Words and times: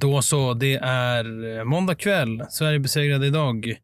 Då 0.00 0.22
så, 0.22 0.54
det 0.54 0.74
är 0.82 1.58
eh, 1.58 1.64
måndag 1.64 1.94
kväll. 1.94 2.42
Sverige 2.50 2.78
besegrade 2.78 3.26
idag. 3.26 3.74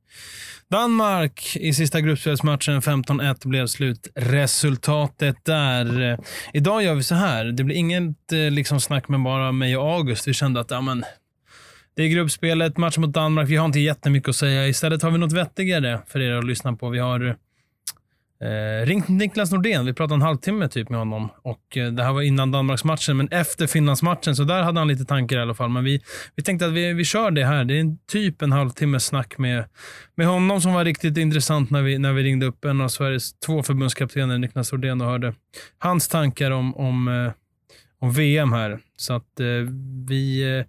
Danmark 0.70 1.56
i 1.56 1.72
sista 1.72 2.00
gruppspelsmatchen 2.00 2.80
15-1 2.80 3.48
blev 3.48 3.66
slutresultatet 3.66 5.44
där. 5.44 6.18
Idag 6.52 6.82
gör 6.82 6.94
vi 6.94 7.02
så 7.02 7.14
här. 7.14 7.44
Det 7.44 7.64
blir 7.64 7.76
inget 7.76 8.32
eh, 8.32 8.50
liksom 8.50 8.80
snack 8.80 9.08
med 9.08 9.22
bara 9.22 9.52
mig 9.52 9.76
och 9.76 9.90
August. 9.90 10.28
Vi 10.28 10.34
kände 10.34 10.60
att 10.60 10.70
ja, 10.70 10.80
men, 10.80 11.04
det 11.96 12.02
är 12.02 12.08
gruppspelet, 12.08 12.76
matchen 12.76 13.00
mot 13.00 13.12
Danmark. 13.12 13.48
Vi 13.48 13.56
har 13.56 13.66
inte 13.66 13.80
jättemycket 13.80 14.28
att 14.28 14.36
säga. 14.36 14.68
Istället 14.68 15.02
har 15.02 15.10
vi 15.10 15.18
något 15.18 15.32
vettigare 15.32 16.00
för 16.06 16.20
er 16.20 16.32
att 16.32 16.44
lyssna 16.44 16.72
på. 16.72 16.88
Vi 16.88 16.98
har 16.98 17.36
Eh, 18.46 18.86
ringt 18.86 19.08
Niklas 19.08 19.52
Nordén. 19.52 19.86
Vi 19.86 19.92
pratade 19.92 20.14
en 20.14 20.22
halvtimme 20.22 20.68
typ 20.68 20.88
med 20.88 20.98
honom. 20.98 21.28
Och 21.42 21.76
eh, 21.76 21.92
Det 21.92 22.02
här 22.02 22.12
var 22.12 22.22
innan 22.22 22.50
Danmarksmatchen, 22.50 23.16
men 23.16 23.28
efter 23.28 23.66
Finlandsmatchen. 23.66 24.36
Så 24.36 24.44
där 24.44 24.62
hade 24.62 24.80
han 24.80 24.88
lite 24.88 25.04
tankar 25.04 25.36
i 25.36 25.40
alla 25.40 25.54
fall. 25.54 25.70
Men 25.70 25.84
vi, 25.84 26.00
vi 26.36 26.42
tänkte 26.42 26.66
att 26.66 26.72
vi, 26.72 26.92
vi 26.92 27.04
kör 27.04 27.30
det 27.30 27.44
här. 27.44 27.64
Det 27.64 27.76
är 27.76 27.80
en, 27.80 27.98
typ 27.98 28.42
en 28.42 28.52
halvtimme 28.52 29.00
snack 29.00 29.38
med, 29.38 29.64
med 30.14 30.26
honom 30.26 30.60
som 30.60 30.72
var 30.72 30.84
riktigt 30.84 31.18
intressant 31.18 31.70
när 31.70 31.82
vi, 31.82 31.98
när 31.98 32.12
vi 32.12 32.22
ringde 32.22 32.46
upp 32.46 32.64
en 32.64 32.80
av 32.80 32.88
Sveriges 32.88 33.38
två 33.38 33.62
förbundskaptener, 33.62 34.38
Niklas 34.38 34.72
Nordén, 34.72 35.00
och 35.00 35.06
hörde 35.06 35.34
hans 35.78 36.08
tankar 36.08 36.50
om, 36.50 36.76
om, 36.76 37.08
eh, 37.08 37.32
om 38.00 38.12
VM 38.12 38.52
här. 38.52 38.78
Så 38.96 39.14
att 39.14 39.40
eh, 39.40 39.46
vi 40.08 40.56
eh, 40.58 40.64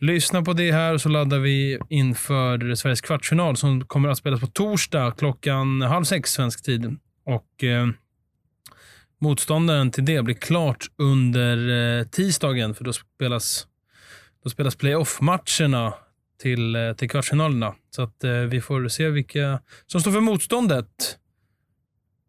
lyssnar 0.00 0.42
på 0.42 0.52
det 0.52 0.72
här 0.72 0.94
och 0.94 1.00
så 1.00 1.08
laddar 1.08 1.38
vi 1.38 1.78
inför 1.88 2.74
Sveriges 2.74 3.00
kvartsfinal 3.00 3.56
som 3.56 3.84
kommer 3.84 4.08
att 4.08 4.18
spelas 4.18 4.40
på 4.40 4.46
torsdag 4.46 5.14
klockan 5.18 5.82
halv 5.82 6.04
sex 6.04 6.32
svensk 6.32 6.64
tid. 6.64 6.98
Och 7.26 7.64
eh, 7.64 7.86
Motståndaren 9.18 9.90
till 9.90 10.04
det 10.04 10.22
blir 10.22 10.34
klart 10.34 10.86
under 10.96 11.68
eh, 11.98 12.04
tisdagen 12.04 12.74
för 12.74 12.84
då 12.84 12.92
spelas, 12.92 13.66
då 14.44 14.50
spelas 14.50 14.76
playoff-matcherna 14.76 15.94
till, 16.40 16.76
eh, 16.76 16.92
till 16.92 17.10
kvartsfinalerna. 17.10 17.74
Så 17.90 18.02
att 18.02 18.24
eh, 18.24 18.32
vi 18.32 18.60
får 18.60 18.88
se 18.88 19.08
vilka 19.08 19.60
som 19.86 20.00
står 20.00 20.12
för 20.12 20.20
motståndet. 20.20 21.18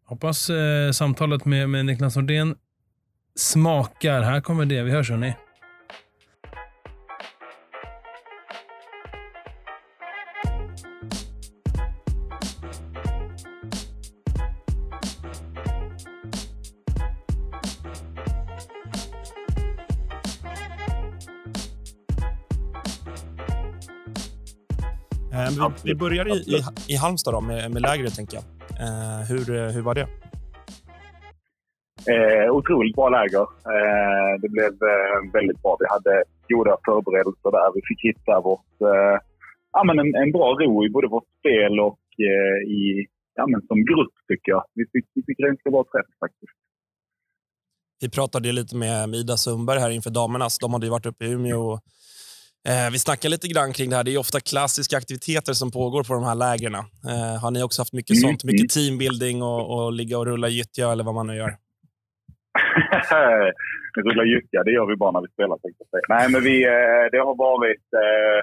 Hoppas 0.04 0.50
eh, 0.50 0.92
samtalet 0.92 1.44
med, 1.44 1.70
med 1.70 1.86
Niklas 1.86 2.16
Nordén 2.16 2.54
smakar. 3.36 4.22
Här 4.22 4.40
kommer 4.40 4.64
det. 4.64 4.82
Vi 4.82 4.90
hörs 4.90 5.10
hörni. 5.10 5.34
Vi, 25.58 25.90
vi 25.90 25.94
börjar 25.94 26.26
i, 26.28 26.38
i, 26.56 26.58
i 26.92 26.96
Halmstad 26.96 27.34
då, 27.34 27.40
med, 27.40 27.70
med 27.70 27.82
lägret, 27.82 28.14
tänker 28.14 28.34
jag. 28.38 28.44
Eh, 28.84 29.20
hur, 29.30 29.44
eh, 29.56 29.70
hur 29.74 29.82
var 29.82 29.94
det? 29.94 30.06
Eh, 32.14 32.50
otroligt 32.56 32.96
bra 32.96 33.08
läger. 33.08 33.46
Eh, 33.74 34.32
det 34.42 34.48
blev 34.48 34.72
eh, 34.92 35.18
väldigt 35.32 35.62
bra. 35.62 35.76
Vi 35.80 35.86
hade 35.94 36.14
goda 36.48 36.76
förberedelser 36.84 37.50
där. 37.56 37.68
Vi 37.74 37.80
fick 37.88 38.00
hitta 38.10 38.40
vårt, 38.40 38.74
eh, 38.92 39.16
ja, 39.72 39.80
men 39.84 39.98
en, 39.98 40.14
en 40.22 40.32
bra 40.32 40.48
ro 40.60 40.84
i 40.86 40.90
både 40.90 41.08
vårt 41.08 41.28
spel 41.38 41.80
och 41.80 42.04
eh, 42.30 42.58
i, 42.80 43.06
ja, 43.34 43.46
men 43.46 43.60
som 43.68 43.78
grupp, 43.90 44.14
tycker 44.28 44.50
jag. 44.52 44.64
Vi 44.74 44.84
fick, 44.92 45.06
vi 45.14 45.22
fick 45.26 45.38
ganska 45.38 45.70
bra 45.70 45.84
träff 45.92 46.10
faktiskt. 46.20 46.56
Vi 48.00 48.10
pratade 48.10 48.52
lite 48.52 48.76
med 48.76 49.14
Ida 49.14 49.36
Sundberg 49.36 49.80
här 49.80 49.90
inför 49.90 50.10
damernas. 50.10 50.58
De 50.58 50.72
hade 50.72 50.86
ju 50.86 50.90
varit 50.90 51.06
uppe 51.06 51.24
i 51.24 51.32
Umeå 51.32 51.60
och 51.72 51.80
vi 52.92 52.98
snackar 52.98 53.28
lite 53.28 53.48
grann 53.48 53.72
kring 53.72 53.90
det 53.90 53.96
här. 53.96 54.04
Det 54.04 54.14
är 54.14 54.18
ofta 54.18 54.40
klassiska 54.40 54.96
aktiviteter 54.96 55.52
som 55.52 55.70
pågår 55.70 56.02
på 56.04 56.14
de 56.14 56.24
här 56.24 56.34
lägren. 56.34 56.74
Eh, 56.74 57.40
har 57.42 57.50
ni 57.50 57.62
också 57.62 57.80
haft 57.80 57.92
mycket 57.92 58.16
mm. 58.16 58.22
sånt? 58.22 58.44
Mycket 58.44 58.76
mm. 58.76 58.76
teambuilding 58.76 59.42
och, 59.42 59.62
och 59.74 59.92
ligga 59.92 60.18
och 60.18 60.26
rulla 60.26 60.48
gyttja 60.48 60.92
eller 60.92 61.04
vad 61.04 61.14
man 61.14 61.26
nu 61.26 61.36
gör? 61.36 61.52
rulla 63.96 64.24
gyttja, 64.24 64.62
det 64.64 64.72
gör 64.72 64.86
vi 64.86 64.96
bara 64.96 65.10
när 65.10 65.20
vi 65.20 65.28
spelar. 65.28 65.58
Nej, 66.08 66.30
men 66.32 66.42
vi, 66.42 66.64
eh, 66.64 67.04
det 67.12 67.20
har 67.28 67.36
varit 67.48 67.86
eh, 68.04 68.38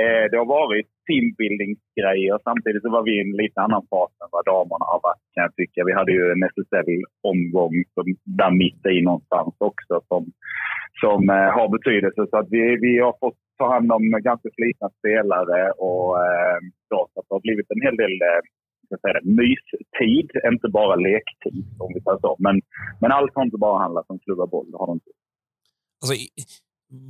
eh, 0.00 0.24
det 0.30 0.38
har 0.42 0.48
varit 0.60 0.88
teambuildingsgrejer. 1.06 2.38
Samtidigt 2.48 2.82
så 2.82 2.90
var 2.90 3.02
vi 3.02 3.12
i 3.16 3.20
en 3.26 3.36
lite 3.42 3.60
annan 3.60 3.86
fas 3.90 4.12
än 4.22 4.28
vad 4.36 4.44
damerna 4.44 4.84
har 4.92 5.00
varit 5.08 5.24
kan 5.34 5.42
jag 5.46 5.54
tycka. 5.60 5.84
Vi 5.88 5.92
hade 5.92 6.12
ju 6.12 6.24
en 6.34 6.42
SSL-omgång 6.54 7.74
där 8.40 8.50
mitt 8.62 8.86
i 8.86 9.02
någonstans 9.02 9.54
också 9.58 9.94
som, 10.08 10.22
som 11.02 11.20
eh, 11.36 11.50
har 11.56 11.68
betydelse. 11.76 12.20
Så 12.30 12.36
att 12.40 12.48
vi, 12.56 12.62
vi 12.86 12.92
har 13.06 13.14
fått 13.24 13.38
ta 13.58 13.66
hand 13.74 13.88
om 13.96 14.02
ganska 14.28 14.48
slitna 14.58 14.88
spelare 14.98 15.60
och 15.88 16.08
eh, 16.26 16.58
så, 16.88 16.98
så 17.12 17.18
det 17.26 17.34
har 17.36 17.44
blivit 17.48 17.70
en 17.74 17.82
hel 17.86 17.96
del 18.02 18.14
eh, 18.30 18.42
säga 18.96 19.20
mystid, 19.40 20.30
inte 20.52 20.68
bara 20.68 20.96
lektid 20.96 21.64
om 21.78 21.88
vi 21.94 22.00
säger 22.00 22.18
så. 22.20 22.36
Men, 22.38 22.60
men 23.00 23.12
allt 23.12 23.32
har 23.34 23.44
inte 23.44 23.58
bara 23.58 23.78
handlat 23.82 24.06
om 24.08 24.18
klubba 24.18 24.46
boll, 24.46 24.70
det 24.70 24.78
har 24.78 24.86
det 24.86 24.92
inte. 24.92 25.10
Alltså, 26.02 26.14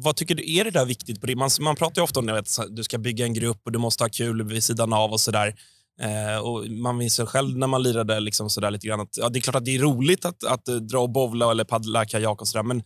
vad 0.05 0.17
tycker 0.17 0.35
du, 0.35 0.59
är 0.59 0.65
det 0.65 0.71
där 0.71 0.87
viktigt? 0.87 1.37
Man, 1.37 1.51
man 1.61 1.77
pratar 1.77 2.01
ju 2.01 2.05
ofta 2.05 2.21
om 2.21 2.29
att 2.29 2.77
du 2.77 2.83
ska 2.83 2.99
bygga 2.99 3.25
en 3.25 3.35
grupp 3.35 3.61
och 3.65 3.73
du 3.73 3.79
måste 3.79 4.05
ha 4.05 4.09
kul 4.09 4.43
vid 4.43 4.65
sidan 4.65 4.93
av 4.93 5.11
och 5.11 5.21
sådär. 5.21 5.55
Eh, 6.01 6.47
och 6.47 6.71
man 6.71 6.97
minns 6.97 7.21
själv 7.21 7.59
när 7.59 7.67
man 7.67 7.83
lirade 7.83 8.21
liksom 8.21 8.51
sådär 8.51 8.71
lite 8.71 8.87
grann 8.87 9.01
att 9.01 9.17
ja, 9.17 9.29
det 9.29 9.39
är 9.39 9.41
klart 9.41 9.57
att 9.57 9.65
det 9.65 9.77
är 9.77 9.83
roligt 9.83 10.25
att, 10.25 10.45
att 10.45 10.65
dra 10.65 10.99
och 10.99 11.11
bowla 11.11 11.51
eller 11.51 11.65
paddla 11.65 12.05
kajak 12.05 12.41
och 12.41 12.49
sådär, 12.49 12.63
men 12.63 12.83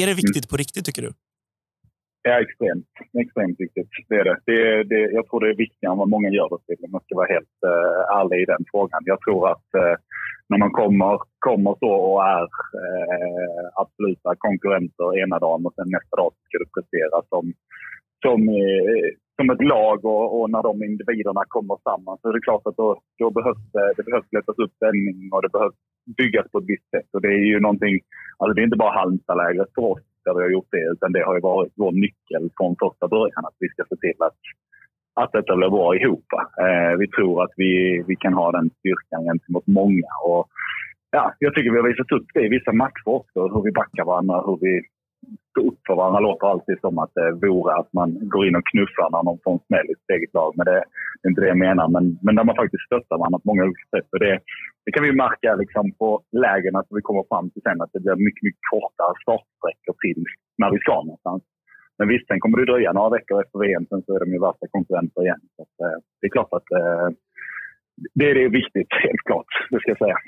är 0.00 0.06
det 0.06 0.14
viktigt 0.22 0.44
mm. 0.44 0.50
på 0.50 0.56
riktigt 0.56 0.84
tycker 0.84 1.02
du? 1.02 1.12
Ja, 2.22 2.34
extremt. 2.44 2.86
Extremt 3.22 3.60
viktigt. 3.64 3.90
Det 4.08 4.16
är 4.20 4.24
det. 4.24 4.36
det, 4.46 4.84
det 4.90 5.00
jag 5.18 5.24
tror 5.26 5.40
det 5.40 5.50
är 5.50 5.64
viktigare 5.66 5.92
än 5.92 6.02
vad 6.02 6.14
många 6.14 6.30
gör 6.30 6.48
det 6.52 6.60
till, 6.66 6.84
om 6.84 6.90
man 6.96 7.04
ska 7.04 7.12
vara 7.16 7.32
helt 7.34 7.56
uh, 7.66 8.00
ärlig 8.18 8.38
i 8.42 8.50
den 8.52 8.64
frågan. 8.72 9.00
Jag 9.12 9.20
tror 9.24 9.42
att 9.52 9.68
uh, 9.82 9.94
när 10.48 10.58
man 10.64 10.72
kommer, 10.80 11.18
kommer 11.46 11.74
så 11.82 11.92
och 12.08 12.22
är 12.38 12.48
uh, 12.82 13.66
absoluta 13.82 14.30
konkurrenter 14.46 15.18
ena 15.22 15.38
dagen 15.38 15.66
och 15.66 15.74
sen 15.74 15.88
nästa 15.96 16.14
dag 16.20 16.30
ska 16.46 16.54
du 16.62 16.68
prestera 16.76 17.16
som, 17.32 17.44
som, 18.24 18.38
uh, 18.48 19.08
som 19.38 19.50
ett 19.50 19.64
lag 19.74 19.98
och, 20.04 20.26
och, 20.36 20.50
när 20.50 20.62
de 20.62 20.74
individerna 20.90 21.42
kommer 21.48 21.76
samman 21.88 22.18
så 22.18 22.28
är 22.28 22.32
det 22.32 22.46
klart 22.48 22.66
att 22.66 22.76
då, 22.76 22.88
då 23.18 23.30
behövs 23.30 23.64
det, 23.72 23.92
det 23.96 24.04
behövs 24.08 24.32
lättas 24.32 24.58
upp 24.58 24.72
stämning 24.72 25.16
och 25.32 25.42
det 25.42 25.52
behövs 25.56 25.78
byggas 26.20 26.46
på 26.50 26.58
ett 26.58 26.72
visst 26.72 26.90
sätt. 26.94 27.08
Och 27.12 27.22
det 27.24 27.32
är 27.40 27.46
ju 27.52 27.60
någonting, 27.60 27.94
alltså 28.38 28.52
det 28.54 28.60
är 28.60 28.68
inte 28.68 28.82
bara 28.84 28.98
Halmstadlägret 29.00 29.70
för 29.74 29.82
oss 29.92 30.04
där 30.24 30.34
vi 30.34 30.42
har 30.42 30.50
gjort 30.56 30.72
det. 30.76 30.84
Utan 30.94 31.12
det 31.12 31.22
har 31.26 31.34
ju 31.34 31.40
varit 31.40 31.72
vår 31.82 31.92
nyckel 31.92 32.42
från 32.56 32.76
första 32.82 33.08
början 33.08 33.44
att 33.48 33.58
vi 33.62 33.68
ska 33.68 33.82
se 33.88 33.96
till 33.96 34.18
att, 34.28 34.40
att 35.20 35.32
detta 35.32 35.56
blir 35.56 35.76
bra 35.78 35.96
ihop. 35.96 36.28
Eh, 36.64 36.92
vi 37.02 37.06
tror 37.08 37.34
att 37.44 37.54
vi, 37.56 37.72
vi 38.10 38.16
kan 38.16 38.34
ha 38.40 38.52
den 38.52 38.70
styrkan 38.78 39.24
gentemot 39.28 39.66
många. 39.66 40.10
Och, 40.28 40.42
ja, 41.16 41.24
jag 41.38 41.54
tycker 41.54 41.70
vi 41.70 41.80
har 41.80 41.90
visat 41.92 42.12
upp 42.16 42.28
det 42.34 42.44
i 42.46 42.54
vissa 42.56 42.72
matcher 42.72 43.08
också. 43.20 43.38
Hur 43.52 43.62
vi 43.62 43.72
backar 43.80 44.04
varandra, 44.04 44.36
hur 44.46 44.58
vi 44.66 44.72
stå 45.50 45.60
upp 45.68 45.80
för 45.86 45.94
varandra 46.00 46.20
låter 46.20 46.46
alltid 46.46 46.76
som 46.80 46.98
att 46.98 47.14
det 47.14 47.32
vore 47.46 47.72
att 47.80 47.90
man 47.92 48.08
går 48.32 48.42
in 48.46 48.56
och 48.56 48.68
knuffar 48.70 49.08
när 49.10 49.22
någon 49.22 49.42
får 49.44 49.52
en 49.52 49.66
smäll 49.66 49.90
i 49.92 49.98
sitt 49.98 50.14
eget 50.16 50.34
lag. 50.38 50.50
Men 50.56 50.64
det, 50.68 50.76
är 51.22 51.28
inte 51.30 51.40
det 51.40 51.52
jag 51.54 51.64
menar. 51.68 51.86
Men, 51.94 52.04
men 52.24 52.34
där 52.36 52.44
man 52.48 52.60
faktiskt 52.62 52.86
stöttar 52.88 53.18
varandra 53.18 53.38
på 53.38 53.48
många 53.50 53.64
olika 53.68 53.86
sätt. 53.94 54.08
Och 54.14 54.20
det, 54.24 54.34
det 54.84 54.92
kan 54.92 55.06
vi 55.08 55.22
märka 55.24 55.50
liksom 55.62 55.84
på 56.00 56.08
lägen 56.44 56.76
att 56.76 56.90
vi 56.96 57.00
kommer 57.08 57.24
fram 57.30 57.46
till 57.50 57.62
sen 57.66 57.82
att 57.82 57.92
det 57.94 58.00
blir 58.04 58.26
mycket, 58.26 58.44
mycket 58.46 58.68
kortare 58.72 59.14
startsträckor 59.24 59.94
till 60.04 60.20
när 60.60 60.70
vi 60.74 60.78
ska 60.84 60.94
någonstans. 60.94 61.42
Men 61.98 62.08
visst, 62.12 62.26
sen 62.26 62.40
kommer 62.40 62.58
det 62.58 62.70
dröja 62.72 62.92
några 62.92 63.10
veckor 63.16 63.36
efter 63.42 63.58
VM. 63.64 63.86
Sen 63.86 64.02
så 64.02 64.10
är 64.16 64.20
de 64.20 64.28
ju 64.34 64.40
värsta 64.48 64.66
konkurrenter 64.76 65.20
igen. 65.26 65.42
Så 65.56 65.62
att, 65.64 65.76
eh, 65.86 65.98
det 66.18 66.26
är 66.26 66.34
klart 66.36 66.52
att 66.58 66.68
det, 68.18 68.34
det 68.34 68.44
är 68.44 68.48
viktigt, 68.60 68.90
helt 69.06 69.24
klart. 69.28 69.50
Det 69.70 69.80
ska 69.80 69.90
jag 69.90 70.04
säga. 70.04 70.18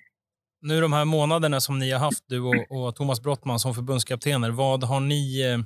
Nu 0.62 0.81
de 0.81 0.93
här 0.93 1.04
månaderna 1.04 1.60
som 1.60 1.78
ni 1.78 1.91
har 1.93 2.00
haft, 2.00 2.25
du 2.28 2.41
och, 2.41 2.87
och 2.87 2.94
Thomas 2.97 3.22
Brottman 3.22 3.59
som 3.59 3.75
förbundskaptener, 3.75 4.50
vad 4.50 4.84
har 4.84 5.00
ni 5.00 5.25
eh, 5.48 5.59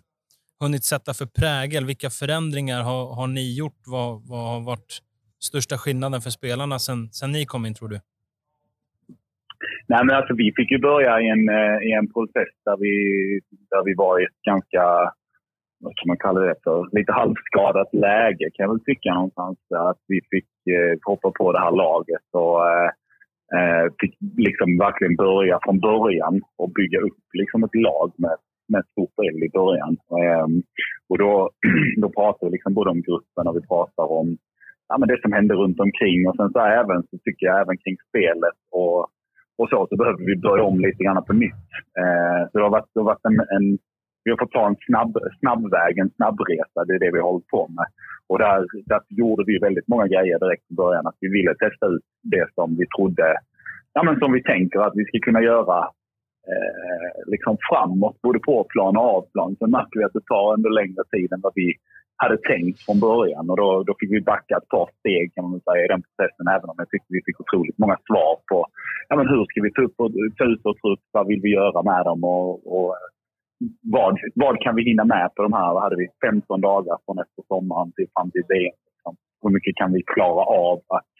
hunnit 0.60 0.84
sätta 0.84 1.14
för 1.14 1.26
prägel? 1.26 1.84
Vilka 1.84 2.10
förändringar 2.10 2.82
har, 2.82 3.14
har 3.14 3.26
ni 3.26 3.56
gjort? 3.58 3.80
Vad, 3.86 4.28
vad 4.28 4.44
har 4.52 4.60
varit 4.60 4.92
största 5.48 5.78
skillnaden 5.78 6.20
för 6.20 6.30
spelarna 6.30 6.78
sen, 6.78 7.08
sen 7.12 7.32
ni 7.32 7.46
kom 7.46 7.66
in, 7.66 7.74
tror 7.74 7.88
du? 7.88 8.00
Nej, 9.86 10.04
men 10.04 10.16
alltså, 10.16 10.34
vi 10.34 10.52
fick 10.56 10.70
ju 10.70 10.78
börja 10.78 11.20
i 11.20 11.28
en, 11.28 11.48
eh, 11.48 11.78
i 11.88 11.92
en 11.92 12.08
process 12.12 12.52
där 12.64 12.76
vi, 12.76 12.94
där 13.70 13.82
vi 13.84 13.94
var 13.94 14.20
i 14.20 14.24
ett 14.24 14.40
ganska, 14.50 14.82
vad 15.80 15.96
kan 15.96 16.08
man 16.08 16.16
kalla 16.16 16.40
det 16.40 16.54
för, 16.64 16.88
lite 16.98 17.12
halvskadat 17.12 17.94
läge 17.94 18.50
kan 18.54 18.64
jag 18.64 18.72
väl 18.72 18.84
tycka 18.84 19.14
någonstans. 19.14 19.58
Att 19.90 20.02
vi 20.06 20.20
fick 20.30 20.50
eh, 20.76 20.98
hoppa 21.02 21.30
på 21.30 21.52
det 21.52 21.60
här 21.60 21.70
laget 21.84 22.26
och 22.32 22.68
eh, 22.68 22.90
eh, 23.56 23.84
fick 24.00 24.14
liksom 24.48 24.78
verkligen 24.78 25.16
börja 25.16 25.58
från 25.64 25.80
början 25.80 26.34
och 26.58 26.72
bygga 26.72 27.00
upp 27.00 27.22
liksom 27.32 27.64
ett 27.64 27.74
lag 27.74 28.12
med, 28.18 28.36
med 28.68 28.82
stort 28.92 29.18
L 29.32 29.42
i 29.48 29.50
början. 29.58 29.96
Eh, 30.20 30.46
och 31.08 31.18
då, 31.18 31.50
då 32.02 32.08
pratar 32.10 32.46
vi 32.46 32.52
liksom 32.52 32.74
både 32.74 32.90
om 32.90 33.02
gruppen 33.02 33.46
och 33.48 33.56
vi 33.56 33.66
pratar 33.66 34.06
om 34.20 34.36
ja, 34.88 34.98
men 34.98 35.08
det 35.08 35.20
som 35.22 35.32
händer 35.32 35.54
runt 35.54 35.80
omkring. 35.80 36.28
Och 36.28 36.36
sen 36.36 36.50
så 36.52 36.60
även 36.60 37.02
så 37.02 37.18
tycker 37.24 37.46
jag 37.46 37.60
även 37.60 37.76
kring 37.82 37.96
spelet 38.08 38.58
och, 38.70 39.00
och 39.58 39.68
så, 39.70 39.86
så 39.90 39.96
behöver 39.96 40.24
vi 40.30 40.36
börja 40.36 40.64
om 40.64 40.80
lite 40.80 41.04
grann 41.04 41.24
på 41.24 41.32
nytt. 41.32 41.68
Eh, 42.00 42.40
så 42.48 42.58
det 42.58 42.64
har 42.64 42.70
varit, 42.78 42.90
det 42.94 43.00
har 43.00 43.12
varit 43.12 43.28
en, 43.30 43.40
en 43.56 43.78
vi 44.24 44.30
har 44.30 44.38
fått 44.38 44.56
ta 44.58 44.66
en 44.66 44.76
snabb, 44.86 45.12
snabbväg, 45.40 45.98
en 45.98 46.14
snabbresa. 46.16 46.84
Det 46.86 46.94
är 46.94 46.98
det 47.04 47.14
vi 47.14 47.20
har 47.20 47.30
hållit 47.30 47.54
på 47.56 47.68
med. 47.76 47.86
Och 48.28 48.38
där, 48.38 48.58
där 48.86 49.00
gjorde 49.08 49.44
vi 49.46 49.58
väldigt 49.58 49.88
många 49.88 50.06
grejer 50.06 50.38
direkt 50.38 50.70
i 50.70 50.74
början. 50.74 51.06
Att 51.06 51.20
vi 51.20 51.28
ville 51.28 51.54
testa 51.54 51.86
ut 51.86 52.06
det 52.22 52.46
som 52.54 52.76
vi 52.78 52.86
trodde, 52.96 53.36
ja 53.92 54.02
men 54.02 54.18
som 54.18 54.32
vi 54.32 54.42
tänker 54.42 54.78
att 54.80 54.96
vi 54.96 55.04
ska 55.04 55.18
kunna 55.18 55.42
göra 55.42 55.78
eh, 56.50 57.10
liksom 57.32 57.56
framåt, 57.68 58.16
både 58.22 58.38
på 58.38 58.66
plan 58.72 58.96
och 58.96 59.08
av 59.16 59.22
plan. 59.32 59.56
Sen 59.58 59.70
märker 59.70 59.98
vi 59.98 60.04
att 60.04 60.18
det 60.18 60.26
tar 60.32 60.54
ändå 60.54 60.68
längre 60.68 61.02
tid 61.14 61.32
än 61.32 61.40
vad 61.46 61.52
vi 61.54 61.68
hade 62.16 62.38
tänkt 62.52 62.78
från 62.84 63.00
början. 63.00 63.50
Och 63.50 63.56
då, 63.56 63.68
då 63.86 63.92
fick 64.00 64.10
vi 64.12 64.20
backa 64.20 64.56
ett 64.56 64.68
par 64.68 64.88
steg 64.98 65.34
kan 65.34 65.44
man 65.44 65.60
säga, 65.60 65.84
i 65.84 65.92
den 65.94 66.02
processen. 66.06 66.46
Även 66.56 66.68
om 66.70 66.78
jag 66.78 66.90
tyckte 66.90 67.16
vi 67.16 67.26
fick 67.26 67.40
otroligt 67.40 67.78
många 67.78 67.96
svar 68.08 68.34
på 68.50 68.58
ja, 69.08 69.16
men 69.16 69.28
hur 69.28 69.44
ska 69.44 69.62
vi 69.62 69.72
ta, 69.72 69.82
upp 69.82 69.96
och, 70.02 70.10
ta 70.38 70.44
ut 70.44 70.60
vår 70.64 70.74
trupp, 70.82 71.04
vad 71.12 71.26
vill 71.26 71.40
vi 71.46 71.50
göra 71.60 71.82
med 71.82 72.04
dem 72.04 72.24
och, 72.24 72.50
och 72.76 72.90
vad, 73.82 74.18
vad 74.34 74.60
kan 74.60 74.74
vi 74.76 74.82
hinna 74.84 75.04
med 75.04 75.34
på 75.34 75.42
de 75.42 75.52
här, 75.52 75.74
vad 75.74 75.82
hade 75.82 75.96
vi, 75.96 76.08
15 76.28 76.60
dagar 76.60 76.98
från 77.04 77.18
efter 77.18 77.42
sommaren 77.48 77.92
till 77.92 78.06
fram 78.14 78.30
till 78.30 78.42
VM. 78.48 78.78
Liksom. 78.86 79.16
Hur 79.42 79.50
mycket 79.50 79.76
kan 79.76 79.92
vi 79.92 80.02
klara 80.14 80.44
av 80.44 80.78
att, 80.88 81.12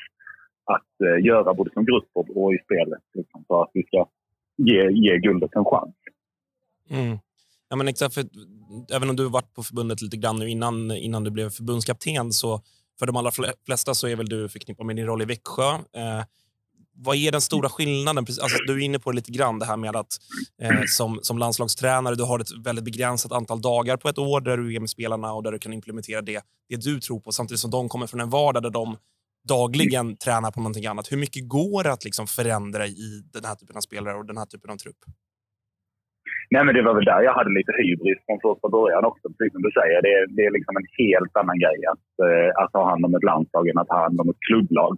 att 0.75 0.93
uh, 1.07 1.27
göra 1.27 1.55
både 1.55 1.71
som 1.71 1.85
grupp 1.85 2.11
och, 2.13 2.29
och 2.37 2.55
i 2.55 2.59
spelet 2.65 3.05
liksom, 3.15 3.45
för 3.49 3.63
att 3.63 3.71
vi 3.75 3.83
ska 3.83 4.07
ge, 4.57 4.91
ge 4.91 5.19
guldet 5.19 5.51
en 5.57 5.65
chans. 5.65 5.95
Mm. 6.91 7.19
Ja, 7.69 7.77
men 7.77 7.89
exakt, 7.89 8.15
för, 8.15 8.25
även 8.97 9.11
om 9.11 9.17
du 9.17 9.29
varit 9.29 9.55
på 9.55 9.63
förbundet 9.63 10.03
lite 10.03 10.17
grann 10.17 10.39
nu 10.39 10.49
innan, 10.49 10.91
innan 10.91 11.25
du 11.25 11.31
blev 11.31 11.51
förbundskapten 11.51 12.33
så 12.33 12.61
för 12.99 13.07
de 13.07 13.17
allra 13.17 13.31
flesta 13.67 13.95
så 13.95 14.09
är 14.09 14.17
väl 14.17 14.29
du 14.29 14.49
förknippad 14.49 14.87
med 14.87 14.97
din 14.97 15.07
roll 15.07 15.23
i 15.23 15.25
Växjö. 15.25 15.71
Eh, 15.73 16.25
vad 16.97 17.17
är 17.17 17.33
den 17.33 17.41
stora 17.41 17.69
skillnaden? 17.69 18.27
Alltså, 18.43 18.59
du 18.67 18.73
är 18.73 18.79
inne 18.79 18.99
på 18.99 19.13
det 19.13 19.17
lite 19.17 19.33
grann, 19.33 19.59
det 19.59 19.67
här 19.67 19.77
med 19.77 19.97
att 19.97 20.19
eh, 20.63 20.81
som, 20.87 21.19
som 21.23 21.39
landslagstränare 21.39 22.15
du 22.15 22.25
har 22.25 22.39
ett 22.39 22.53
väldigt 22.65 22.85
begränsat 22.85 23.33
antal 23.33 23.61
dagar 23.61 23.97
på 23.97 24.09
ett 24.09 24.19
år 24.19 24.41
där 24.41 24.57
du 24.57 24.75
är 24.75 24.81
med 24.81 24.91
spelarna 24.91 25.33
och 25.33 25.43
där 25.43 25.53
du 25.53 25.59
kan 25.59 25.73
implementera 25.73 26.23
det, 26.23 26.43
det 26.69 26.77
du 26.77 27.01
tror 27.01 27.21
på 27.21 27.33
samtidigt 27.33 27.61
som 27.61 27.71
de 27.71 27.89
kommer 27.89 28.07
från 28.07 28.21
en 28.21 28.31
vardag 28.31 28.63
där 28.63 28.71
de 28.71 28.97
dagligen 29.49 30.17
tränar 30.17 30.51
på 30.51 30.61
någonting 30.61 30.87
annat. 30.87 31.13
Hur 31.13 31.17
mycket 31.17 31.49
går 31.49 31.85
det 31.85 31.93
att 31.93 32.05
liksom 32.05 32.27
förändra 32.27 32.87
i 32.87 33.23
den 33.33 33.45
här 33.45 33.55
typen 33.55 33.77
av 33.77 33.81
spelare 33.81 34.17
och 34.17 34.27
den 34.27 34.39
här 34.39 34.47
typen 34.47 34.71
av 34.71 34.77
trupp? 34.77 34.97
Nej, 36.51 36.65
men 36.65 36.75
det 36.75 36.83
var 36.83 36.95
väl 36.95 37.05
där 37.05 37.23
jag 37.23 37.35
hade 37.35 37.59
lite 37.59 37.73
hybris 37.81 38.21
från 38.27 38.41
första 38.47 38.69
början 38.69 39.05
också. 39.05 39.27
Precis 39.29 39.53
som 39.53 39.63
du 39.63 39.71
säger, 39.81 40.03
det 40.03 40.13
är, 40.19 40.27
det 40.37 40.43
är 40.47 40.53
liksom 40.59 40.77
en 40.77 40.89
helt 41.03 41.35
annan 41.41 41.59
grej 41.65 41.81
att, 41.93 42.09
eh, 42.27 42.51
att 42.63 42.73
ha 42.73 42.91
hand 42.91 43.05
om 43.05 43.15
ett 43.15 43.29
landslag 43.31 43.69
än 43.69 43.79
att 43.79 43.95
ha 43.95 44.01
hand 44.03 44.21
om 44.21 44.29
ett 44.29 44.45
klubblag. 44.49 44.93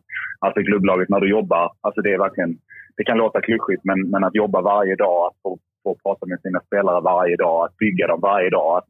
Alltså 0.44 0.60
klubblaget 0.68 1.08
när 1.08 1.20
du 1.20 1.28
jobbar, 1.30 1.66
alltså 1.80 2.00
det 2.00 2.12
är 2.12 2.18
verkligen, 2.26 2.52
det 2.96 3.04
kan 3.04 3.18
låta 3.18 3.40
klyschigt, 3.40 3.84
men, 3.84 3.98
men 4.12 4.24
att 4.24 4.34
jobba 4.34 4.60
varje 4.60 4.96
dag, 4.96 5.26
att 5.26 5.38
få, 5.42 5.58
få 5.84 5.96
prata 6.04 6.26
med 6.26 6.40
sina 6.40 6.60
spelare 6.60 7.00
varje 7.00 7.36
dag, 7.36 7.64
att 7.64 7.76
bygga 7.76 8.06
dem 8.06 8.20
varje 8.20 8.50
dag, 8.50 8.70
att, 8.78 8.88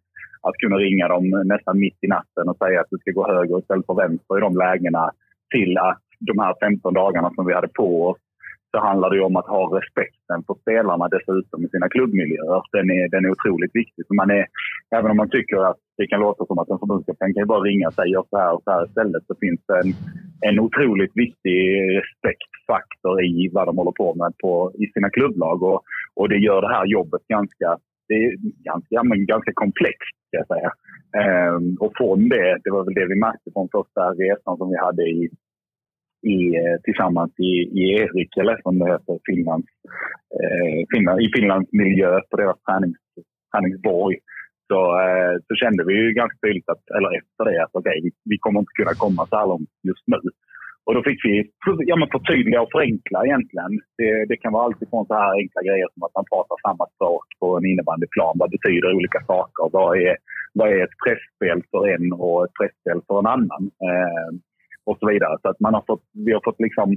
att 0.49 0.57
kunna 0.63 0.77
ringa 0.77 1.09
dem 1.09 1.25
nästan 1.45 1.79
mitt 1.79 1.99
i 2.05 2.09
natten 2.17 2.49
och 2.49 2.57
säga 2.57 2.81
att 2.81 2.91
du 2.91 2.99
ska 2.99 3.11
gå 3.11 3.27
höger 3.35 3.59
istället 3.59 3.87
för 3.87 3.95
vänster 3.95 4.39
i 4.39 4.41
de 4.41 4.57
lägena 4.57 5.11
till 5.55 5.79
att 5.79 6.03
de 6.21 6.39
här 6.39 6.55
15 6.61 6.95
dagarna 6.95 7.31
som 7.35 7.47
vi 7.47 7.55
hade 7.55 7.69
på 7.69 8.09
oss 8.09 8.19
så 8.77 8.81
handlar 8.89 9.11
det 9.11 9.21
om 9.29 9.37
att 9.37 9.53
ha 9.57 9.63
respekten 9.79 10.39
för 10.47 10.57
spelarna 10.63 11.07
dessutom 11.09 11.65
i 11.65 11.69
sina 11.69 11.89
klubbmiljöer. 11.95 12.63
Den 12.77 12.87
är, 12.99 13.05
den 13.15 13.25
är 13.25 13.31
otroligt 13.37 13.75
viktig. 13.83 14.03
Så 14.07 14.15
man 14.15 14.31
är, 14.39 14.45
även 14.97 15.11
om 15.11 15.17
man 15.23 15.31
tycker 15.31 15.57
att 15.71 15.81
det 15.99 16.07
kan 16.07 16.21
låta 16.21 16.47
som 16.47 16.59
att 16.59 16.71
en 16.71 16.83
förbundskapten 16.83 17.35
kan 17.35 17.47
bara 17.47 17.69
ringa 17.69 17.89
och 17.89 17.95
säga 17.95 18.15
gör 18.15 18.27
så 18.31 18.39
här 18.43 18.53
och 18.55 18.63
så 18.65 18.71
här 18.71 18.85
istället 18.89 19.23
så 19.27 19.35
finns 19.43 19.61
det 19.69 19.77
en, 19.83 19.91
en 20.49 20.59
otroligt 20.67 21.15
viktig 21.25 21.59
respektfaktor 21.99 23.15
i 23.25 23.51
vad 23.57 23.67
de 23.69 23.73
håller 23.81 23.97
på 24.03 24.09
med 24.15 24.33
på, 24.43 24.53
i 24.83 24.87
sina 24.95 25.11
klubblag. 25.11 25.59
Och, 25.71 25.81
och 26.19 26.29
det 26.29 26.39
gör 26.47 26.61
det 26.63 26.75
här 26.77 26.87
jobbet 26.97 27.23
ganska, 27.37 27.69
det 28.09 28.15
är 28.25 28.31
ganska, 28.71 28.97
men 29.09 29.27
ganska 29.35 29.53
komplext, 29.63 30.17
ska 30.27 30.35
jag 30.43 30.51
säga. 30.55 30.71
Ehm, 31.21 31.77
och 31.85 31.93
från 31.99 32.29
det, 32.29 32.49
det 32.65 32.71
var 32.71 32.85
väl 32.85 32.99
det 33.01 33.07
vi 33.13 33.25
märkte 33.27 33.49
från 33.55 33.69
första 33.77 34.03
resan 34.25 34.57
som 34.57 34.69
vi 34.73 34.79
hade 34.87 35.03
i 35.03 35.31
i, 36.35 36.39
eh, 36.61 36.77
tillsammans 36.85 37.33
i, 37.51 37.53
i 37.81 37.83
Erik, 38.01 38.31
eller 38.41 38.57
som 38.63 38.79
det 38.79 38.93
heter, 38.93 39.19
Finlands, 39.27 39.71
eh, 40.41 40.79
Finland, 40.93 41.19
i 41.27 41.29
Finlands 41.37 41.71
miljö 41.83 42.13
på 42.31 42.37
deras 42.37 42.59
tränings, 42.67 42.99
träningsborg. 43.51 44.17
Så, 44.69 44.81
eh, 45.05 45.35
så 45.47 45.53
kände 45.63 45.83
vi 45.89 45.95
ju 46.03 46.07
ganska 46.21 46.39
tydligt, 46.47 46.69
att, 46.73 46.85
eller 46.97 47.11
efter 47.21 47.43
det, 47.45 47.65
att 47.65 47.75
okay, 47.75 47.99
vi, 48.05 48.11
vi 48.31 48.37
kommer 48.39 48.61
inte 48.61 48.79
kunna 48.79 48.95
komma 49.05 49.23
så 49.27 49.37
här 49.37 49.47
långt 49.53 49.73
just 49.91 50.07
nu. 50.07 50.21
Och 50.87 50.95
då 50.95 51.03
fick 51.09 51.21
vi 51.25 51.51
ja, 51.91 51.97
men 51.97 52.09
förtydliga 52.17 52.61
och 52.63 52.73
förenkla 52.75 53.19
egentligen. 53.27 53.73
Det, 53.99 54.25
det 54.31 54.37
kan 54.37 54.53
vara 54.53 54.65
alltifrån 54.65 55.07
så 55.07 55.15
här 55.15 55.33
enkla 55.43 55.63
grejer 55.69 55.89
som 55.93 56.03
att 56.03 56.15
man 56.19 56.31
pratar 56.33 56.57
samma 56.67 56.87
språk 56.95 57.27
på 57.41 57.47
en 57.57 57.67
innebandyplan. 57.71 58.35
Vad 58.43 58.51
betyder 58.57 58.97
olika 58.99 59.21
saker? 59.33 59.65
Vad 59.77 59.91
är, 60.07 60.17
vad 60.59 60.69
är 60.73 60.85
ett 60.85 60.99
pressspel 61.05 61.59
för 61.71 61.83
en 61.95 62.07
och 62.13 62.45
ett 62.45 62.57
pressspel 62.59 62.99
för 63.07 63.19
en 63.19 63.33
annan? 63.35 63.63
Eh, 63.89 64.29
och 64.89 64.97
så 65.01 65.05
vidare. 65.13 65.35
Så 65.43 65.49
att 65.49 65.61
man 65.61 65.75
har 65.75 65.85
fått, 65.91 66.05
vi 66.27 66.33
har 66.33 66.43
fått 66.49 66.61
liksom 66.67 66.89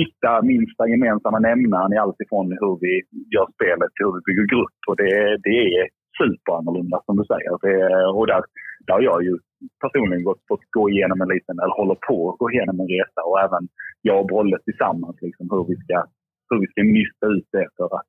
hitta 0.00 0.32
minsta 0.52 0.82
gemensamma 0.92 1.38
nämnaren 1.38 1.92
i 1.92 1.98
allt 2.02 2.20
ifrån 2.24 2.46
hur 2.62 2.74
vi 2.84 2.92
gör 3.34 3.46
spelet 3.54 3.90
till 3.92 4.06
hur 4.06 4.16
vi 4.16 4.26
bygger 4.28 4.46
grupp. 4.54 4.78
Och 4.88 4.96
det, 5.02 5.12
det 5.46 5.56
är 5.78 5.84
superannorlunda 6.20 6.98
som 7.06 7.14
du 7.20 7.24
säger. 7.32 7.52
Det, 7.66 7.76
och 8.18 8.26
där, 8.32 8.42
där 8.86 8.94
har 8.98 9.06
jag 9.10 9.20
ju 9.28 9.34
personligen 9.82 10.24
gått, 10.28 10.42
fått 10.50 10.66
gå 10.78 10.84
igenom 10.92 11.18
en 11.24 11.32
liten, 11.34 11.56
eller 11.62 11.74
håller 11.80 11.98
på 12.08 12.16
att 12.30 12.38
gå 12.42 12.46
igenom 12.50 12.76
en 12.80 12.90
resa 12.96 13.20
och 13.28 13.38
även 13.46 13.62
jag 14.08 14.20
och 14.20 14.28
Brolle 14.30 14.58
tillsammans 14.66 15.16
liksom 15.26 15.46
hur 15.52 15.64
vi 15.70 15.76
ska, 15.84 15.96
hur 16.48 16.58
vi 16.62 16.68
ska 16.72 16.80
nysta 16.98 17.26
ut 17.36 17.48
det 17.56 17.66
för 17.76 17.88
att, 17.98 18.08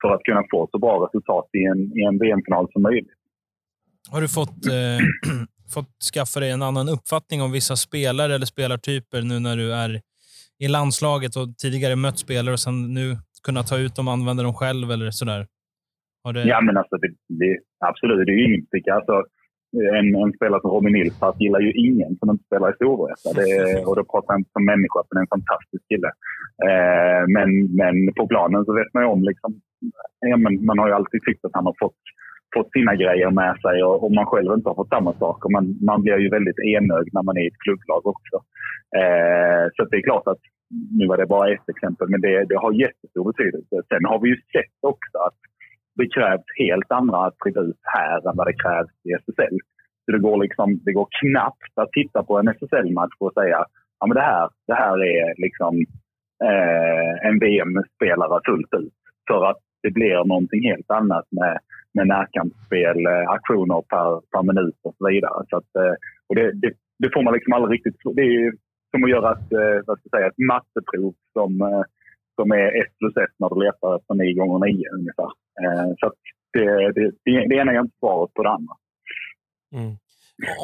för 0.00 0.10
att 0.14 0.22
kunna 0.28 0.42
få 0.52 0.68
så 0.72 0.78
bra 0.84 0.94
resultat 1.04 1.48
i 1.60 1.62
en, 1.72 1.80
i 1.98 2.00
en 2.08 2.18
VM-final 2.22 2.66
som 2.72 2.82
möjligt. 2.82 3.20
Har 4.12 4.20
du 4.20 4.28
fått 4.28 4.60
eh, 4.76 5.00
fått 5.74 6.02
skaffa 6.14 6.40
dig 6.40 6.50
en 6.50 6.62
annan 6.62 6.88
uppfattning 6.88 7.42
om 7.42 7.52
vissa 7.52 7.76
spelare 7.76 8.34
eller 8.34 8.46
spelartyper 8.46 9.22
nu 9.22 9.38
när 9.38 9.56
du 9.56 9.72
är 9.74 10.00
i 10.58 10.68
landslaget 10.68 11.36
och 11.36 11.56
tidigare 11.62 11.96
mött 11.96 12.18
spelare 12.18 12.52
och 12.52 12.60
sen 12.60 12.94
nu 12.94 13.16
kunna 13.46 13.62
ta 13.62 13.78
ut 13.78 13.96
dem 13.96 14.08
och 14.08 14.14
använda 14.14 14.42
dem 14.42 14.54
själv 14.54 14.90
eller 14.90 15.10
sådär? 15.10 15.46
Det... 16.34 16.42
Ja, 16.42 16.60
men 16.60 16.76
alltså 16.76 16.96
det, 16.96 17.10
det, 17.28 17.58
absolut. 17.78 18.26
Det 18.26 18.32
är 18.32 18.36
ju 18.36 18.46
inget. 18.54 18.88
Alltså, 18.98 19.24
en, 19.98 20.14
en 20.14 20.32
spelare 20.32 20.60
som 20.60 20.70
Robin 20.70 20.92
Nilsson 20.92 21.34
gillar 21.38 21.60
ju 21.60 21.72
ingen 21.72 22.16
som 22.18 22.30
inte 22.30 22.44
spelar 22.44 22.70
i 22.70 22.74
Storvreta. 22.74 23.28
Och 23.88 23.96
då 23.96 24.04
pratar 24.04 24.30
jag 24.32 24.40
inte 24.40 24.56
som 24.56 24.64
människa, 24.64 24.98
för 25.04 25.12
det 25.14 25.18
är 25.18 25.26
en 25.28 25.36
fantastisk 25.36 25.84
kille. 25.90 26.10
Eh, 26.68 27.22
men, 27.36 27.50
men 27.80 27.94
på 28.18 28.24
planen 28.32 28.64
så 28.64 28.72
vet 28.80 28.94
man 28.94 29.02
ju 29.02 29.08
om, 29.08 29.22
liksom, 29.30 29.50
ja, 30.20 30.36
men 30.36 30.52
man 30.68 30.78
har 30.78 30.88
ju 30.88 30.94
alltid 30.94 31.20
tyckt 31.22 31.44
att 31.44 31.58
han 31.58 31.66
har 31.70 31.76
fått 31.84 32.02
fått 32.56 32.72
sina 32.72 32.94
grejer 33.02 33.30
med 33.40 33.54
sig 33.64 33.76
och, 33.86 33.96
och, 34.04 34.12
man 34.18 34.26
själv 34.30 34.50
inte 34.52 34.68
har 34.70 34.78
fått 34.80 34.94
samma 34.96 35.12
saker. 35.24 35.48
Man, 35.56 35.66
man 35.90 36.02
blir 36.02 36.18
ju 36.24 36.28
väldigt 36.36 36.60
enögd 36.74 37.10
när 37.12 37.24
man 37.28 37.36
är 37.36 37.44
i 37.44 37.52
ett 37.52 37.64
klubblag 37.64 38.02
också. 38.14 38.36
Eh, 39.00 39.64
så 39.74 39.80
det 39.84 39.96
är 39.96 40.08
klart 40.10 40.26
att, 40.32 40.42
nu 40.98 41.04
var 41.10 41.16
det 41.18 41.34
bara 41.34 41.52
ett 41.52 41.68
exempel, 41.74 42.08
men 42.12 42.20
det, 42.20 42.44
det 42.50 42.58
har 42.62 42.82
jättestor 42.86 43.24
betydelse. 43.30 43.74
Sen 43.90 44.04
har 44.10 44.18
vi 44.22 44.28
ju 44.32 44.36
sett 44.54 44.78
också 44.92 45.16
att 45.26 45.38
det 45.98 46.14
krävs 46.16 46.46
helt 46.64 46.90
andra 47.00 47.18
attribut 47.26 47.80
här 47.96 48.18
än 48.28 48.36
vad 48.38 48.46
det 48.46 48.62
krävs 48.64 48.94
i 49.08 49.10
SSL. 49.22 49.56
Så 50.04 50.08
det 50.12 50.22
går, 50.26 50.36
liksom, 50.44 50.68
det 50.84 50.92
går 50.92 51.08
knappt 51.20 51.74
att 51.82 51.92
titta 51.92 52.22
på 52.22 52.38
en 52.38 52.48
SSL-match 52.48 53.16
och 53.18 53.32
säga 53.32 53.58
ja, 54.00 54.14
det, 54.14 54.26
här, 54.30 54.48
det 54.66 54.74
här 54.74 54.96
är 55.04 55.34
liksom 55.44 55.72
eh, 56.48 57.28
en 57.28 57.38
VM-spelare 57.38 58.40
fullt 58.46 58.74
ut. 58.82 58.98
För 59.28 59.40
att 59.50 59.62
det 59.86 59.92
blir 59.98 60.24
någonting 60.32 60.62
helt 60.70 60.90
annat 60.90 61.26
med 61.30 61.54
med 61.96 62.06
närkampsspel, 62.06 62.98
eh, 63.12 63.26
aktioner 63.36 63.80
per, 63.92 64.08
per 64.32 64.42
minut 64.50 64.78
och 64.86 64.94
så 64.98 65.02
vidare. 65.08 65.38
Så 65.50 65.56
att, 65.60 65.70
eh, 65.82 65.94
och 66.28 66.34
det, 66.38 66.46
det, 66.62 66.70
det, 67.02 67.08
får 67.14 67.22
man 67.22 67.34
liksom 67.34 67.52
aldrig 67.52 67.72
riktigt... 67.76 67.98
Det 68.18 68.26
är 68.34 68.52
som 68.90 69.04
att 69.04 69.14
göra 69.16 69.28
ett, 69.36 69.52
eh, 69.60 69.78
vad 69.86 69.94
ska 69.98 70.04
jag 70.08 70.14
säga, 70.14 70.26
ett 70.32 70.44
matteprov 70.52 71.14
som, 71.36 71.50
eh, 71.68 71.84
som 72.38 72.46
är 72.62 72.66
1 72.82 72.98
plus 72.98 73.16
1 73.16 73.22
när 73.40 73.48
du 73.52 73.56
letar 73.64 73.96
efter 73.98 74.14
9 74.14 74.34
gånger 74.40 74.58
9 74.66 74.84
ungefär. 74.98 75.30
Eh, 75.62 75.88
så 75.98 76.04
att 76.08 76.18
det, 76.52 76.92
det, 76.96 77.04
det, 77.24 77.54
ena 77.60 77.72
är 77.72 77.80
inte 77.80 77.98
svaret 77.98 78.34
på 78.34 78.42
det 78.42 78.50
andra. 78.50 78.74
Mm. 79.74 79.92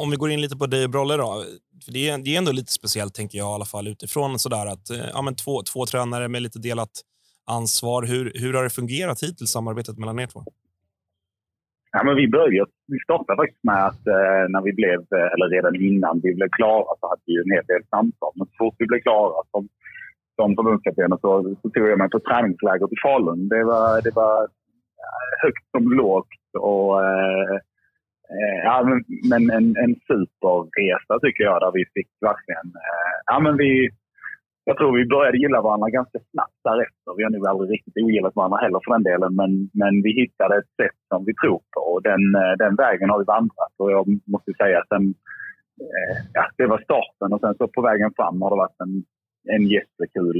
Om 0.01 0.11
vi 0.11 0.17
går 0.17 0.31
in 0.31 0.41
lite 0.41 0.57
på 0.57 0.65
dig 0.65 0.83
och 0.83 0.89
Brolle 0.89 1.17
då. 1.17 1.43
För 1.85 1.91
det, 1.93 2.09
är, 2.09 2.17
det 2.17 2.29
är 2.33 2.37
ändå 2.37 2.51
lite 2.51 2.71
speciellt, 2.71 3.13
tänker 3.13 3.37
jag, 3.37 3.51
i 3.51 3.55
alla 3.55 3.71
fall 3.73 3.87
utifrån. 3.87 4.39
Sådär 4.39 4.65
att, 4.73 4.89
eh, 4.89 5.09
ja, 5.13 5.21
men 5.21 5.35
två, 5.35 5.61
två 5.73 5.85
tränare 5.85 6.27
med 6.27 6.41
lite 6.41 6.59
delat 6.59 6.93
ansvar. 7.47 8.03
Hur, 8.03 8.31
hur 8.35 8.53
har 8.53 8.63
det 8.63 8.69
fungerat 8.69 9.23
hittills, 9.23 9.51
samarbetet 9.51 9.97
mellan 9.97 10.19
er 10.19 10.27
två? 10.27 10.43
Ja, 11.95 12.03
men 12.03 12.15
vi, 12.15 12.27
började, 12.27 12.71
vi 12.87 12.99
startade 12.99 13.37
faktiskt 13.41 13.63
med 13.63 13.85
att 13.89 14.07
eh, 14.15 14.43
när 14.53 14.61
vi 14.67 14.73
blev, 14.73 14.99
eh, 15.17 15.29
eller 15.33 15.47
redan 15.55 15.75
innan 15.75 16.15
vi 16.23 16.35
blev 16.35 16.49
klara 16.59 16.91
så 16.99 17.05
hade 17.09 17.25
vi 17.25 17.35
en 17.37 17.55
hel 17.55 17.65
del 17.71 17.83
samtal. 17.95 18.31
Men 18.35 18.47
så 18.47 18.53
fort 18.59 18.75
vi 18.79 18.85
blev 18.91 19.01
klara 19.07 19.39
som, 19.51 19.63
som 20.37 20.55
förbundskapten 20.55 21.17
så, 21.23 21.31
så 21.61 21.69
tog 21.69 21.87
jag 21.89 21.97
mig 22.01 22.09
på 22.09 22.19
träningsläger 22.19 22.87
till 22.87 23.03
Falun. 23.05 23.47
Det 23.53 23.63
var, 23.63 24.01
det 24.05 24.13
var 24.21 24.37
eh, 25.03 25.31
högt 25.43 25.65
som 25.73 25.83
lågt 26.01 26.45
och 26.71 26.89
eh, 27.05 27.55
eh, 28.33 28.59
Ja, 28.67 28.75
men, 28.87 28.97
men 29.31 29.43
en, 29.57 29.67
en 29.83 29.93
superresa 30.07 31.13
tycker 31.23 31.43
jag 31.43 31.57
där 31.61 31.71
vi 31.79 31.83
fick 31.95 32.09
verkligen... 32.29 32.67
Eh, 32.83 33.15
ja, 33.31 33.39
men 33.45 33.57
vi, 33.57 33.71
jag 34.65 34.77
tror 34.77 34.97
vi 34.97 35.13
började 35.15 35.37
gilla 35.37 35.61
varandra 35.61 35.89
ganska 35.89 36.19
snabbt 36.31 36.59
därefter. 36.69 37.11
Vi 37.17 37.23
har 37.23 37.31
nog 37.31 37.47
aldrig 37.47 37.71
riktigt 37.71 38.03
ogillat 38.03 38.35
varandra 38.35 38.57
heller 38.63 38.79
för 38.83 38.91
den 38.93 39.07
delen, 39.11 39.31
men, 39.41 39.51
men 39.81 39.93
vi 40.05 40.11
hittade 40.21 40.57
ett 40.57 40.73
sätt 40.81 40.99
som 41.11 41.19
vi 41.27 41.33
tror 41.41 41.61
på 41.73 41.81
och 41.91 42.01
den, 42.09 42.23
eh, 42.41 42.53
den 42.63 42.75
vägen 42.83 43.09
har 43.09 43.19
vi 43.19 43.33
vandrat. 43.35 43.73
Och 43.81 43.91
jag 43.91 44.05
måste 44.33 44.51
säga 44.61 44.77
att 44.79 44.91
den, 44.95 45.05
eh, 45.85 46.15
ja, 46.37 46.43
det 46.57 46.67
var 46.73 46.79
starten 46.87 47.33
och 47.33 47.41
sen 47.41 47.55
så 47.57 47.67
på 47.67 47.81
vägen 47.89 48.11
fram 48.17 48.41
har 48.41 48.49
det 48.49 48.63
varit 48.63 48.81
en, 48.85 48.93
en 49.55 49.63
jättekul 49.75 50.37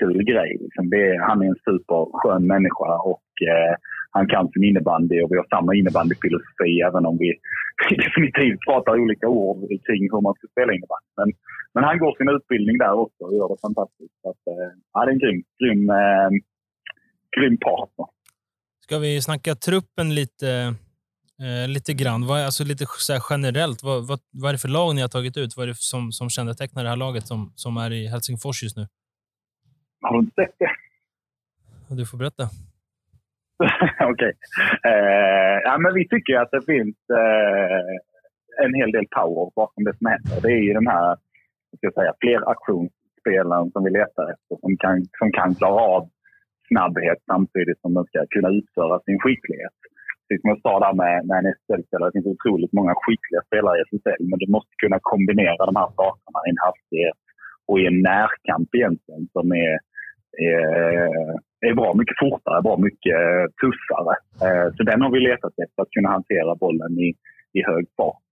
kul 0.00 0.18
grej. 0.32 0.50
Liksom. 0.60 0.84
Det, 0.90 1.06
han 1.28 1.42
är 1.42 1.46
en 1.46 1.62
superskön 1.68 2.46
människa 2.46 2.90
och 3.12 3.28
eh, 3.52 3.74
han 4.16 4.26
kan 4.28 4.48
sin 4.48 4.64
innebandy 4.64 5.22
och 5.22 5.30
vi 5.32 5.36
har 5.36 5.46
samma 5.54 5.74
innebandyfilosofi 5.74 6.80
även 6.88 7.06
om 7.06 7.16
vi 7.18 7.28
definitivt 8.04 8.60
pratar 8.68 9.00
olika 9.04 9.28
ord 9.28 9.58
kring 9.86 10.02
hur 10.12 10.20
man 10.26 10.34
ska 10.34 10.46
spela 10.54 10.72
innebandy. 10.72 11.10
Men, 11.18 11.28
men 11.76 11.84
han 11.84 11.98
går 11.98 12.16
sin 12.16 12.28
utbildning 12.28 12.78
där 12.78 12.92
också 12.92 13.24
och 13.24 13.34
gör 13.34 13.48
det 13.48 13.60
fantastiskt. 13.60 14.14
Så 14.22 14.30
att, 14.30 14.42
eh, 14.46 14.70
ja, 14.92 15.04
det 15.04 15.10
är 15.10 15.12
en 15.12 15.18
grym, 15.18 15.42
grym, 15.60 15.90
eh, 15.90 16.30
grym 17.36 17.56
partner. 17.56 18.06
Ska 18.84 18.98
vi 18.98 19.22
snacka 19.22 19.54
truppen 19.54 20.14
lite, 20.14 20.50
eh, 21.44 21.68
lite 21.68 21.92
grann? 21.92 22.26
Vad, 22.26 22.40
alltså 22.40 22.64
lite 22.64 22.84
så 22.98 23.18
generellt, 23.30 23.82
vad, 23.82 24.06
vad, 24.08 24.20
vad 24.32 24.48
är 24.48 24.52
det 24.52 24.58
för 24.58 24.68
lag 24.68 24.94
ni 24.94 25.00
har 25.00 25.08
tagit 25.08 25.36
ut? 25.36 25.56
Vad 25.56 25.64
är 25.64 25.68
det 25.68 25.78
som, 25.78 26.12
som 26.12 26.30
kännetecknar 26.30 26.82
det 26.84 26.88
här 26.88 26.96
laget 26.96 27.26
som, 27.26 27.52
som 27.54 27.76
är 27.76 27.92
i 27.92 28.06
Helsingfors 28.06 28.62
just 28.62 28.76
nu? 28.76 28.86
Har 30.00 30.12
du 30.12 30.18
inte 30.18 30.34
sett 30.34 30.56
det? 30.58 30.70
Du 31.94 32.06
får 32.06 32.18
berätta. 32.18 32.42
Okej. 34.00 34.12
Okay. 34.12 34.32
Eh, 34.92 35.56
ja, 35.64 35.78
men 35.78 35.94
vi 35.94 36.08
tycker 36.08 36.36
att 36.36 36.50
det 36.50 36.62
finns 36.62 36.96
eh, 37.10 38.64
en 38.64 38.74
hel 38.74 38.92
del 38.92 39.06
power 39.06 39.50
bakom 39.56 39.84
det 39.84 39.96
som 39.98 40.06
händer. 40.06 40.40
Det 40.42 40.52
är 40.52 40.62
ju 40.62 40.72
den 40.72 40.86
här 40.86 41.16
ska 41.76 41.90
säga, 41.90 42.12
fler 42.22 42.40
aktionsspelare 42.54 43.70
som 43.72 43.84
vi 43.84 43.90
letar 43.90 44.24
efter 44.34 44.54
som 44.62 44.72
kan, 44.82 44.96
som 45.20 45.28
kan 45.38 45.50
klara 45.60 45.82
av 45.96 46.02
snabbhet 46.68 47.18
samtidigt 47.32 47.80
som 47.80 47.94
de 47.94 48.02
ska 48.10 48.18
kunna 48.34 48.50
utföra 48.58 48.94
sin 49.06 49.18
skicklighet. 49.22 49.76
Precis 50.22 50.40
som 50.42 50.50
jag 50.52 50.62
sa 50.66 50.74
där 50.86 50.94
med, 51.02 51.14
med 51.28 51.38
en 51.38 51.52
SSL-spelare, 51.56 52.08
det 52.08 52.16
finns 52.16 52.34
otroligt 52.36 52.72
många 52.78 52.94
skickliga 53.02 53.42
spelare 53.48 53.76
i 53.78 53.84
SSL 53.88 54.22
men 54.30 54.38
du 54.42 54.48
måste 54.56 54.74
kunna 54.82 54.98
kombinera 55.12 55.62
de 55.70 55.76
här 55.80 55.90
sakerna 56.00 56.38
i 56.46 56.50
en 56.54 56.64
hastighet 56.66 57.20
och 57.68 57.78
i 57.80 57.86
en 57.90 57.98
närkamp 58.12 58.68
egentligen 58.78 59.24
som 59.34 59.46
är, 59.66 59.74
är, 60.50 60.58
är 61.68 61.74
bra 61.80 61.90
mycket 62.00 62.18
fortare, 62.24 62.62
bra 62.68 62.76
mycket 62.88 63.20
tuffare. 63.60 64.14
Eh, 64.44 64.66
så 64.74 64.80
den 64.90 65.02
har 65.02 65.10
vi 65.14 65.20
letat 65.20 65.54
efter, 65.64 65.78
att 65.82 65.94
kunna 65.96 66.10
hantera 66.16 66.54
bollen 66.64 66.92
i, 67.06 67.08
i 67.58 67.60
hög 67.70 67.84
fart. 67.96 68.25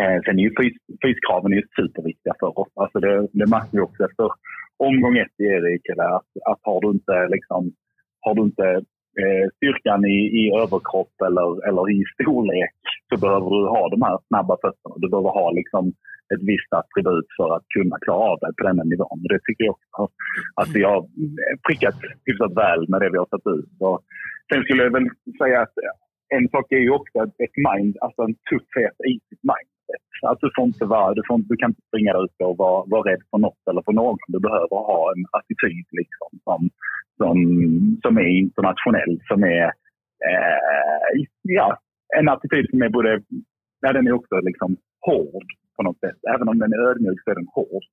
Eh, 0.00 0.18
sen 0.24 0.38
är 0.38 0.42
ju 0.42 0.54
fys, 0.60 0.76
fyskraven 1.04 1.52
är 1.52 1.62
superviktiga 1.76 2.34
för 2.40 2.58
oss. 2.58 2.72
Alltså 2.74 2.98
det, 3.00 3.28
det 3.32 3.46
märker 3.46 3.76
vi 3.78 3.80
också 3.80 4.04
efter 4.04 4.28
omgång 4.76 5.16
ett 5.18 5.40
i 5.40 5.44
Erik, 5.44 5.82
att, 5.98 6.30
att 6.50 6.60
har 6.62 6.80
du 6.80 6.88
inte, 6.90 7.28
liksom, 7.28 7.72
har 8.20 8.34
du 8.34 8.42
inte 8.42 8.68
eh, 9.22 9.46
styrkan 9.56 10.04
i, 10.04 10.18
i 10.40 10.42
överkropp 10.62 11.14
eller, 11.28 11.68
eller 11.68 11.84
i 11.96 12.04
storlek 12.14 12.76
så 13.08 13.20
behöver 13.20 13.48
du 13.50 13.60
ha 13.76 13.88
de 13.88 14.02
här 14.02 14.18
snabba 14.28 14.56
fötterna. 14.64 14.94
Du 14.96 15.08
behöver 15.08 15.30
ha 15.40 15.50
liksom, 15.50 15.84
ett 16.34 16.42
visst 16.50 16.72
attribut 16.80 17.28
för 17.36 17.48
att 17.56 17.66
kunna 17.76 17.96
klara 18.04 18.24
av 18.30 18.38
det 18.40 18.52
på 18.56 18.62
den 18.66 18.88
nivån. 18.88 19.18
Det 19.32 19.40
tycker 19.46 19.64
jag 19.64 19.76
också 19.78 20.02
att 20.60 20.70
vi 20.76 20.82
har 20.82 21.00
prickat 21.66 21.98
hyfsat 22.26 22.52
väl 22.62 22.88
med 22.88 23.00
det 23.00 23.10
vi 23.10 23.18
har 23.18 23.30
satt 23.30 23.46
ut. 23.56 23.70
Och 23.80 23.98
sen 24.48 24.62
skulle 24.62 24.82
jag 24.82 24.92
väl 24.98 25.08
säga 25.40 25.60
att 25.62 25.76
en 26.36 26.48
sak 26.48 26.72
är 26.72 26.82
ju 26.86 26.90
också 26.90 27.18
ett 27.44 27.56
mind, 27.68 27.96
alltså 28.00 28.22
en 28.22 28.34
tuffhet 28.50 28.96
i 29.12 29.12
sitt 29.28 29.44
mind 29.52 29.70
sätt. 29.88 30.06
Att 30.30 30.40
du, 30.40 30.48
får 30.56 30.64
inte 30.64 30.84
vara, 30.84 31.14
du, 31.14 31.22
får 31.26 31.36
inte, 31.36 31.48
du 31.52 31.56
kan 31.56 31.70
inte 31.70 31.88
springa 31.88 32.12
där 32.12 32.24
ute 32.24 32.44
och 32.44 32.56
vara, 32.64 32.84
vara 32.92 33.04
rädd 33.10 33.22
för 33.30 33.38
något 33.38 33.62
eller 33.70 33.82
för 33.82 33.92
någon. 33.92 34.18
Du 34.28 34.40
behöver 34.48 34.76
ha 34.92 35.12
en 35.14 35.24
attityd 35.38 35.86
liksom, 36.00 36.30
som, 36.46 36.60
som, 37.20 37.36
som 38.02 38.12
är 38.18 38.30
internationell, 38.44 39.14
som 39.30 39.44
är 39.44 39.66
eh, 40.28 41.08
ja, 41.42 41.68
en 42.18 42.28
attityd 42.28 42.70
som 42.70 42.82
är 42.82 42.88
både, 42.88 43.22
ja, 43.80 43.92
den 43.92 44.06
är 44.06 44.12
också 44.12 44.34
liksom 44.48 44.76
hård 45.06 45.48
på 45.76 45.82
något 45.82 46.00
sätt. 46.00 46.18
Även 46.34 46.48
om 46.48 46.58
den 46.58 46.72
är 46.72 46.88
ödmjuk 46.90 47.20
så 47.24 47.30
är 47.30 47.34
den 47.34 47.54
hård. 47.58 47.84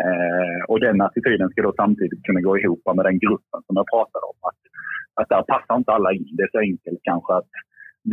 Eh, 0.00 0.60
och 0.68 0.80
den 0.80 1.00
attityden 1.00 1.48
ska 1.50 1.62
då 1.62 1.72
samtidigt 1.76 2.22
kunna 2.26 2.40
gå 2.40 2.58
ihop 2.58 2.82
med 2.96 3.04
den 3.04 3.18
gruppen 3.18 3.60
som 3.66 3.76
jag 3.80 3.86
pratade 3.94 4.24
om. 4.32 4.38
Att, 4.48 4.60
att 5.20 5.28
där 5.28 5.42
passar 5.52 5.76
inte 5.76 5.92
alla 5.92 6.12
in. 6.12 6.36
Det 6.36 6.42
är 6.42 6.52
så 6.52 6.58
enkelt 6.58 7.00
kanske 7.02 7.32
att 7.34 7.50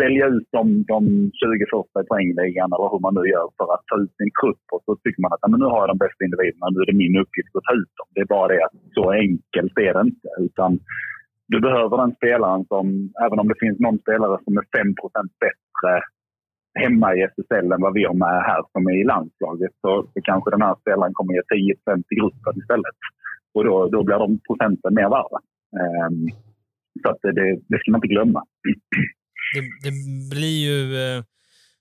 välja 0.03 0.25
ut 0.35 0.47
de, 0.57 0.63
de 0.93 1.01
20 1.41 1.65
första 1.73 1.97
i 2.01 2.09
poängligan 2.11 2.69
eller 2.73 2.89
hur 2.91 3.03
man 3.05 3.15
nu 3.17 3.23
gör 3.33 3.47
för 3.57 3.67
att 3.73 3.85
ta 3.89 3.95
ut 4.03 4.13
sin 4.19 4.31
trupp. 4.39 4.65
Och 4.73 4.83
så 4.85 4.91
tycker 4.95 5.21
man 5.21 5.33
att 5.33 5.51
men 5.51 5.59
nu 5.63 5.69
har 5.73 5.81
jag 5.81 5.91
de 5.93 6.03
bästa 6.05 6.21
individerna, 6.27 6.65
nu 6.69 6.79
är 6.81 6.89
det 6.91 7.03
min 7.03 7.21
uppgift 7.23 7.55
att 7.55 7.67
ta 7.67 7.73
ut 7.81 7.93
dem. 7.99 8.07
Det 8.15 8.21
är 8.25 8.33
bara 8.35 8.47
det 8.53 8.61
att 8.65 8.77
så 8.97 9.03
enkelt 9.25 9.75
är 9.87 9.93
det 9.95 10.03
inte. 10.09 10.29
Utan 10.47 10.71
du 11.51 11.57
behöver 11.67 11.95
den 11.97 12.13
spelaren 12.19 12.63
som, 12.71 12.85
även 13.25 13.39
om 13.41 13.47
det 13.51 13.61
finns 13.63 13.79
någon 13.79 13.99
spelare 14.05 14.35
som 14.43 14.53
är 14.61 14.65
5% 14.77 14.95
bättre 15.45 15.91
hemma 16.83 17.07
i 17.15 17.21
SSL 17.33 17.71
än 17.71 17.85
vad 17.85 17.93
vi 17.93 18.03
har 18.05 18.17
med 18.25 18.37
här 18.51 18.63
som 18.71 18.87
är 18.87 18.97
i 19.01 19.09
landslaget 19.13 19.73
så, 19.81 19.91
så 20.13 20.19
kanske 20.29 20.51
den 20.51 20.61
här 20.67 20.75
spelaren 20.81 21.13
kommer 21.13 21.33
ge 21.33 21.41
10 21.41 21.73
i 22.11 22.15
gruppen 22.19 22.53
istället. 22.61 22.97
Och 23.53 23.63
då, 23.67 23.75
då 23.93 24.03
blir 24.03 24.19
de 24.25 24.39
procenten 24.47 24.93
mer 24.93 25.09
värda. 25.17 25.39
Um, 25.81 26.17
så 27.01 27.09
att 27.09 27.21
det, 27.21 27.59
det 27.69 27.77
ska 27.79 27.91
man 27.91 27.97
inte 27.97 28.13
glömma. 28.15 28.41
Det, 29.55 29.89
det 29.89 29.91
blir 30.29 30.59
ju 30.59 30.97
eh, 30.97 31.24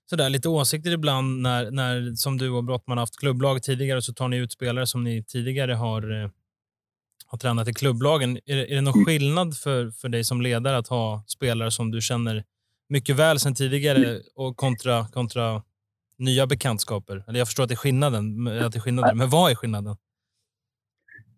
sådär 0.09 0.29
lite 0.29 0.49
åsikter 0.49 0.91
ibland 0.91 1.41
när, 1.41 1.71
när 1.71 2.15
som 2.15 2.37
du 2.37 2.49
och 2.49 2.63
Brottman 2.63 2.97
haft 2.97 3.19
klubblag 3.19 3.63
tidigare 3.63 4.01
så 4.01 4.13
tar 4.13 4.27
ni 4.27 4.37
ut 4.37 4.51
spelare 4.51 4.87
som 4.87 5.03
ni 5.03 5.23
tidigare 5.23 5.73
har, 5.73 6.23
eh, 6.23 6.29
har 7.25 7.37
tränat 7.37 7.67
i 7.67 7.73
klubblagen. 7.73 8.39
Är, 8.45 8.57
är 8.57 8.75
det 8.75 8.81
någon 8.81 8.93
mm. 8.93 9.05
skillnad 9.05 9.57
för, 9.57 9.91
för 9.91 10.09
dig 10.09 10.23
som 10.23 10.41
ledare 10.41 10.77
att 10.77 10.87
ha 10.87 11.23
spelare 11.27 11.71
som 11.71 11.91
du 11.91 12.01
känner 12.01 12.43
mycket 12.89 13.15
väl 13.15 13.39
sen 13.39 13.55
tidigare 13.55 14.21
och 14.35 14.57
kontra, 14.57 15.07
kontra 15.07 15.63
nya 16.17 16.47
bekantskaper? 16.47 17.23
Eller 17.27 17.39
jag 17.39 17.47
förstår 17.47 17.63
att 17.63 17.69
det 17.69 17.73
är 17.73 17.77
skillnaden, 17.77 18.47
att 18.47 18.71
det 18.71 18.77
är 18.77 18.81
skillnaden 18.81 19.17
men 19.17 19.29
vad 19.29 19.51
är 19.51 19.55
skillnaden? 19.55 19.97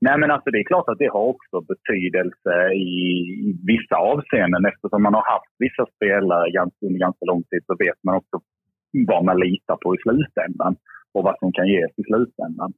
Nej, 0.05 0.17
men 0.19 0.31
alltså 0.31 0.49
det 0.51 0.59
är 0.59 0.71
klart 0.71 0.89
att 0.89 0.97
det 1.03 1.11
har 1.15 1.25
också 1.33 1.55
betydelse 1.73 2.53
i, 2.73 2.89
i 3.47 3.49
vissa 3.71 3.95
avseenden. 3.95 4.65
Eftersom 4.65 5.03
man 5.03 5.13
har 5.13 5.25
haft 5.33 5.53
vissa 5.59 5.85
spelare 5.95 6.51
ganska, 6.51 6.85
under 6.85 6.99
ganska 6.99 7.25
lång 7.25 7.43
tid 7.43 7.61
så 7.65 7.75
vet 7.85 7.99
man 8.03 8.15
också 8.15 8.35
vad 9.11 9.25
man 9.25 9.39
litar 9.39 9.77
på 9.83 9.95
i 9.95 9.97
slutändan 10.05 10.75
och 11.13 11.23
vad 11.23 11.35
som 11.39 11.51
kan 11.51 11.67
ges 11.67 11.91
i 12.01 12.03
slutändan. 12.09 12.71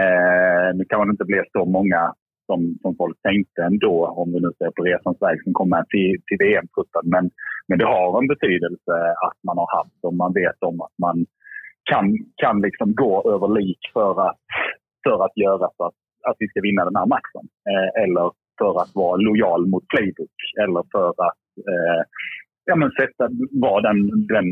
Eh, 0.00 0.68
nu 0.76 0.84
kan 0.84 1.06
det 1.06 1.10
inte 1.10 1.30
bli 1.30 1.42
så 1.52 1.64
många 1.64 2.14
som, 2.50 2.60
som 2.82 2.92
folk 3.00 3.16
tänkte 3.28 3.62
ändå, 3.70 3.94
om 4.20 4.26
vi 4.32 4.38
nu 4.40 4.50
ser 4.58 4.70
på 4.76 4.82
resans 4.82 5.18
väg 5.24 5.36
som 5.44 5.52
kommer 5.52 5.82
till, 5.94 6.12
till 6.26 6.40
VM-truppen. 6.44 7.04
Men, 7.14 7.24
men 7.68 7.78
det 7.78 7.88
har 7.94 8.18
en 8.18 8.32
betydelse 8.34 8.94
att 9.26 9.38
man 9.48 9.56
har 9.62 9.70
haft 9.78 10.00
och 10.06 10.14
man 10.14 10.32
vet 10.32 10.60
om 10.70 10.80
att 10.86 10.96
man 11.06 11.16
kan, 11.90 12.04
kan 12.42 12.56
liksom 12.66 12.88
gå 13.04 13.14
över 13.34 13.48
lik 13.58 13.82
för 13.96 14.10
att, 14.28 14.40
för 15.04 15.18
att 15.24 15.36
göra 15.44 15.66
så 15.76 15.82
att, 15.88 15.99
att 16.28 16.36
vi 16.38 16.48
ska 16.48 16.60
vinna 16.60 16.84
den 16.84 16.96
här 17.00 17.08
matchen. 17.16 17.44
Eh, 17.70 18.02
eller 18.04 18.26
för 18.58 18.72
att 18.82 18.92
vara 18.94 19.16
lojal 19.16 19.62
mot 19.72 19.88
playbook 19.92 20.38
eller 20.62 20.82
för 20.92 21.08
att 21.28 21.44
eh, 21.70 22.00
ja, 22.64 22.74
men 22.76 22.90
sätta, 22.90 23.24
vara 23.66 23.80
den, 23.88 24.26
den 24.34 24.48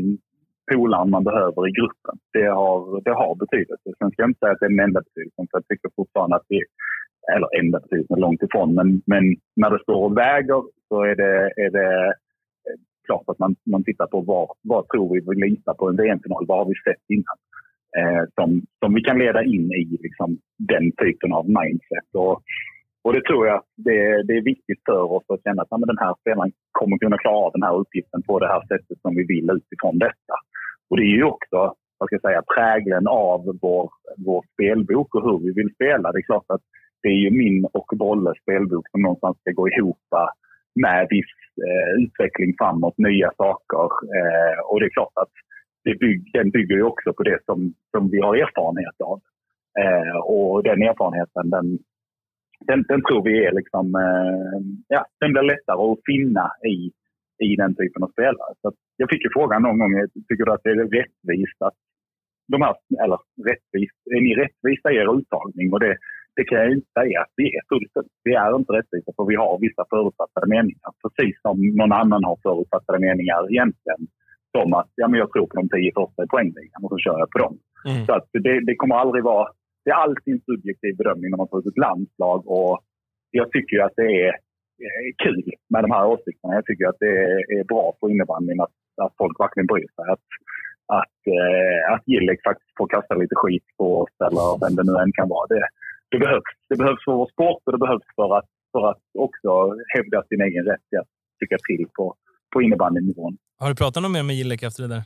polaren 0.71 1.09
man 1.09 1.23
behöver 1.23 1.61
i 1.69 1.71
gruppen. 1.79 2.15
Det 2.37 2.47
har, 2.59 3.01
det 3.05 3.15
har 3.21 3.35
betydelse. 3.43 3.87
Sen 3.97 4.11
ska 4.11 4.21
jag 4.21 4.29
inte 4.29 4.39
säga 4.39 4.51
att 4.51 4.59
det 4.59 4.65
är 4.65 4.75
den 4.77 4.87
enda 4.87 5.01
betydelsen, 5.07 5.47
för 5.47 5.57
jag 5.59 5.67
tycker 5.67 5.89
fortfarande 5.95 6.35
att 6.35 6.49
det 6.49 6.63
eller 7.35 7.59
enda 7.59 7.79
betydelsen, 7.79 8.19
långt 8.19 8.43
ifrån. 8.43 8.75
Men, 8.75 9.01
men 9.05 9.23
när 9.55 9.69
det 9.69 9.83
står 9.83 9.99
och 10.05 10.17
väger 10.17 10.61
så 10.87 11.03
är 11.03 11.15
det, 11.15 11.35
är 11.65 11.71
det 11.79 11.91
eh, 12.67 12.77
klart 13.05 13.23
att 13.27 13.39
man, 13.39 13.55
man 13.65 13.83
tittar 13.83 14.07
på 14.07 14.21
vad, 14.21 14.47
vad 14.61 14.87
tror 14.87 15.13
vi 15.13 15.19
vi 15.29 15.49
litar 15.49 15.73
på 15.73 15.89
en 15.89 15.95
VM-final? 15.95 16.45
Vad 16.47 16.57
har 16.57 16.65
vi 16.65 16.73
sett 16.87 17.03
innan? 17.15 17.37
Eh, 17.97 18.23
som, 18.35 18.61
som 18.79 18.93
vi 18.93 19.01
kan 19.01 19.19
leda 19.19 19.43
in 19.43 19.71
i 19.71 19.97
liksom, 20.01 20.37
den 20.57 20.91
typen 20.91 21.33
av 21.33 21.45
mindset. 21.59 22.09
Och, 22.13 22.41
och 23.03 23.13
det 23.13 23.23
tror 23.23 23.47
jag 23.47 23.63
det, 23.75 24.23
det 24.27 24.33
är 24.33 24.41
viktigt 24.53 24.81
för 24.85 25.11
oss 25.11 25.23
att 25.27 25.43
känna 25.43 25.61
att 25.61 25.67
ja, 25.71 25.77
den 25.77 25.97
här 26.05 26.15
spelaren 26.21 26.51
kommer 26.71 26.97
kunna 26.97 27.17
klara 27.17 27.45
av 27.45 27.51
den 27.53 27.63
här 27.63 27.75
uppgiften 27.75 28.21
på 28.21 28.39
det 28.39 28.47
här 28.47 28.61
sättet 28.61 29.01
som 29.01 29.15
vi 29.15 29.23
vill 29.23 29.49
utifrån 29.57 29.97
detta. 29.99 30.35
Och 30.89 30.97
det 30.97 31.03
är 31.03 31.15
ju 31.21 31.23
också 31.23 31.75
vad 31.97 32.07
ska 32.07 32.15
jag 32.15 32.21
säga, 32.21 32.41
prägeln 32.55 33.07
av 33.07 33.57
vår, 33.61 33.89
vår 34.25 34.45
spelbok 34.53 35.15
och 35.15 35.23
hur 35.23 35.39
vi 35.45 35.51
vill 35.51 35.73
spela. 35.73 36.11
Det 36.11 36.19
är 36.19 36.31
klart 36.31 36.45
att 36.47 36.61
det 37.01 37.09
är 37.09 37.21
ju 37.25 37.31
min 37.31 37.65
och 37.73 37.89
Bolles 37.97 38.41
spelbok 38.41 38.89
som 38.91 39.01
någonstans 39.01 39.37
ska 39.39 39.51
gå 39.51 39.69
ihop 39.69 40.07
med 40.75 41.07
viss 41.09 41.35
eh, 41.67 42.03
utveckling 42.03 42.53
framåt, 42.57 42.97
nya 42.97 43.31
saker. 43.37 43.87
Eh, 44.17 44.59
och 44.67 44.79
det 44.79 44.85
är 44.85 44.97
klart 44.99 45.17
att 45.23 45.33
bygg, 45.95 46.29
den 46.33 46.49
bygger 46.49 46.75
ju 46.75 46.83
också 46.83 47.13
på 47.13 47.23
det 47.23 47.39
som, 47.45 47.73
som 47.91 48.09
vi 48.09 48.19
har 48.19 48.35
erfarenhet 48.35 49.01
av. 49.03 49.19
Eh, 49.81 50.17
och 50.17 50.63
den 50.63 50.81
erfarenheten, 50.81 51.49
den, 51.49 51.79
den, 52.67 52.83
den 52.87 53.01
tror 53.01 53.23
vi 53.23 53.45
är 53.45 53.51
liksom, 53.51 53.95
eh, 53.95 54.59
ja, 54.87 55.05
den 55.19 55.31
blir 55.31 55.43
lättare 55.43 55.81
att 55.91 56.05
finna 56.05 56.51
i, 56.73 56.91
i 57.47 57.55
den 57.55 57.75
typen 57.75 58.03
av 58.03 58.11
spelare. 58.11 58.53
Så 58.61 58.73
jag 58.97 59.09
fick 59.09 59.23
ju 59.23 59.29
frågan 59.33 59.61
någon 59.61 59.79
gång, 59.79 59.93
tycker 60.27 60.45
du 60.45 60.51
att 60.51 60.63
det 60.63 60.69
är 60.69 60.75
rättvist 60.75 61.61
att 61.61 61.77
de 62.51 62.61
här, 62.61 62.75
eller 63.03 63.19
rättvist, 63.49 63.99
är 64.15 64.21
ni 64.21 64.31
rättvisa 64.43 64.91
i 64.91 64.95
er 64.95 65.17
uttagning? 65.17 65.73
Och 65.73 65.79
det, 65.79 65.97
det 66.35 66.43
kan 66.43 66.57
jag 66.59 66.71
inte 66.71 66.91
säga 66.99 67.21
att 67.21 67.33
vi 67.35 67.47
är 67.57 67.63
fullt 67.69 67.93
ut. 67.99 68.11
Vi 68.23 68.33
är 68.33 68.55
inte 68.55 68.73
rättvisa 68.73 69.11
för 69.15 69.25
vi 69.31 69.35
har 69.35 69.59
vissa 69.67 69.83
förutfattade 69.89 70.47
meningar. 70.55 70.91
Precis 71.03 71.35
som 71.41 71.55
någon 71.79 71.91
annan 72.01 72.23
har 72.23 72.37
förutfattade 72.47 72.99
meningar 72.99 73.41
egentligen. 73.51 74.01
Som 74.55 74.73
att 74.73 74.91
ja, 74.95 75.07
men 75.07 75.19
jag 75.19 75.31
tror 75.31 75.47
på 75.47 75.55
de 75.61 75.69
tio 75.69 75.91
första 75.99 76.23
i 76.23 76.27
poängligan 76.33 76.83
och 76.83 76.91
så 76.93 76.97
kör 76.97 77.19
jag 77.19 77.29
på 77.31 77.39
dem. 77.45 77.55
Mm. 77.89 78.05
Så 78.05 78.11
att 78.13 78.27
det, 78.45 78.65
det 78.67 78.75
kommer 78.75 78.95
aldrig 78.95 79.23
vara... 79.23 79.47
Det 79.83 79.91
är 79.91 79.95
alltid 80.05 80.33
en 80.33 80.41
subjektiv 80.49 80.97
bedömning 80.97 81.29
när 81.29 81.37
man 81.37 81.47
tar 81.47 81.59
ut 81.59 81.71
ett 81.71 81.83
landslag. 81.87 82.39
Och 82.47 82.73
jag 83.31 83.51
tycker 83.51 83.79
att 83.85 83.95
det 83.95 84.09
är 84.25 84.31
kul 85.23 85.43
med 85.73 85.83
de 85.83 85.91
här 85.91 86.05
åsikterna. 86.13 86.53
Jag 86.59 86.65
tycker 86.65 86.85
att 86.87 86.99
det 86.99 87.15
är 87.59 87.63
bra 87.63 87.93
för 87.99 88.09
innebandyn 88.09 88.61
att, 88.61 88.75
att 89.03 89.13
folk 89.17 89.39
verkligen 89.39 89.67
bryr 89.67 89.89
sig. 89.95 90.05
Att, 90.15 90.27
att, 90.99 91.19
eh, 91.37 91.93
att 91.93 92.03
Gillek 92.11 92.39
faktiskt 92.49 92.77
får 92.77 92.87
kasta 92.87 93.15
lite 93.15 93.35
skit 93.35 93.67
på 93.77 93.85
oss 94.01 94.15
eller 94.27 94.47
vem 94.63 94.75
det 94.75 94.85
nu 94.89 94.95
än 95.03 95.11
kan 95.19 95.29
vara. 95.35 95.47
Det, 95.53 95.65
det, 96.11 96.19
behövs. 96.25 96.53
det 96.69 96.77
behövs 96.81 97.03
för 97.05 97.13
vår 97.21 97.29
sport 97.35 97.61
och 97.65 97.73
det 97.75 97.85
behövs 97.85 98.09
för 98.19 98.29
att, 98.37 98.49
för 98.73 98.83
att 98.91 99.03
också 99.25 99.51
hävda 99.95 100.23
sin 100.23 100.41
egen 100.47 100.65
rätt 100.71 100.89
att 101.01 101.11
tycka 101.39 101.57
till 101.67 101.85
på, 101.97 102.15
på 102.53 102.61
innebandynivån. 102.61 103.37
Har 103.61 103.69
du 103.71 103.75
pratat 103.81 104.03
något 104.03 104.15
mer 104.17 104.25
med 104.29 104.35
Gillek 104.39 104.61
efter 104.67 104.81
det 104.83 104.91
där? 104.95 105.03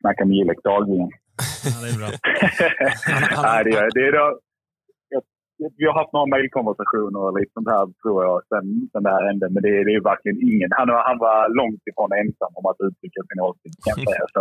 Snackar 0.00 0.24
med 0.28 0.36
Gillek 0.38 0.60
dagligen. 0.70 1.10
ja, 1.70 1.76
det 1.82 1.90
är 1.94 1.98
bra. 2.00 2.08
Nej, 3.46 3.60
det, 3.66 3.72
är, 3.82 3.88
det, 3.96 4.02
är 4.08 4.12
då, 4.18 4.26
vi 5.78 5.84
har 5.88 5.94
haft 6.00 6.12
några 6.16 6.32
mejlkonversationer 6.34 7.20
och 7.24 7.34
lite 7.38 7.52
sånt 7.56 7.70
här 7.74 7.84
tror 8.02 8.18
jag 8.26 8.36
sen, 8.50 8.66
sen 8.92 9.02
det 9.06 9.14
här 9.16 9.24
hände. 9.28 9.46
Men 9.54 9.60
det, 9.66 9.72
det 9.86 9.92
är 9.98 10.10
verkligen 10.12 10.38
ingen. 10.50 10.70
Han, 10.78 10.88
han 11.08 11.18
var 11.26 11.38
långt 11.60 11.82
ifrån 11.90 12.10
ensam 12.22 12.52
om 12.58 12.66
att 12.70 12.84
uttrycka 12.86 13.20
sin 13.28 13.40
åsikt 13.48 13.78
kan 13.84 13.94
jag 13.96 14.08
säga. 14.10 14.26
Så 14.34 14.40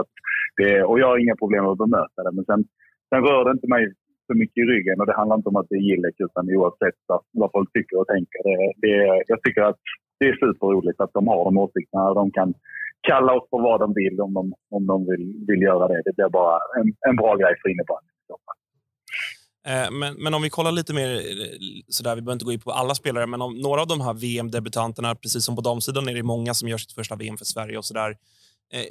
det, 0.59 0.71
och 0.89 0.97
jag 1.01 1.07
har 1.11 1.17
inga 1.23 1.37
problem 1.41 1.63
att 1.65 1.83
bemöta 1.85 2.19
det. 2.25 2.33
Men 2.37 2.45
sen, 2.49 2.61
sen 3.09 3.21
rör 3.27 3.41
det 3.45 3.55
inte 3.57 3.69
mig 3.75 3.83
så 4.27 4.33
mycket 4.41 4.61
i 4.63 4.69
ryggen 4.71 4.99
och 4.99 5.07
det 5.09 5.19
handlar 5.19 5.37
inte 5.39 5.51
om 5.51 5.59
att 5.59 5.69
det 5.69 5.77
är 5.81 5.87
Gillek 5.89 6.15
utan 6.25 6.43
oavsett 6.57 6.99
vad 7.41 7.51
folk 7.55 7.69
tycker 7.73 7.95
och 8.01 8.09
tänker. 8.13 8.39
Det, 8.47 8.57
det, 8.83 8.95
jag 9.31 9.39
tycker 9.43 9.63
att 9.71 9.83
det 10.23 10.29
är 10.29 10.37
superroligt 10.45 10.99
att 11.01 11.13
de 11.13 11.27
har 11.27 11.45
de 11.45 11.57
åsikterna. 11.57 12.13
De 12.13 12.31
kan 12.31 12.53
kalla 13.07 13.33
oss 13.33 13.49
för 13.49 13.61
vad 13.61 13.79
de 13.79 13.93
vill 13.93 14.21
om 14.21 14.33
de, 14.33 14.53
om 14.69 14.87
de 14.87 15.05
vill, 15.09 15.25
vill 15.47 15.61
göra 15.61 15.87
det. 15.87 16.01
Det 16.05 16.13
blir 16.15 16.29
bara 16.29 16.59
en, 16.79 16.87
en 17.09 17.15
bra 17.15 17.35
grej 17.35 17.53
för 17.61 17.69
innebandyn. 17.69 18.09
Eh, 19.67 19.91
men, 19.91 20.13
men 20.23 20.33
om 20.33 20.41
vi 20.41 20.49
kollar 20.49 20.71
lite 20.71 20.93
mer, 20.93 21.09
eh, 21.15 21.21
sådär, 21.87 22.15
vi 22.15 22.21
behöver 22.21 22.33
inte 22.33 22.45
gå 22.45 22.51
in 22.51 22.59
på 22.59 22.71
alla 22.71 22.95
spelare, 22.95 23.27
men 23.27 23.41
om 23.41 23.53
några 23.53 23.81
av 23.81 23.87
de 23.87 24.01
här 24.01 24.13
VM-debutanterna, 24.13 25.15
precis 25.15 25.45
som 25.45 25.55
på 25.55 25.61
damsidan 25.61 26.09
är 26.09 26.13
det 26.13 26.23
många 26.23 26.53
som 26.53 26.69
gör 26.69 26.77
sitt 26.77 26.91
första 26.91 27.15
VM 27.15 27.37
för 27.37 27.45
Sverige 27.45 27.77
och 27.77 27.85
sådär. 27.85 28.09
Eh, 28.73 28.83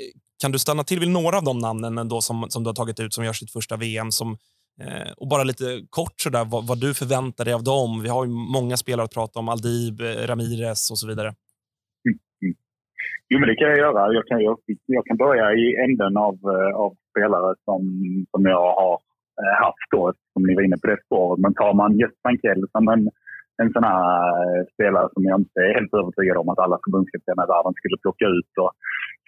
kan 0.42 0.52
du 0.52 0.58
stanna 0.58 0.84
till 0.84 1.00
vid 1.00 1.08
några 1.08 1.36
av 1.36 1.44
de 1.44 1.58
namnen 1.58 1.98
ändå 1.98 2.20
som, 2.20 2.46
som 2.48 2.62
du 2.64 2.68
har 2.68 2.74
tagit 2.74 3.00
ut 3.00 3.14
som 3.14 3.24
gör 3.24 3.32
sitt 3.32 3.52
första 3.52 3.76
VM? 3.76 4.10
Som, 4.10 4.36
Eh, 4.80 5.12
och 5.16 5.28
bara 5.28 5.44
lite 5.44 5.66
kort 5.90 6.16
sådär, 6.16 6.44
vad, 6.52 6.66
vad, 6.66 6.80
du 6.80 6.94
förväntar 6.94 7.44
dig 7.44 7.54
av 7.54 7.64
dem. 7.64 8.02
Vi 8.04 8.08
har 8.08 8.24
ju 8.24 8.30
många 8.56 8.76
spelare 8.76 9.04
att 9.04 9.18
prata 9.18 9.38
om, 9.38 9.48
Aldib, 9.48 10.00
eh, 10.00 10.26
Ramirez 10.30 10.90
och 10.90 10.98
så 10.98 11.06
vidare. 11.10 11.30
Mm, 12.06 12.16
mm. 12.42 12.54
Jo, 13.28 13.36
men 13.40 13.48
det 13.48 13.56
kan 13.56 13.68
jag 13.68 13.78
göra. 13.78 14.12
Jag 14.18 14.26
kan, 14.26 14.40
jag, 14.48 14.56
jag 14.86 15.06
kan 15.06 15.16
börja 15.16 15.46
i 15.62 15.66
änden 15.84 16.16
av, 16.16 16.36
eh, 16.54 16.72
av 16.84 16.92
spelare 17.10 17.54
som, 17.64 17.80
som 18.30 18.42
jag 18.54 18.66
har 18.80 18.98
haft 19.66 19.88
då, 19.90 20.12
som 20.32 20.42
ni 20.46 20.54
var 20.54 20.62
inne 20.62 20.78
på 20.82 20.86
det 20.86 21.04
spåret. 21.06 21.40
Men 21.42 21.54
tar 21.54 21.74
man 21.74 21.98
Jesper 21.98 22.22
Frankell 22.22 22.62
som 22.74 22.88
en, 22.88 23.02
en 23.62 23.72
sån 23.72 23.84
här 23.84 24.04
spelare 24.72 25.08
som 25.12 25.22
jag 25.24 25.40
inte 25.40 25.60
är 25.60 25.74
helt 25.78 25.94
övertygad 26.00 26.36
om 26.36 26.48
att 26.48 26.58
alla 26.64 26.78
förbundskaptener 26.84 27.44
i 27.44 27.52
världen 27.54 27.74
skulle 27.76 28.02
plocka 28.04 28.26
ut. 28.36 28.52
Och, 28.62 28.72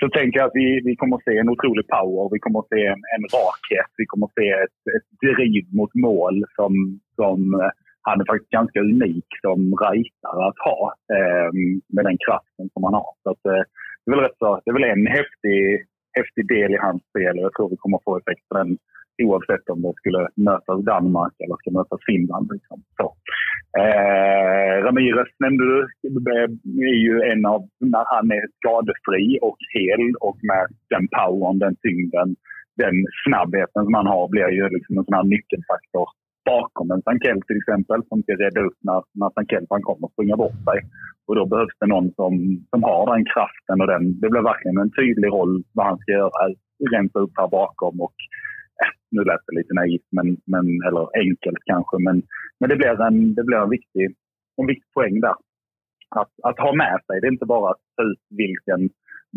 så 0.00 0.08
tänker 0.08 0.38
jag 0.38 0.46
att 0.46 0.60
vi, 0.62 0.80
vi 0.84 0.96
kommer 0.96 1.16
att 1.16 1.24
se 1.28 1.38
en 1.38 1.54
otrolig 1.54 1.86
power, 1.96 2.28
vi 2.32 2.38
kommer 2.44 2.58
att 2.60 2.72
se 2.74 2.82
en, 2.86 3.02
en 3.14 3.24
rakhet, 3.38 3.90
vi 4.00 4.06
kommer 4.06 4.26
att 4.26 4.38
se 4.40 4.48
ett, 4.64 4.80
ett 4.96 5.08
driv 5.24 5.64
mot 5.78 5.94
mål 5.94 6.44
som, 6.56 6.72
som 7.18 7.38
eh, 7.60 7.72
han 8.08 8.20
är 8.20 8.26
faktiskt 8.30 8.56
ganska 8.58 8.80
unik 8.80 9.28
som 9.44 9.58
rightare 9.84 10.40
att 10.50 10.60
ha 10.68 10.80
eh, 11.16 11.50
med 11.94 12.04
den 12.04 12.18
kraften 12.26 12.66
som 12.72 12.84
han 12.84 12.94
har. 13.00 13.12
Så 13.22 13.30
att, 13.30 13.44
eh, 13.52 13.62
det, 14.02 14.08
är 14.10 14.16
väl 14.16 14.24
rätt 14.26 14.38
så, 14.38 14.60
det 14.64 14.70
är 14.70 14.78
väl 14.78 14.92
en 14.96 15.06
häftig, 15.18 15.60
häftig 16.18 16.44
del 16.54 16.70
i 16.74 16.84
hans 16.86 17.02
spel 17.10 17.34
och 17.38 17.44
jag 17.46 17.54
tror 17.54 17.70
vi 17.70 17.82
kommer 17.82 17.96
att 17.98 18.08
få 18.08 18.18
effekt 18.18 18.44
på 18.48 18.54
den 18.58 18.70
oavsett 19.22 19.68
om 19.72 19.82
det 19.82 19.92
skulle 19.96 20.28
mötas 20.48 20.84
Danmark 20.92 21.34
eller 21.42 21.56
ska 21.56 21.71
möta 21.71 21.97
Finland. 22.06 22.47
Liksom. 22.54 22.82
Så. 22.97 23.06
Eh, 23.82 24.75
Ramirez 24.84 25.28
nämnde 25.39 25.65
du, 25.65 25.78
är 26.93 27.00
ju 27.08 27.15
en 27.32 27.47
av, 27.47 27.60
när 27.80 28.04
han 28.15 28.30
är 28.30 28.45
skadefri 28.56 29.39
och 29.43 29.58
hel 29.75 30.04
och 30.21 30.39
med 30.50 30.67
den 30.93 31.08
powern, 31.17 31.58
den 31.58 31.76
tyngden, 31.76 32.28
den 32.82 32.97
snabbheten 33.25 33.84
som 33.84 33.95
han 33.95 34.06
har 34.06 34.28
blir 34.28 34.50
ju 34.58 34.69
liksom 34.69 34.99
en 34.99 35.04
sån 35.04 35.19
här 35.19 35.25
nyckelfaktor 35.34 36.08
bakom 36.45 36.91
en 36.91 37.02
Sankell 37.02 37.41
till 37.43 37.56
exempel 37.56 38.00
som 38.08 38.23
ska 38.23 38.32
rädda 38.32 38.60
upp 38.60 38.78
när, 38.89 39.02
när 39.21 39.30
Sankell 39.34 39.67
kommer 39.69 40.08
springa 40.13 40.37
bort 40.37 40.60
sig. 40.69 40.78
Och 41.26 41.34
då 41.37 41.47
behövs 41.47 41.76
det 41.80 41.87
någon 41.87 42.08
som, 42.19 42.32
som 42.71 42.82
har 42.82 43.02
den 43.15 43.25
kraften 43.32 43.80
och 43.80 43.87
den, 43.93 44.21
det 44.21 44.28
blir 44.30 44.50
verkligen 44.52 44.78
en 44.78 44.97
tydlig 45.00 45.28
roll 45.28 45.63
vad 45.73 45.87
han 45.87 45.99
ska 45.99 46.13
göra. 46.13 46.43
Rensa 46.93 47.19
upp 47.19 47.34
här 47.37 47.49
bakom 47.49 48.00
och 48.00 48.15
nu 49.16 49.22
lät 49.24 49.46
det 49.46 49.56
lite 49.58 49.74
naivt, 49.74 50.08
men, 50.16 50.28
men, 50.52 50.66
eller 50.86 51.04
enkelt 51.24 51.62
kanske, 51.72 51.96
men, 52.06 52.16
men 52.60 52.68
det 52.70 52.76
blir 52.76 53.00
en, 53.08 53.34
det 53.34 53.44
blir 53.48 53.60
en, 53.64 53.74
viktig, 53.78 54.06
en 54.60 54.66
viktig 54.72 54.92
poäng 54.94 55.20
där. 55.20 55.36
Att, 56.20 56.32
att 56.48 56.58
ha 56.66 56.72
med 56.84 56.96
sig, 57.06 57.20
det 57.20 57.26
är 57.26 57.36
inte 57.36 57.52
bara 57.54 57.70
att 57.70 57.82
ta 57.96 58.02
ut 58.10 58.24
vilken 58.44 58.80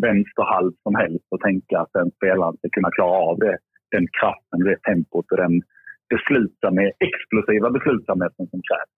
vänsterhalv 0.06 0.72
som 0.82 0.94
helst 0.94 1.26
och 1.30 1.40
tänka 1.40 1.74
att 1.80 1.92
den 1.98 2.10
spelaren 2.10 2.56
ska 2.56 2.68
kunna 2.72 2.90
klara 2.90 3.18
av 3.30 3.38
det. 3.38 3.56
Den 3.94 4.06
kraften, 4.18 4.60
det 4.66 4.82
tempot 4.88 5.32
och 5.32 5.36
den 5.44 5.62
beslutsamhet, 6.14 6.94
explosiva 7.08 7.70
beslutsamheten 7.70 8.44
som 8.52 8.60
krävs. 8.68 8.94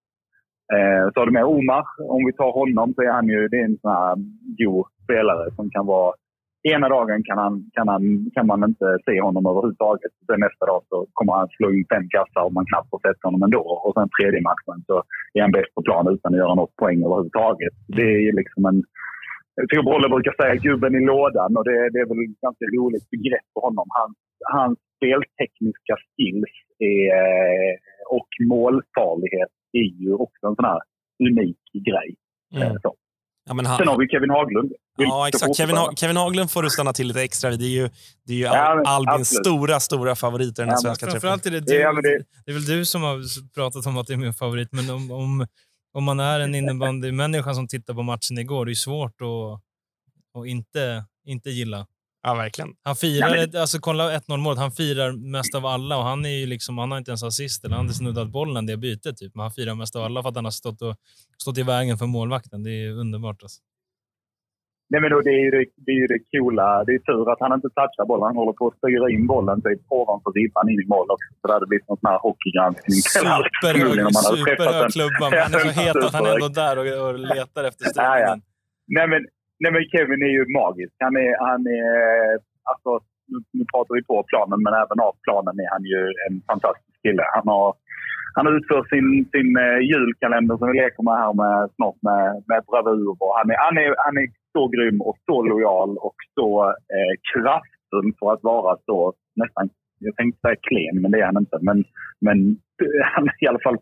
Eh, 0.75 1.05
så 1.11 1.21
har 1.21 1.27
du 1.27 1.33
med 1.33 1.45
Omar, 1.45 1.85
om 2.17 2.23
vi 2.27 2.33
tar 2.33 2.53
honom 2.53 2.95
så 2.95 3.03
är 3.03 3.13
han 3.19 3.29
ju 3.29 3.49
det 3.49 3.61
är 3.61 3.65
en 3.65 3.79
sån 3.83 3.91
här 3.91 4.17
god 4.61 4.87
spelare 5.05 5.55
som 5.57 5.71
kan 5.71 5.87
vara 5.87 6.15
ena 6.63 6.89
dagen 6.89 7.23
kan, 7.29 7.39
han, 7.39 7.55
kan, 7.75 7.89
han, 7.89 8.31
kan 8.35 8.47
man 8.47 8.65
inte 8.65 8.99
se 9.07 9.21
honom 9.21 9.47
överhuvudtaget. 9.47 10.13
Sen 10.27 10.41
nästa 10.41 10.65
dag 10.67 10.83
så 10.89 11.07
kommer 11.13 11.33
han 11.33 11.49
slå 11.49 11.69
in 11.73 11.85
fem 11.93 12.07
kassar 12.15 12.43
och 12.47 12.53
man 12.53 12.67
knappt 12.71 12.91
får 12.91 13.01
sett 13.03 13.23
honom 13.27 13.43
ändå. 13.43 13.63
Och 13.85 13.95
sen 13.95 14.09
tredje 14.17 14.41
matchen 14.51 14.79
så 14.89 14.97
är 15.35 15.43
han 15.43 15.57
bäst 15.57 15.75
på 15.75 15.83
plan 15.83 16.13
utan 16.15 16.33
att 16.33 16.43
göra 16.43 16.55
något 16.55 16.77
poäng 16.77 16.99
överhuvudtaget. 17.07 17.75
Det 17.99 18.11
är 18.29 18.33
liksom 18.41 18.63
en... 18.71 18.79
Jag 19.55 19.69
tror 19.69 19.83
Brolle 19.83 20.09
brukar 20.09 20.35
säga 20.37 20.63
gubben 20.67 20.95
i 21.01 21.03
lådan 21.13 21.57
och 21.59 21.65
det, 21.69 21.77
det 21.93 21.99
är 22.05 22.09
väl 22.11 22.25
ett 22.25 22.47
ganska 22.47 22.67
roligt 22.77 23.07
begrepp 23.15 23.47
för 23.55 23.61
honom. 23.69 23.87
Hans, 23.99 24.17
hans 24.57 24.79
speltekniska 24.97 25.95
skills 26.03 26.55
är, 26.79 27.71
och 28.17 28.31
målfarlighet 28.53 29.53
är 29.83 29.91
ju 30.03 30.13
också 30.25 30.43
en 30.49 30.57
sån 30.59 30.71
här 30.73 30.83
unik 31.29 31.63
grej. 31.89 32.11
Mm. 32.57 32.79
Så. 32.83 32.95
Ja, 33.51 33.55
men 33.55 33.67
han... 33.67 33.79
Sen 33.79 33.89
har 33.89 33.99
vi 33.99 34.09
Kevin 34.09 34.31
Haglund. 34.31 34.73
Ja, 34.97 35.29
exakt. 35.29 35.57
Kevin, 35.57 35.77
ha 35.77 35.93
Kevin 35.97 36.17
Haglund 36.17 36.51
får 36.51 36.63
du 36.63 36.71
stanna 36.71 36.93
till 36.93 37.07
lite 37.07 37.23
extra 37.23 37.51
Det 37.51 37.65
är 37.65 37.69
ju, 37.69 37.91
det 38.27 38.33
är 38.33 38.37
ju 38.37 38.43
ja, 38.43 38.83
Albins 38.87 39.29
stora, 39.29 39.81
stora 39.81 40.17
favorit 40.17 40.49
i 40.49 40.63
den 40.63 40.69
ja, 40.69 40.77
svenska 40.77 41.07
truppen. 41.07 41.21
Framförallt 41.21 41.47
är 41.47 41.51
det 41.51 41.61
du. 41.61 41.75
Ja, 41.75 41.93
det... 41.93 42.25
det 42.45 42.51
är 42.51 42.55
väl 42.55 42.65
du 42.65 42.85
som 42.85 43.03
har 43.03 43.21
pratat 43.55 43.87
om 43.87 43.97
att 43.97 44.07
det 44.07 44.13
är 44.13 44.17
min 44.17 44.35
favorit, 44.35 44.69
men 44.73 44.91
om, 44.91 45.11
om, 45.11 45.47
om 45.95 46.05
man 46.05 46.21
är 46.21 46.41
en 46.41 46.55
innebandymänniska 46.55 47.55
som 47.55 47.69
tittar 47.69 47.95
på 47.95 48.03
matchen 48.03 48.39
igår, 48.39 48.67
det 48.67 48.73
är 48.73 48.75
svårt 48.75 49.21
att, 49.21 49.61
att 50.41 50.47
inte, 50.47 51.05
inte 51.27 51.51
gilla. 51.51 51.87
Ja, 52.23 52.35
verkligen. 52.35 52.71
Han 52.83 52.97
firar, 52.97 53.37
ja, 53.37 53.47
men... 53.53 53.61
alltså 53.61 53.79
kolla 53.81 54.19
1-0 54.19 54.37
målet, 54.37 54.59
han 54.59 54.71
firar 54.71 55.13
mest 55.13 55.55
av 55.55 55.67
alla 55.67 55.97
och 55.97 56.05
han 56.05 56.25
är 56.25 56.37
ju 56.41 56.47
liksom, 56.47 56.79
han 56.79 56.91
har 56.91 56.99
inte 56.99 57.11
ens 57.11 57.23
assist 57.23 57.65
eller 57.65 57.77
han 57.77 57.85
har 57.85 57.89
inte 57.89 57.99
snuddat 57.99 58.29
bollen 58.29 58.67
det 58.67 58.77
bytet 58.77 59.17
typ, 59.17 59.35
men 59.35 59.43
han 59.43 59.53
firar 59.53 59.75
mest 59.75 59.97
av 59.97 60.03
alla 60.03 60.23
för 60.23 60.29
att 60.29 60.37
han 60.37 60.45
har 60.45 60.51
stått, 60.51 60.83
och, 60.83 60.95
stått 61.43 61.59
i 61.59 61.63
vägen 61.63 61.99
för 61.99 62.07
målvakten. 62.07 62.63
Det 62.63 62.71
är 62.71 62.91
underbart 62.91 63.43
alltså. 63.43 63.61
Nej, 64.91 65.01
men 65.01 65.11
då, 65.11 65.21
det, 65.21 65.31
är 65.39 65.43
ju 65.47 65.51
det, 65.57 65.65
det 65.85 65.93
är 65.97 66.01
ju 66.05 66.07
det 66.15 66.21
coola. 66.33 66.85
Det 66.87 66.93
är 66.99 67.03
tur 67.11 67.33
att 67.33 67.41
han 67.45 67.53
inte 67.59 67.71
touchar 67.79 68.05
bollen. 68.11 68.25
Han 68.31 68.37
håller 68.43 68.53
på 68.61 68.67
att 68.69 68.79
styra 68.81 69.07
in 69.15 69.27
bollen 69.27 69.59
typ 69.63 69.81
ovanför 69.89 70.31
ribban 70.39 70.69
in 70.71 70.81
i 70.85 70.87
mål 70.95 71.07
också. 71.15 71.31
Så 71.41 71.45
det 71.49 71.53
hade 71.57 71.67
blivit 71.71 71.89
någon 71.89 71.99
sån 72.03 72.11
här 72.13 72.21
hockeygranskning. 72.27 72.99
Superhög 73.17 74.15
super 74.37 74.91
klubba. 74.97 75.27
Han 75.47 75.55
är 75.55 75.61
så 75.69 75.73
het 75.81 75.97
att 76.07 76.15
han 76.19 76.27
är 76.27 76.35
ändå 76.35 76.49
där 76.63 76.75
och, 76.81 76.87
och 77.05 77.15
letar 77.35 77.63
efter 77.71 77.85
styrningen. 77.85 78.13
Ja, 78.19 78.19
ja. 78.27 78.33
Nej, 78.97 79.07
men, 79.13 79.21
nej, 79.61 79.71
men 79.73 79.91
Kevin 79.93 80.23
är 80.29 80.35
ju 80.39 80.45
magisk. 80.61 80.95
Han 81.07 81.17
är, 81.27 81.33
han 81.49 81.63
är 81.81 81.91
alltså, 82.71 82.93
nu, 83.57 83.65
pratar 83.73 83.95
vi 83.99 84.03
på 84.11 84.17
planen, 84.31 84.59
men 84.65 84.75
även 84.83 84.99
av 85.09 85.15
planen 85.27 85.55
är 85.65 85.71
han 85.75 85.85
ju 85.93 86.03
en 86.27 86.37
fantastisk 86.51 86.97
kille. 87.05 87.25
Han 87.37 87.47
har, 87.55 87.69
han 88.37 88.47
har 88.47 88.55
utfört 88.59 88.89
sin, 88.95 89.09
sin 89.35 89.51
uh, 89.67 89.81
julkalender 89.93 90.57
som 90.57 90.69
vi 90.71 90.75
leker 90.83 91.03
med 91.09 91.17
här 91.25 91.35
med, 91.43 91.57
snart 91.77 91.99
med, 92.09 92.25
med 92.51 92.61
bravur. 92.69 93.11
Och 93.25 93.33
han, 93.39 93.47
är, 93.53 93.59
han, 93.67 93.77
är, 93.83 93.89
han 94.07 94.17
är 94.23 94.29
så 94.55 94.63
grym 94.75 94.99
och 95.09 95.17
så 95.27 95.37
lojal 95.51 95.91
och 96.07 96.19
så 96.35 96.49
eh, 96.95 97.13
kraftfull 97.31 98.11
för 98.19 98.33
att 98.33 98.43
vara 98.53 98.77
så 98.87 98.99
nästan, 99.43 99.65
jag 99.99 100.17
tänkte 100.17 100.41
säga 100.41 100.65
klen, 100.69 100.97
men 101.03 101.11
det 101.11 101.21
är 101.21 101.27
han 101.31 101.43
inte. 101.45 101.59
Men, 101.69 101.79
men 102.27 102.39
han, 103.13 103.25
i 103.41 103.47
alla 103.47 103.63
fall, 103.67 103.79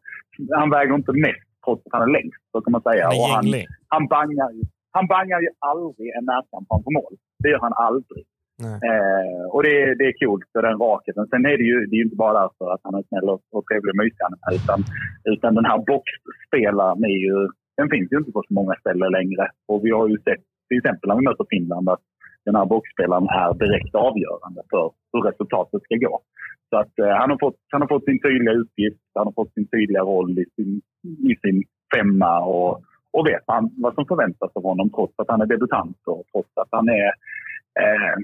han 0.60 0.70
väger 0.70 0.94
inte 0.94 1.12
mest 1.12 1.48
trots 1.64 1.86
att 1.86 1.92
han 1.96 2.08
är 2.08 2.12
längst, 2.18 2.42
så 2.52 2.60
kan 2.60 2.72
man 2.72 2.82
säga. 2.82 3.04
Han, 3.04 3.14
är 3.14 3.34
han, 3.34 3.66
han, 3.94 4.06
bangar, 4.06 4.50
han 4.98 5.06
bangar 5.14 5.40
ju 5.44 5.50
aldrig 5.72 6.08
en 6.16 6.26
närkamp 6.32 6.64
framför 6.70 6.92
mål. 6.98 7.12
Det 7.42 7.48
gör 7.52 7.64
han 7.66 7.76
aldrig. 7.88 8.24
Eh, 8.88 9.42
och 9.54 9.62
det, 9.66 9.76
det 9.98 10.06
är 10.10 10.18
coolt 10.20 10.46
för 10.52 10.62
den 10.62 10.78
rakheten. 10.86 11.26
Sen 11.32 11.46
är 11.52 11.56
det 11.60 11.68
ju 11.72 11.78
det 11.86 11.96
är 11.96 12.04
inte 12.06 12.22
bara 12.24 12.40
därför 12.42 12.66
att 12.74 12.80
han 12.86 12.94
är 12.98 13.04
snäll 13.08 13.28
och, 13.34 13.42
och 13.54 13.64
trevlig 13.66 13.92
och 13.94 14.00
mysig, 14.02 14.26
utan, 14.58 14.78
utan 15.32 15.54
den 15.58 15.68
här 15.70 15.78
boxspelaren 15.92 17.04
är 17.14 17.18
ju, 17.26 17.36
den 17.78 17.88
finns 17.92 18.12
ju 18.12 18.16
inte 18.18 18.32
på 18.36 18.42
så 18.48 18.54
många 18.58 18.74
ställen 18.82 19.10
längre. 19.18 19.44
Och 19.70 19.80
vi 19.84 19.90
har 19.96 20.06
ju 20.12 20.18
sett, 20.26 20.44
till 20.68 20.78
exempel 20.78 21.08
när 21.08 21.18
vi 21.20 21.28
möter 21.28 21.46
Finland, 21.54 21.88
att 21.94 22.04
den 22.46 22.56
här 22.58 22.66
boxspelaren 22.74 23.28
är 23.42 23.50
direkt 23.64 23.94
avgörande 24.08 24.60
för 24.72 24.84
hur 25.12 25.22
resultatet 25.28 25.82
ska 25.82 25.94
gå. 26.06 26.14
Så 26.70 26.76
att 26.82 26.94
eh, 27.04 27.14
han, 27.20 27.30
har 27.30 27.38
fått, 27.44 27.58
han 27.72 27.80
har 27.82 27.88
fått 27.94 28.04
sin 28.04 28.20
tydliga 28.26 28.54
uppgift, 28.62 29.02
han 29.18 29.26
har 29.28 29.34
fått 29.40 29.52
sin 29.54 29.68
tydliga 29.74 30.02
roll 30.12 30.38
i 30.42 30.44
sin, 30.56 30.72
i 31.30 31.32
sin 31.42 31.58
femma 31.94 32.32
och, 32.40 32.72
och 33.12 33.26
vet 33.26 33.44
han 33.46 33.70
vad 33.76 33.94
som 33.94 34.06
förväntas 34.06 34.50
av 34.54 34.62
honom 34.62 34.90
trots 34.90 35.14
att 35.16 35.28
han 35.28 35.40
är 35.40 35.46
debutant 35.46 35.96
och 36.06 36.24
trots 36.32 36.50
att 36.54 36.68
han 36.70 36.88
är 36.88 37.08
eh, 37.82 38.16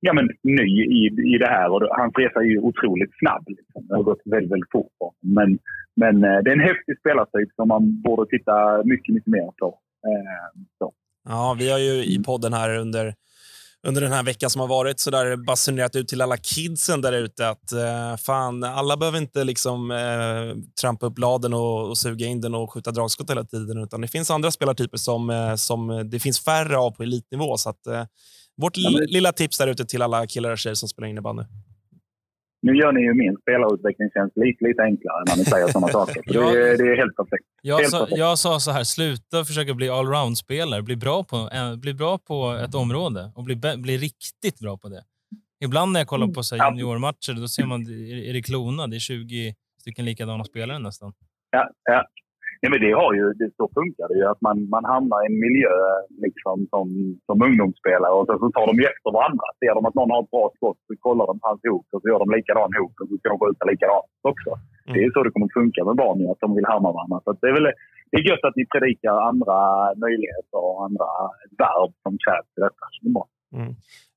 ja, 0.00 0.12
men, 0.12 0.28
ny 0.42 0.68
i, 0.98 1.02
i 1.34 1.38
det 1.38 1.46
här. 1.46 1.68
Och 1.72 1.80
hans 1.90 2.14
resa 2.18 2.38
är 2.40 2.44
ju 2.44 2.58
otroligt 2.58 3.10
snabb. 3.18 3.44
Liksom. 3.46 3.86
Det 3.86 3.94
har 3.94 4.02
gått 4.02 4.22
väldigt, 4.24 4.52
väldigt 4.52 4.72
fort 4.72 4.92
på 4.98 5.04
honom. 5.04 5.34
Men, 5.38 5.58
men 5.96 6.14
eh, 6.30 6.38
det 6.42 6.50
är 6.50 6.58
en 6.60 6.70
häftig 6.70 6.98
spelartyp 6.98 7.48
som 7.56 7.68
man 7.68 8.02
borde 8.02 8.30
titta 8.30 8.82
mycket, 8.84 9.14
mycket 9.14 9.32
mer 9.32 9.50
på. 9.60 9.78
Eh, 10.08 10.60
så. 10.78 10.92
Ja, 11.28 11.56
vi 11.58 11.70
har 11.70 11.78
ju 11.78 12.04
i 12.14 12.22
podden 12.26 12.52
här 12.52 12.78
under 12.78 13.14
under 13.86 14.00
den 14.00 14.12
här 14.12 14.22
veckan 14.22 14.50
som 14.50 14.60
har 14.60 14.68
varit 14.68 15.00
så 15.00 15.10
där 15.10 15.36
basunerat 15.36 15.96
ut 15.96 16.08
till 16.08 16.22
alla 16.22 16.36
kidsen 16.36 17.00
där 17.00 17.12
ute 17.12 17.48
att 17.48 17.72
eh, 17.72 18.16
fan, 18.16 18.64
alla 18.64 18.96
behöver 18.96 19.18
inte 19.18 19.44
liksom 19.44 19.90
eh, 19.90 20.62
trampa 20.80 21.06
upp 21.06 21.14
bladen 21.14 21.54
och, 21.54 21.88
och, 21.88 21.98
suga 21.98 22.26
in 22.26 22.40
den 22.40 22.54
och 22.54 22.72
skjuta 22.72 22.90
dragskott 22.90 23.30
hela 23.30 23.44
tiden, 23.44 23.82
utan 23.82 24.00
det 24.00 24.08
finns 24.08 24.30
andra 24.30 24.50
spelartyper 24.50 24.98
som, 24.98 25.30
eh, 25.30 25.54
som 25.54 26.10
det 26.10 26.20
finns 26.20 26.40
färre 26.40 26.78
av 26.78 26.90
på 26.90 27.02
elitnivå. 27.02 27.56
Så 27.56 27.70
att, 27.70 27.86
eh, 27.86 28.04
vårt 28.56 28.76
lilla 29.08 29.32
tips 29.32 29.58
där 29.58 29.66
ute 29.66 29.84
till 29.84 30.02
alla 30.02 30.26
killar 30.26 30.50
och 30.50 30.58
tjejer 30.58 30.74
som 30.74 30.88
spelar 30.88 31.08
innebandy. 31.08 31.42
Nu 32.66 32.76
gör 32.76 32.92
ni 32.92 33.00
ju 33.00 33.14
min 33.14 33.36
spelarutveckling 33.36 34.08
lite, 34.34 34.64
lite 34.64 34.82
enklare 34.82 35.22
när 35.28 35.36
ni 35.36 35.44
säger 35.44 35.66
sådana 35.68 35.88
saker. 35.98 36.22
jag, 36.24 36.54
det, 36.54 36.76
det, 36.76 36.92
är 36.92 36.96
helt 36.96 37.16
perfekt. 37.16 37.46
Jag, 37.62 37.78
helt 37.78 37.90
sa, 37.90 37.98
perfekt. 37.98 38.18
jag 38.18 38.38
sa 38.38 38.60
så 38.60 38.70
här, 38.70 38.84
sluta 38.84 39.44
försöka 39.44 39.74
bli 39.74 39.88
allround-spelare. 39.88 40.82
Bli 40.82 40.96
bra, 40.96 41.24
på, 41.24 41.36
äh, 41.36 41.76
bli 41.76 41.94
bra 41.94 42.18
på 42.18 42.58
ett 42.64 42.74
område 42.74 43.32
och 43.34 43.44
bli, 43.44 43.56
bli 43.56 43.96
riktigt 43.96 44.60
bra 44.60 44.78
på 44.78 44.88
det. 44.88 45.02
Ibland 45.64 45.92
när 45.92 46.00
jag 46.00 46.06
kollar 46.06 46.28
på 46.28 46.42
så 46.42 46.56
här, 46.56 46.70
juniormatcher, 46.70 47.40
då 47.40 47.48
ser 47.48 47.66
man 47.66 47.82
Erik 48.30 48.48
Lona. 48.48 48.86
Det 48.86 48.96
är 48.96 49.00
20 49.00 49.54
stycken 49.80 50.04
likadana 50.04 50.44
spelare 50.44 50.78
nästan. 50.78 51.12
Ja, 51.50 51.70
ja. 51.84 52.06
Ja, 52.66 52.70
men 52.74 52.84
det 52.86 52.94
har 53.02 53.12
ju, 53.18 53.24
det, 53.40 53.48
så 53.60 53.64
funkar 53.78 54.06
det 54.10 54.16
ju. 54.20 54.24
Att 54.32 54.42
man, 54.46 54.56
man 54.76 54.84
hamnar 54.92 55.18
i 55.22 55.26
en 55.30 55.38
miljö 55.46 55.76
liksom, 56.26 56.56
som, 56.72 56.86
som 57.28 57.36
ungdomsspelare 57.48 58.14
och 58.18 58.26
så, 58.28 58.32
så 58.42 58.48
tar 58.56 58.66
de 58.70 58.74
efter 58.90 59.10
varandra. 59.18 59.46
Ser 59.60 59.72
de 59.76 59.82
att 59.88 59.98
någon 59.98 60.12
har 60.14 60.22
ett 60.22 60.34
bra 60.36 60.46
skott 60.56 60.80
så 60.88 60.92
kollar 61.06 61.26
de 61.30 61.36
hans 61.48 61.60
hot 61.68 61.88
och 61.94 62.00
så 62.02 62.06
gör 62.10 62.20
de 62.22 62.28
likadan 62.36 62.70
hot 62.78 62.96
och 63.00 63.08
så 63.08 63.14
ska 63.18 63.26
de 63.32 63.38
skjuta 63.42 63.64
likadant 63.70 64.10
också. 64.32 64.50
Mm. 64.56 64.92
Det 64.92 65.00
är 65.04 65.10
så 65.12 65.18
det 65.22 65.32
kommer 65.34 65.50
att 65.50 65.60
funka 65.60 65.80
med 65.88 65.96
barn, 66.02 66.18
att 66.32 66.44
de 66.44 66.50
vill 66.58 66.72
härma 66.72 66.90
varandra. 66.96 67.18
Så 67.24 67.30
det 67.40 67.48
är 67.52 67.56
väl 67.58 67.68
det 68.10 68.16
är 68.20 68.24
gött 68.30 68.44
att 68.48 68.58
ni 68.60 68.64
predikar 68.74 69.14
andra 69.30 69.58
möjligheter 70.04 70.58
och 70.66 70.78
andra 70.86 71.08
verb 71.62 71.90
som 72.04 72.12
krävs 72.24 72.50
i 72.56 72.60
detta. 72.66 72.84
Mm. 73.58 73.72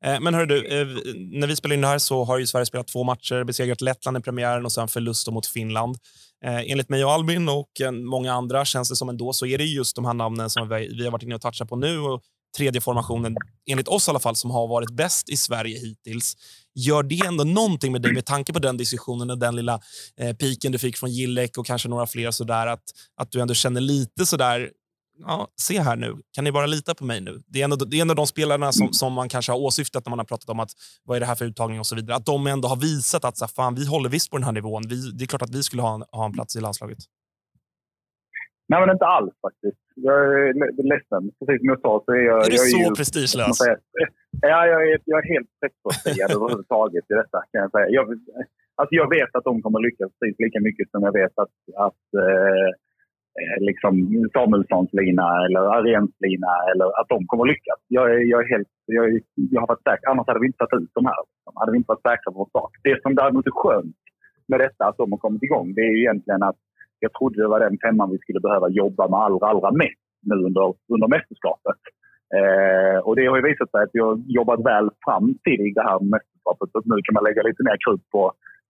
Eh, 0.05 0.19
men 0.23 0.33
hörru 0.33 0.45
du, 0.45 0.57
eh, 0.75 0.87
när 1.41 1.47
vi 1.47 1.55
spelar 1.55 1.75
in 1.75 1.81
det 1.81 1.87
här 1.87 1.97
så 1.97 2.23
har 2.23 2.37
ju 2.37 2.45
Sverige 2.45 2.65
spelat 2.65 2.87
två 2.87 3.03
matcher, 3.03 3.43
besegrat 3.43 3.81
Lettland 3.81 4.17
i 4.17 4.21
premiären 4.21 4.65
och 4.65 4.71
sen 4.71 4.87
förlust 4.87 5.31
mot 5.31 5.47
Finland. 5.47 5.95
Eh, 6.45 6.71
enligt 6.71 6.89
mig 6.89 7.05
och 7.05 7.11
Albin 7.11 7.49
och 7.49 7.81
eh, 7.81 7.91
många 7.91 8.33
andra 8.33 8.65
känns 8.65 8.89
det 8.89 8.95
som 8.95 9.09
ändå 9.09 9.33
så 9.33 9.45
är 9.45 9.57
det 9.57 9.63
just 9.63 9.95
de 9.95 10.05
här 10.05 10.13
namnen 10.13 10.49
som 10.49 10.69
vi 10.69 11.03
har 11.03 11.11
varit 11.11 11.23
inne 11.23 11.35
och 11.35 11.41
touchat 11.41 11.69
på 11.69 11.75
nu 11.75 11.99
och 11.99 12.21
tredje 12.57 12.81
formationen, 12.81 13.35
enligt 13.69 13.87
oss 13.87 14.07
i 14.07 14.11
alla 14.11 14.19
fall, 14.19 14.35
som 14.35 14.51
har 14.51 14.67
varit 14.67 14.91
bäst 14.91 15.29
i 15.29 15.37
Sverige 15.37 15.79
hittills. 15.79 16.33
Gör 16.75 17.03
det 17.03 17.25
ändå 17.25 17.43
någonting 17.43 17.91
med 17.91 18.01
dig 18.01 18.13
med 18.13 18.25
tanke 18.25 18.53
på 18.53 18.59
den 18.59 18.77
diskussionen 18.77 19.29
och 19.29 19.37
den 19.37 19.55
lilla 19.55 19.79
eh, 20.19 20.35
piken 20.35 20.71
du 20.71 20.77
fick 20.77 20.97
från 20.97 21.11
Gillek 21.11 21.57
och 21.57 21.65
kanske 21.65 21.89
några 21.89 22.07
fler 22.07 22.31
sådär, 22.31 22.67
att, 22.67 22.83
att 23.15 23.31
du 23.31 23.41
ändå 23.41 23.53
känner 23.53 23.81
lite 23.81 24.25
sådär 24.25 24.69
ja, 25.27 25.47
se 25.55 25.79
här 25.79 25.95
nu, 25.95 26.15
kan 26.35 26.43
ni 26.43 26.51
bara 26.51 26.65
lita 26.65 26.95
på 26.95 27.05
mig 27.05 27.21
nu? 27.21 27.33
Det 27.47 27.59
är 27.61 27.63
en 27.63 27.71
av, 27.71 27.77
det 27.77 27.97
är 27.97 28.01
en 28.01 28.09
av 28.09 28.15
de 28.15 28.27
spelarna 28.27 28.71
som, 28.71 28.87
som 28.93 29.13
man 29.13 29.29
kanske 29.29 29.51
har 29.51 29.59
åsyftat 29.59 30.05
när 30.05 30.09
man 30.09 30.19
har 30.19 30.25
pratat 30.25 30.49
om 30.49 30.59
att 30.59 30.71
vad 31.05 31.15
är 31.15 31.19
det 31.19 31.25
här 31.25 31.35
för 31.35 31.45
uttagning 31.45 31.79
och 31.79 31.85
så 31.85 31.95
vidare. 31.95 32.15
Att 32.17 32.25
de 32.25 32.47
ändå 32.47 32.67
har 32.67 32.79
visat 32.89 33.25
att 33.25 33.37
så 33.37 33.45
här, 33.45 33.53
fan, 33.59 33.75
vi 33.75 33.85
håller 33.87 34.09
visst 34.09 34.31
på 34.31 34.37
den 34.37 34.43
här 34.43 34.51
nivån. 34.51 34.83
Vi, 34.89 35.11
det 35.11 35.23
är 35.23 35.27
klart 35.27 35.41
att 35.41 35.55
vi 35.55 35.63
skulle 35.63 35.81
ha 35.81 35.93
en, 35.95 36.03
ha 36.11 36.25
en 36.25 36.33
plats 36.33 36.55
i 36.55 36.61
landslaget. 36.61 36.97
Nej, 38.69 38.79
men 38.81 38.89
inte 38.95 39.05
alls 39.05 39.33
faktiskt. 39.47 39.81
Jag 39.95 40.17
är 40.23 40.53
ledsen. 40.93 41.21
Precis 41.39 41.59
som 41.61 41.69
jag 41.73 41.81
sa 41.85 42.03
så 42.05 42.11
är 42.11 42.23
jag... 42.31 42.37
Är 42.45 42.49
du 42.49 42.59
jag 42.61 42.69
så 42.75 42.77
ju, 42.77 42.95
prestigelös? 42.99 43.57
Ja, 44.41 44.67
jag 44.71 44.79
är, 44.91 44.99
jag 45.11 45.17
är 45.23 45.27
helt 45.33 45.49
pressbefriad 45.59 46.31
överhuvudtaget 46.35 47.05
i 47.11 47.13
detta 47.21 47.39
kan 47.51 47.61
jag 47.63 47.71
säga. 47.71 47.87
Jag, 47.97 48.05
alltså 48.79 48.93
jag 49.01 49.09
vet 49.17 49.31
att 49.35 49.45
de 49.49 49.61
kommer 49.63 49.79
lyckas 49.87 50.11
precis 50.19 50.35
lika 50.45 50.59
mycket 50.67 50.85
som 50.91 51.01
jag 51.07 51.13
vet 51.21 51.35
att, 51.43 51.55
att 51.87 52.03
Eh, 52.23 52.69
Eh, 53.39 53.57
liksom 53.69 53.93
Samuelssons 54.33 54.89
lina 55.01 55.27
eller 55.45 55.63
Arens 55.77 56.13
lina 56.25 56.51
eller 56.71 56.87
att 56.99 57.09
de 57.13 57.17
kommer 57.27 57.43
att 57.43 57.53
lyckas. 57.53 57.79
Jag, 57.97 58.05
är, 58.13 58.19
jag, 58.31 58.39
är 58.43 58.47
helt, 58.53 58.71
jag, 58.85 59.05
är, 59.09 59.21
jag 59.53 59.61
har 59.61 59.67
varit 59.73 59.87
säker, 59.89 60.07
annars 60.09 60.27
hade 60.27 60.39
vi 60.39 60.49
inte 60.49 60.61
tagit 60.61 60.83
ut 60.83 60.97
de 60.99 61.05
här. 61.11 61.21
Hade 61.59 61.71
vi 61.71 61.77
inte 61.77 61.91
varit 61.93 62.07
säkra 62.09 62.31
på 62.31 62.39
vår 62.41 62.51
sak. 62.57 62.71
Det 62.83 63.01
som 63.01 63.15
däremot 63.15 63.47
är 63.51 63.59
skönt 63.63 63.99
med 64.51 64.59
detta, 64.59 64.81
att 64.85 64.97
de 64.97 65.11
har 65.11 65.21
kommit 65.25 65.43
igång, 65.43 65.67
det 65.75 65.81
är 65.81 65.93
ju 65.95 66.01
egentligen 66.05 66.43
att 66.49 66.59
jag 66.99 67.11
trodde 67.13 67.41
det 67.41 67.53
var 67.53 67.59
den 67.59 67.77
femman 67.85 68.11
vi 68.11 68.17
skulle 68.17 68.45
behöva 68.47 68.67
jobba 68.69 69.03
med 69.11 69.19
allra, 69.19 69.45
allra 69.51 69.71
mest 69.71 70.05
nu 70.29 70.35
under, 70.47 70.65
under 70.93 71.07
mästerskapet. 71.15 71.81
Eh, 72.37 72.97
och 73.05 73.15
det 73.15 73.25
har 73.27 73.37
ju 73.39 73.49
visat 73.49 73.71
sig 73.71 73.81
att 73.83 73.95
vi 73.95 73.99
har 74.05 74.15
jobbat 74.39 74.61
väl 74.71 74.87
fram 75.05 75.25
till 75.45 75.63
det 75.77 75.85
här 75.89 75.99
mästerskapet. 76.13 76.67
Så 76.71 76.77
nu 76.91 76.97
kan 77.05 77.13
man 77.17 77.27
lägga 77.27 77.41
lite 77.43 77.63
mer 77.67 77.77
krut 77.83 78.03
på 78.15 78.21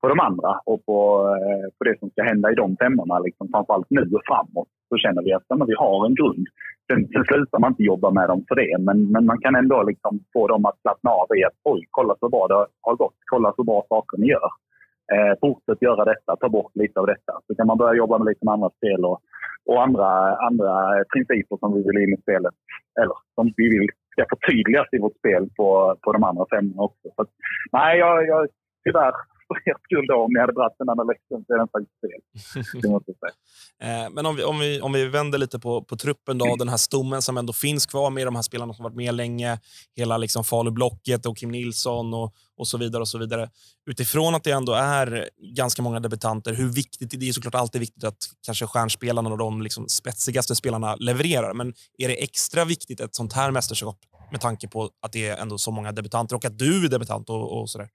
på 0.01 0.07
de 0.07 0.19
andra 0.19 0.51
och 0.65 0.85
på, 0.85 0.99
eh, 1.35 1.65
på 1.77 1.83
det 1.83 1.99
som 1.99 2.09
ska 2.09 2.23
hända 2.23 2.51
i 2.51 2.55
de 2.55 2.77
femmorna, 2.77 3.19
liksom, 3.19 3.47
framförallt 3.53 3.89
nu 3.89 4.01
och 4.01 4.25
framåt, 4.29 4.67
så 4.89 4.97
känner 4.97 5.21
vi 5.23 5.33
att 5.33 5.43
ja, 5.47 5.65
vi 5.67 5.75
har 5.77 6.05
en 6.05 6.15
grund. 6.15 6.45
Sen, 6.87 7.07
sen 7.13 7.23
slutar 7.25 7.59
man 7.59 7.71
inte 7.71 7.83
jobba 7.83 8.11
med 8.11 8.27
dem 8.29 8.41
för 8.47 8.55
det, 8.55 8.77
men, 8.79 9.11
men 9.11 9.25
man 9.25 9.39
kan 9.41 9.55
ändå 9.55 9.83
liksom 9.83 10.19
få 10.33 10.47
dem 10.47 10.65
att 10.65 10.81
slappna 10.81 11.09
av 11.11 11.27
i 11.37 11.43
att 11.43 11.57
oj, 11.63 11.81
kolla 11.89 12.15
så 12.19 12.29
bra 12.29 12.47
det 12.47 12.65
har 12.81 12.95
gått, 12.95 13.17
kolla 13.31 13.53
så 13.55 13.63
bra 13.63 13.85
saker 13.89 14.17
ni 14.17 14.27
gör. 14.27 14.49
Eh, 15.13 15.33
fortsätt 15.41 15.81
göra 15.81 16.05
detta, 16.05 16.35
ta 16.35 16.49
bort 16.49 16.71
lite 16.75 16.99
av 16.99 17.07
detta. 17.07 17.33
Så 17.47 17.55
kan 17.55 17.67
man 17.67 17.77
börja 17.77 17.93
jobba 18.01 18.17
med 18.17 18.25
lite 18.25 18.51
andra 18.51 18.69
spel 18.69 19.05
och, 19.05 19.19
och 19.65 19.83
andra, 19.83 20.09
andra 20.47 20.73
principer 21.13 21.57
som 21.57 21.73
vi 21.75 21.81
vill 21.87 22.03
in 22.03 22.13
i 22.17 22.21
spelet, 22.21 22.53
eller 23.01 23.15
som 23.35 23.53
vi 23.57 23.69
vill 23.69 23.89
ska 24.11 24.25
förtydligas 24.29 24.87
i 24.91 24.99
vårt 24.99 25.17
spel 25.17 25.49
på, 25.57 25.95
på 26.01 26.13
de 26.13 26.23
andra 26.23 26.45
femmorna 26.49 26.81
också. 26.81 27.07
Så, 27.15 27.25
nej, 27.71 27.99
jag, 27.99 28.27
jag 28.27 28.47
tyvärr 28.83 29.13
för 29.49 29.69
er 29.69 29.77
skull 29.83 30.07
då, 30.07 30.15
om 30.25 30.31
ni 30.33 30.39
hade 30.39 30.53
dragit 30.53 30.77
den 30.79 30.89
analysen 30.89 31.39
så 31.45 31.53
är 31.53 31.57
den 31.57 31.71
faktiskt 31.75 31.99
fel. 32.03 32.21
Eh, 33.81 34.09
men 34.11 34.25
om 34.25 34.35
vi, 34.35 34.43
om, 34.43 34.59
vi, 34.59 34.81
om 34.81 34.93
vi 34.93 35.05
vänder 35.05 35.37
lite 35.37 35.59
på, 35.59 35.83
på 35.83 35.95
truppen, 35.97 36.37
då, 36.37 36.55
den 36.55 36.69
här 36.69 36.77
stommen 36.77 37.21
som 37.21 37.37
ändå 37.37 37.53
finns 37.53 37.85
kvar 37.85 38.09
med 38.09 38.27
de 38.27 38.35
här 38.35 38.41
spelarna 38.41 38.73
som 38.73 38.83
varit 38.83 38.95
med 38.95 39.13
länge, 39.13 39.59
hela 39.95 40.17
liksom 40.17 40.43
Falublocket 40.43 41.25
och 41.25 41.37
Kim 41.37 41.51
Nilsson 41.51 42.13
och, 42.13 42.33
och 42.57 42.67
så 42.67 42.77
vidare. 42.77 43.01
och 43.01 43.07
så 43.07 43.17
vidare. 43.17 43.49
Utifrån 43.89 44.35
att 44.35 44.43
det 44.43 44.51
ändå 44.51 44.73
är 44.73 45.29
ganska 45.55 45.81
många 45.81 45.99
debutanter, 45.99 46.53
hur 46.53 46.69
viktigt, 46.69 47.19
det 47.19 47.29
är 47.29 47.33
såklart 47.33 47.55
alltid 47.55 47.81
viktigt 47.81 48.03
att 48.03 48.17
kanske 48.45 48.67
stjärnspelarna 48.67 49.29
och 49.29 49.37
de 49.37 49.61
liksom 49.61 49.87
spetsigaste 49.87 50.55
spelarna 50.55 50.95
levererar, 50.95 51.53
men 51.53 51.73
är 51.97 52.07
det 52.07 52.23
extra 52.23 52.65
viktigt 52.65 52.99
ett 52.99 53.15
sånt 53.15 53.33
här 53.33 53.51
mästerskap 53.51 53.97
med 54.31 54.41
tanke 54.41 54.67
på 54.67 54.89
att 55.01 55.11
det 55.11 55.27
är 55.27 55.37
ändå 55.37 55.57
så 55.57 55.71
många 55.71 55.91
debutanter 55.91 56.35
och 56.35 56.45
att 56.45 56.57
du 56.59 56.85
är 56.85 56.89
debutant 56.89 57.29
och, 57.29 57.59
och 57.59 57.69
sådär? 57.69 57.89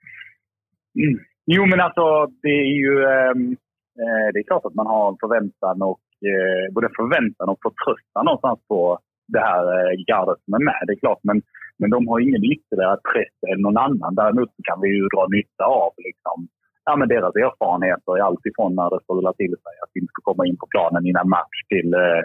Mm. 0.98 1.18
Jo, 1.46 1.66
men 1.66 1.80
alltså 1.80 2.26
det 2.42 2.56
är 2.68 2.74
ju... 2.82 2.92
Ehm, 3.04 3.56
eh, 4.02 4.26
det 4.32 4.38
är 4.40 4.48
klart 4.50 4.64
att 4.64 4.74
man 4.74 4.86
har 4.86 5.16
förväntan 5.20 5.82
och 5.82 6.04
eh, 6.30 6.64
både 6.74 6.88
förväntan 6.98 7.48
och 7.48 7.60
förtröstan 7.66 8.24
någonstans 8.24 8.60
på 8.68 8.98
det 9.34 9.42
här 9.48 9.64
eh, 9.76 9.92
gardet 10.08 10.38
som 10.44 10.54
är 10.54 10.64
med. 10.70 10.82
Det 10.86 10.92
är 10.92 11.04
klart, 11.04 11.22
men, 11.28 11.42
men 11.78 11.90
de 11.90 12.08
har 12.08 12.20
ingen 12.20 12.44
ytterligare 12.54 12.98
press 13.12 13.36
än 13.50 13.60
någon 13.60 13.82
annan. 13.86 14.14
Däremot 14.14 14.50
kan 14.68 14.80
vi 14.82 14.88
ju 14.88 15.04
dra 15.14 15.24
nytta 15.36 15.64
av 15.64 15.92
liksom, 16.08 16.36
ja, 16.84 16.96
men 16.96 17.08
deras 17.08 17.34
erfarenheter 17.46 18.18
i 18.18 18.20
allt 18.20 18.46
ifrån 18.46 18.74
när 18.74 18.90
det 18.90 19.04
strular 19.04 19.32
till 19.32 19.54
sig 19.64 19.74
att 19.82 19.90
vi 19.92 20.00
inte 20.00 20.14
ska 20.14 20.22
komma 20.30 20.46
in 20.46 20.56
på 20.62 20.66
planen 20.74 21.06
innan 21.10 21.28
match 21.28 21.58
till 21.72 21.94
eh, 21.94 22.22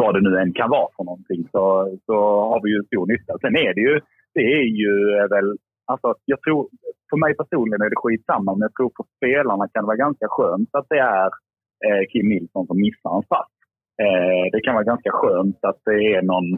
vad 0.00 0.14
det 0.14 0.22
nu 0.26 0.32
än 0.38 0.52
kan 0.52 0.70
vara 0.70 0.88
för 0.96 1.04
någonting. 1.04 1.48
Så, 1.52 1.62
så 2.06 2.16
har 2.50 2.60
vi 2.62 2.70
ju 2.74 2.80
stor 2.82 3.06
nytta. 3.06 3.32
Sen 3.40 3.56
är 3.66 3.74
det 3.74 3.84
ju, 3.88 4.00
det 4.34 4.44
är 4.58 4.66
ju 4.82 4.92
eh, 5.16 5.28
väl 5.34 5.48
Alltså, 5.92 6.08
jag 6.24 6.40
tror, 6.42 6.68
för 7.10 7.16
mig 7.16 7.32
personligen 7.36 7.82
är 7.82 7.90
det 7.90 8.02
skitsamma, 8.02 8.50
men 8.54 8.66
jag 8.68 8.74
tror 8.74 8.90
för 8.96 9.06
spelarna 9.16 9.68
kan 9.68 9.82
det 9.82 9.90
vara 9.92 10.04
ganska 10.06 10.26
skönt 10.28 10.70
att 10.78 10.88
det 10.88 10.98
är 10.98 11.30
eh, 11.86 12.02
Kim 12.10 12.28
Nilsson 12.28 12.66
som 12.66 12.78
missar 12.86 13.16
en 13.16 13.28
fast. 13.32 13.56
Eh, 14.04 14.44
det 14.52 14.60
kan 14.64 14.74
vara 14.74 14.90
ganska 14.92 15.10
skönt 15.20 15.58
att 15.68 15.80
det 15.84 16.00
är 16.16 16.22
någon, 16.22 16.48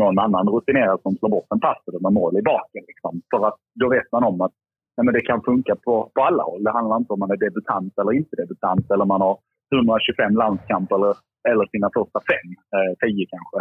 någon 0.00 0.18
annan 0.18 0.48
rutinerad 0.48 1.00
som 1.02 1.16
slår 1.16 1.30
bort 1.30 1.52
en 1.54 1.60
pass 1.60 1.82
eller 1.88 2.00
med 2.00 2.12
mål 2.12 2.38
i 2.38 2.42
baken. 2.42 2.82
Liksom. 2.90 3.12
För 3.30 3.40
att 3.48 3.58
då 3.80 3.88
vet 3.88 4.12
man 4.12 4.24
om 4.24 4.40
att 4.40 4.54
nej, 4.96 5.04
men 5.04 5.14
det 5.14 5.28
kan 5.30 5.42
funka 5.42 5.74
på, 5.84 6.10
på 6.14 6.20
alla 6.22 6.42
håll. 6.42 6.64
Det 6.64 6.76
handlar 6.78 6.96
inte 6.96 7.12
om 7.12 7.20
man 7.20 7.30
är 7.30 7.44
debutant 7.46 7.92
eller 7.98 8.12
inte 8.12 8.36
debutant 8.36 8.90
eller 8.90 9.04
man 9.04 9.20
har 9.20 9.36
125 9.72 10.34
landskamper 10.42 10.96
eller, 10.96 11.16
eller 11.50 11.66
sina 11.66 11.88
första 11.96 12.20
fem, 12.30 12.48
eh, 12.74 12.92
tio 13.02 13.26
kanske. 13.34 13.58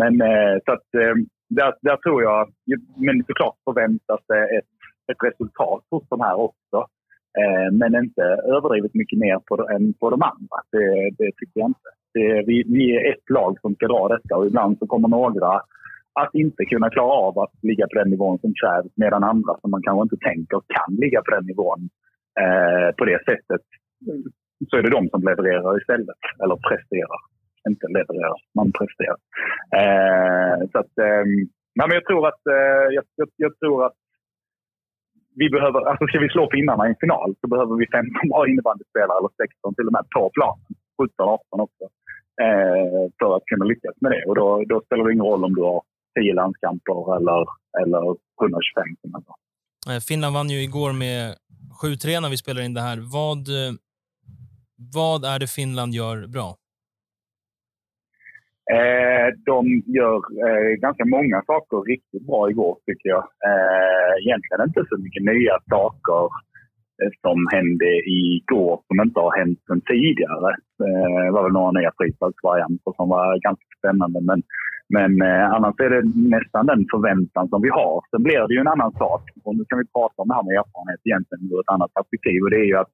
Men 0.00 0.12
eh, 0.30 0.54
så 0.64 0.72
att 0.76 0.88
eh, 1.02 1.14
där, 1.54 1.74
där 1.80 1.96
tror 1.96 2.22
jag, 2.22 2.52
men 2.96 3.24
såklart 3.26 3.56
förväntas 3.64 4.20
det 4.28 4.58
ett 4.58 4.74
ett 5.12 5.22
resultat 5.24 5.84
hos 5.90 6.08
de 6.08 6.20
här 6.20 6.34
också. 6.34 6.78
Eh, 7.40 7.72
men 7.72 7.94
inte 8.04 8.22
överdrivet 8.54 8.94
mycket 8.94 9.18
mer 9.18 9.38
på, 9.46 9.68
än 9.68 9.94
på 9.94 10.10
de 10.10 10.22
andra. 10.22 10.56
Det, 10.72 11.10
det 11.18 11.30
tycker 11.38 11.60
jag 11.60 11.68
inte. 11.68 11.90
Det, 12.14 12.44
vi, 12.46 12.64
vi 12.66 12.96
är 12.96 13.12
ett 13.12 13.30
lag 13.30 13.60
som 13.60 13.74
ska 13.74 13.86
dra 13.86 14.08
detta 14.08 14.36
och 14.36 14.46
ibland 14.46 14.78
så 14.78 14.86
kommer 14.86 15.08
några 15.08 15.52
att 16.20 16.34
inte 16.34 16.64
kunna 16.64 16.90
klara 16.90 17.12
av 17.12 17.38
att 17.38 17.54
ligga 17.62 17.86
på 17.86 17.98
den 17.98 18.10
nivån 18.10 18.38
som 18.38 18.52
krävs 18.62 18.92
medan 18.96 19.24
andra 19.24 19.52
som 19.60 19.70
man 19.70 19.82
kanske 19.82 20.02
inte 20.02 20.26
tänker 20.28 20.60
kan 20.76 20.94
ligga 20.94 21.22
på 21.22 21.30
den 21.30 21.46
nivån 21.46 21.88
eh, 22.42 22.94
på 22.98 23.04
det 23.04 23.18
sättet 23.24 23.64
så 24.70 24.76
är 24.76 24.82
det 24.82 24.90
de 24.90 25.08
som 25.08 25.22
levererar 25.22 25.80
istället. 25.80 26.20
Eller 26.42 26.56
presterar. 26.56 27.20
Inte 27.68 27.86
levererar, 27.96 28.38
man 28.58 28.72
presterar. 28.78 29.18
Eh, 29.80 30.56
så 30.72 30.78
att, 30.82 30.94
eh, 31.06 31.24
nej, 31.78 31.86
men 31.88 31.94
jag 31.98 32.06
tror 32.06 32.22
att, 32.30 32.42
eh, 32.56 32.86
jag, 32.96 33.04
jag, 33.20 33.28
jag, 33.36 33.52
tror 33.58 33.86
att 33.86 33.98
vi 35.40 35.46
behöver, 35.50 35.80
alltså 35.88 36.04
ska 36.06 36.18
vi 36.18 36.28
slå 36.28 36.50
finnarna 36.50 36.86
i 36.86 36.88
en 36.88 37.02
final 37.04 37.34
så 37.40 37.46
behöver 37.52 37.74
vi 37.76 37.86
15 37.86 38.28
bra 38.30 38.48
innebandyspelare, 38.48 39.18
eller 39.18 39.32
16 39.36 39.74
till 39.74 39.86
och 39.88 39.92
med, 39.96 40.04
på 40.14 40.30
planen. 40.36 40.66
17, 41.02 41.28
18 41.28 41.60
också. 41.66 41.84
Eh, 42.44 43.02
för 43.18 43.36
att 43.36 43.44
kunna 43.50 43.64
lyckas 43.64 43.96
med 44.00 44.10
det. 44.12 44.22
Och 44.28 44.34
då, 44.34 44.64
då 44.68 44.82
spelar 44.86 45.04
det 45.04 45.12
ingen 45.12 45.24
roll 45.24 45.44
om 45.44 45.54
du 45.54 45.62
har 45.62 45.82
10 46.20 46.34
landskamper 46.34 47.16
eller, 47.16 47.46
eller 47.82 48.02
125. 48.40 48.84
Eh, 49.90 50.00
Finland 50.08 50.34
vann 50.34 50.50
ju 50.50 50.62
igår 50.62 50.92
med 50.92 51.34
7-3 51.82 52.20
när 52.20 52.30
vi 52.30 52.36
spelar 52.36 52.62
in 52.62 52.74
det 52.74 52.80
här. 52.80 52.98
Vad, 53.12 53.38
eh, 53.38 53.72
vad 54.94 55.24
är 55.24 55.38
det 55.38 55.46
Finland 55.46 55.94
gör 55.94 56.26
bra? 56.26 56.56
Eh, 58.72 59.28
de 59.50 59.82
gör 59.96 60.16
eh, 60.46 60.72
ganska 60.86 61.04
många 61.04 61.38
saker 61.50 61.76
riktigt 61.92 62.26
bra 62.26 62.50
igår, 62.50 62.74
tycker 62.86 63.08
jag. 63.08 63.24
Eh, 63.48 64.12
egentligen 64.22 64.66
inte 64.68 64.82
så 64.88 64.96
mycket 65.04 65.22
nya 65.32 65.56
saker 65.74 66.22
eh, 67.00 67.12
som 67.24 67.38
hände 67.54 67.90
igår 68.20 68.74
som 68.86 68.96
inte 69.06 69.20
har 69.20 69.32
hänt 69.40 69.58
sen 69.68 69.80
tidigare. 69.92 70.50
Eh, 70.84 71.20
det 71.26 71.34
var 71.36 71.42
väl 71.44 71.58
några 71.58 71.78
nya 71.78 71.92
frisparksvarianter 71.98 72.92
som 72.98 73.06
var 73.14 73.26
ganska 73.48 73.66
spännande. 73.78 74.18
Men, 74.30 74.40
men 74.96 75.12
eh, 75.28 75.46
annars 75.56 75.76
är 75.86 75.90
det 75.94 76.04
nästan 76.36 76.66
den 76.72 76.82
förväntan 76.92 77.48
som 77.48 77.60
vi 77.66 77.70
har. 77.80 77.94
Sen 78.10 78.22
blir 78.26 78.42
det 78.46 78.54
ju 78.54 78.60
en 78.64 78.74
annan 78.74 78.92
sak. 79.02 79.22
Och 79.44 79.56
nu 79.56 79.62
kan 79.68 79.78
vi 79.82 79.94
prata 79.96 80.16
om 80.22 80.28
det 80.28 80.36
här 80.38 80.46
med 80.46 80.56
erfarenhet 80.60 81.02
egentligen 81.08 81.44
ur 81.52 81.60
ett 81.60 81.74
annat 81.74 81.94
perspektiv. 81.98 82.38
Och 82.42 82.50
det 82.54 82.60
är 82.64 82.70
ju 82.72 82.78
att 82.82 82.92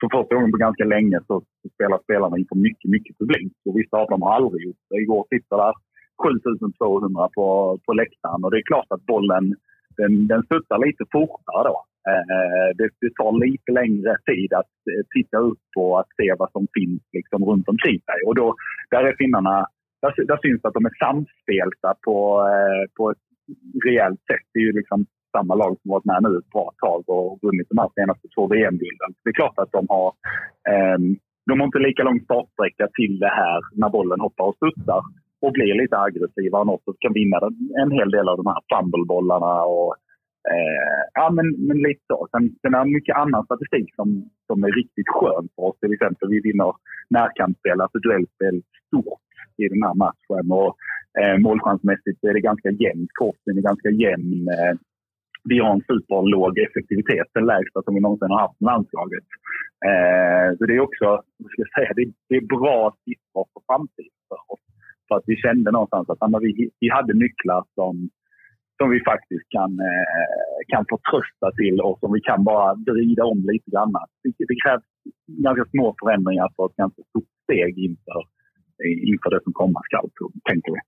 för 0.00 0.08
första 0.16 0.34
gången 0.34 0.52
på 0.52 0.64
ganska 0.66 0.84
länge 0.84 1.18
så 1.26 1.42
spelar 1.74 1.98
spelarna 1.98 2.38
inför 2.38 2.56
mycket, 2.56 2.90
mycket 2.90 3.18
publik. 3.18 3.52
Och 3.66 3.78
vissa 3.78 3.96
av 3.96 4.08
dem 4.08 4.22
har 4.22 4.34
aldrig 4.34 4.66
gjort 4.66 4.82
det. 4.90 4.96
Igår 5.04 5.24
sitter 5.32 5.56
där 5.56 5.74
7200 6.22 7.28
på, 7.36 7.78
på 7.86 7.92
läktaren 7.92 8.44
och 8.44 8.50
det 8.50 8.58
är 8.62 8.70
klart 8.72 8.90
att 8.94 9.06
bollen 9.06 9.54
den, 9.96 10.26
den 10.32 10.42
studsar 10.42 10.78
lite 10.86 11.04
fortare 11.12 11.62
då. 11.70 11.76
Eh, 12.10 12.68
det, 12.78 12.88
det, 13.00 13.12
tar 13.14 13.32
lite 13.46 13.70
längre 13.80 14.12
tid 14.30 14.52
att 14.60 14.74
eh, 14.90 15.02
titta 15.14 15.38
upp 15.38 15.68
och 15.76 16.00
att 16.00 16.10
se 16.18 16.34
vad 16.38 16.50
som 16.52 16.66
finns 16.78 17.02
liksom 17.12 17.44
runt 17.50 17.68
omkring 17.68 17.98
sig. 18.08 18.18
Och 18.26 18.34
då, 18.34 18.54
där 18.90 19.04
är 19.04 19.14
finnarna, 19.22 19.66
där, 20.02 20.26
där 20.30 20.38
syns 20.42 20.64
att 20.64 20.74
de 20.78 20.84
är 20.90 20.96
samspelta 21.04 21.90
på, 22.06 22.16
eh, 22.54 22.84
på 22.96 23.10
ett 23.10 23.24
rejält 23.84 24.20
sätt. 24.30 24.46
Det 24.52 24.60
är 24.60 24.66
ju 24.70 24.72
liksom 24.72 25.06
samma 25.36 25.54
lag 25.54 25.72
som 25.80 25.90
varit 25.94 26.10
med 26.10 26.22
nu 26.22 26.38
ett 26.38 26.50
bra 26.56 26.68
tag 26.84 27.00
och 27.16 27.38
vunnit 27.42 27.68
de 27.70 27.78
här 27.78 27.90
senaste 27.98 28.28
två 28.34 28.42
VM-gulden. 28.46 29.10
Det 29.22 29.30
är 29.30 29.40
klart 29.40 29.58
att 29.58 29.72
de 29.72 29.86
har, 29.88 30.08
eh, 30.70 30.98
de 31.48 31.60
har 31.60 31.66
inte 31.66 31.86
lika 31.88 32.02
lång 32.02 32.20
startsträcka 32.20 32.86
till 32.98 33.18
det 33.18 33.34
här 33.40 33.60
när 33.80 33.90
bollen 33.96 34.20
hoppar 34.20 34.44
och 34.44 34.56
studsar 34.56 35.02
och 35.42 35.52
blir 35.52 35.74
lite 35.82 35.98
aggressiva 35.98 36.58
och 36.58 36.74
också 36.74 36.92
kan 37.00 37.12
vinna 37.12 37.36
en 37.82 37.90
hel 37.90 38.10
del 38.10 38.28
av 38.28 38.36
de 38.36 38.46
här 38.46 38.62
fumblebollarna 38.70 39.54
och 39.62 39.90
eh, 40.52 41.00
ja, 41.14 41.30
men, 41.36 41.46
men 41.66 41.78
lite 41.78 42.04
så. 42.06 42.28
Sen, 42.30 42.44
sen 42.62 42.74
är 42.74 42.84
det 42.84 42.96
mycket 42.98 43.16
annan 43.16 43.44
statistik 43.44 43.94
som, 43.94 44.08
som 44.46 44.64
är 44.64 44.72
riktigt 44.80 45.08
skön 45.08 45.48
för 45.54 45.62
oss. 45.62 45.78
Till 45.80 45.92
exempel 45.92 46.28
vi 46.28 46.40
vinner 46.40 46.72
närkampsspel, 47.10 47.80
alltså 47.80 47.98
duellspel 47.98 48.62
stort 48.86 49.26
i 49.62 49.68
den 49.68 49.82
här 49.82 49.94
matchen. 50.04 50.52
Och, 50.60 50.72
eh, 51.20 51.36
målchansmässigt 51.38 52.24
är 52.24 52.34
det 52.34 52.48
ganska 52.50 52.70
jämnt. 52.70 53.10
Korten 53.20 53.58
är 53.58 53.62
ganska 53.70 53.90
jämn. 53.90 54.48
Eh, 54.48 54.74
vi 55.44 55.58
har 55.58 55.72
en 55.72 55.86
superlåg 55.90 56.58
effektivitet, 56.58 57.28
den 57.34 57.46
lägsta 57.46 57.82
som 57.82 57.94
vi 57.94 58.00
någonsin 58.00 58.30
har 58.30 58.40
haft 58.40 58.62
i 58.62 58.64
landslaget. 58.64 59.26
Eh, 59.88 60.48
så 60.56 60.66
det 60.66 60.74
är 60.76 60.80
också, 60.88 61.06
vad 61.40 61.50
ska 61.50 61.62
jag 61.66 61.74
säga, 61.78 61.92
det, 61.98 62.06
det 62.28 62.36
är 62.36 62.46
bra 62.56 62.78
siffror 63.04 63.44
för 63.52 63.62
framtiden 63.68 64.20
för 64.28 64.40
oss. 64.52 64.64
För 65.08 65.14
att 65.16 65.26
vi 65.26 65.36
kände 65.36 65.70
någonstans 65.70 66.10
att 66.10 66.42
vi, 66.42 66.70
vi 66.80 66.88
hade 66.96 67.14
nycklar 67.24 67.62
som, 67.74 67.94
som 68.78 68.90
vi 68.94 69.00
faktiskt 69.12 69.46
kan, 69.56 69.72
eh, 69.90 70.58
kan 70.72 70.84
förtrösta 70.92 71.48
till 71.60 71.80
och 71.80 71.98
som 72.00 72.10
vi 72.16 72.20
kan 72.20 72.44
bara 72.44 72.68
vrida 72.88 73.24
om 73.32 73.38
lite 73.52 73.70
grann. 73.70 73.92
Det, 74.22 74.30
det 74.50 74.58
krävs 74.64 74.84
ganska 75.46 75.64
små 75.72 75.86
förändringar 76.00 76.48
för 76.56 76.66
ett 76.66 76.80
ganska 76.82 77.02
stort 77.10 77.30
steg 77.44 77.72
inför, 77.88 78.20
inför 79.10 79.30
det 79.30 79.40
som 79.44 79.52
komma 79.52 79.80
skall, 79.88 80.08
tänker 80.50 80.72
vi. 80.76 80.80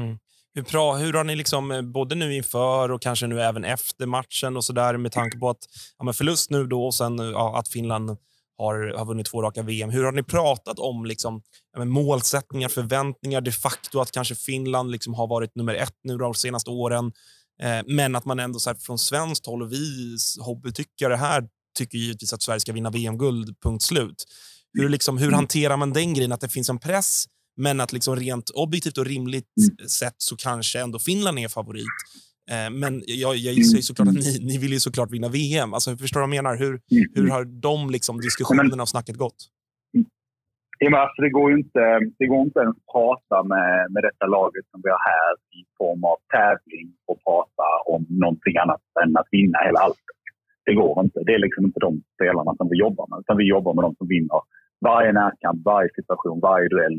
Mm. 0.00 0.14
Hur, 0.58 0.64
bra, 0.64 0.96
hur 0.96 1.12
har 1.12 1.24
ni, 1.24 1.36
liksom, 1.36 1.70
eh, 1.70 1.82
både 1.82 2.14
nu 2.14 2.34
inför 2.34 2.90
och 2.90 3.02
kanske 3.02 3.26
nu 3.26 3.42
även 3.42 3.64
efter 3.64 4.06
matchen 4.06 4.56
och 4.56 4.64
så 4.64 4.72
där 4.72 4.96
med 4.96 5.12
tanke 5.12 5.38
på 5.38 5.50
att 5.50 5.58
ja, 5.98 6.12
förlust 6.12 6.50
nu 6.50 6.66
då 6.66 6.86
och 6.86 6.94
sen 6.94 7.18
ja, 7.18 7.58
att 7.58 7.68
Finland 7.68 8.16
har, 8.58 8.94
har 8.96 9.04
vunnit 9.04 9.26
två 9.26 9.42
raka 9.42 9.62
VM. 9.62 9.90
Hur 9.90 10.04
har 10.04 10.12
ni 10.12 10.22
pratat 10.22 10.78
om 10.78 11.04
liksom, 11.04 11.42
ja, 11.76 11.84
målsättningar, 11.84 12.68
förväntningar, 12.68 13.40
de 13.40 13.52
facto 13.52 14.00
att 14.00 14.10
kanske 14.10 14.34
Finland 14.34 14.90
liksom 14.90 15.14
har 15.14 15.26
varit 15.26 15.56
nummer 15.56 15.74
ett 15.74 15.96
nu 16.04 16.16
de 16.16 16.34
senaste 16.34 16.70
åren, 16.70 17.12
eh, 17.62 17.80
men 17.86 18.16
att 18.16 18.24
man 18.24 18.38
ändå 18.38 18.58
så 18.58 18.70
här, 18.70 18.76
från 18.76 18.98
svenskt 18.98 19.46
håll 19.46 19.62
och 19.62 19.72
vi 19.72 20.16
hobbytyckare 20.40 21.14
här 21.14 21.48
tycker 21.78 21.98
givetvis 21.98 22.32
att 22.32 22.42
Sverige 22.42 22.60
ska 22.60 22.72
vinna 22.72 22.90
VM-guld, 22.90 23.56
punkt 23.62 23.82
slut. 23.82 24.24
Hur, 24.72 24.88
liksom, 24.88 25.18
hur 25.18 25.26
mm. 25.26 25.34
hanterar 25.34 25.76
man 25.76 25.92
den 25.92 26.14
grejen, 26.14 26.32
att 26.32 26.40
det 26.40 26.48
finns 26.48 26.70
en 26.70 26.78
press 26.78 27.24
men 27.58 27.80
att 27.80 27.92
liksom 27.92 28.16
rent 28.16 28.50
objektivt 28.50 28.98
och 28.98 29.06
rimligt 29.06 29.52
mm. 29.56 29.88
sett 29.88 30.18
så 30.28 30.36
kanske 30.36 30.80
ändå 30.80 30.98
Finland 30.98 31.38
är 31.38 31.48
favorit. 31.48 31.98
Eh, 32.52 32.70
men 32.82 32.92
jag, 33.06 33.32
jag 33.36 33.54
gissar 33.54 33.76
ju 33.76 33.82
såklart 33.82 34.08
att 34.08 34.14
ni, 34.14 34.32
ni 34.50 34.56
vill 34.62 34.72
ju 34.72 34.80
såklart 34.88 35.10
vinna 35.10 35.28
VM. 35.28 35.74
Alltså, 35.74 35.96
förstår 35.96 36.20
du 36.20 36.26
vad 36.26 36.36
jag 36.36 36.44
menar? 36.44 36.56
Hur, 36.62 36.74
mm. 36.90 37.04
hur 37.14 37.28
har 37.34 37.44
de 37.66 37.90
liksom, 37.96 38.14
diskussionerna 38.20 38.82
och 38.82 38.92
snacket 38.94 39.16
gått? 39.16 39.40
Ja, 40.80 40.90
men 40.90 41.00
alltså, 41.00 41.22
det, 41.22 41.30
går 41.38 41.48
inte, 41.60 41.82
det 42.18 42.26
går 42.32 42.40
inte 42.46 42.60
ens 42.60 42.76
att 42.76 42.92
prata 42.96 43.36
med, 43.52 43.72
med 43.94 44.02
detta 44.08 44.26
laget 44.26 44.64
som 44.70 44.80
vi 44.84 44.90
har 44.94 45.02
här 45.14 45.32
i 45.58 45.60
form 45.78 46.02
av 46.12 46.16
tävling 46.36 46.88
och 47.10 47.18
prata 47.28 47.66
om 47.94 48.02
någonting 48.24 48.56
annat 48.62 48.84
än 49.02 49.16
att 49.20 49.28
vinna 49.36 49.58
hela 49.66 49.78
allt. 49.86 50.04
Det 50.66 50.74
går 50.82 50.94
inte. 51.04 51.18
Det 51.26 51.34
är 51.36 51.42
liksom 51.46 51.64
inte 51.68 51.80
de 51.86 51.92
spelarna 52.14 52.52
som 52.58 52.66
vi 52.72 52.76
jobbar 52.86 53.06
med. 53.10 53.18
Utan 53.22 53.36
vi 53.42 53.46
jobbar 53.54 53.72
med 53.74 53.84
de 53.86 53.90
som 54.00 54.08
vinner 54.14 54.40
varje 54.88 55.12
närkamp, 55.12 55.58
varje 55.64 55.90
situation, 55.98 56.40
varje 56.40 56.68
duell 56.68 56.98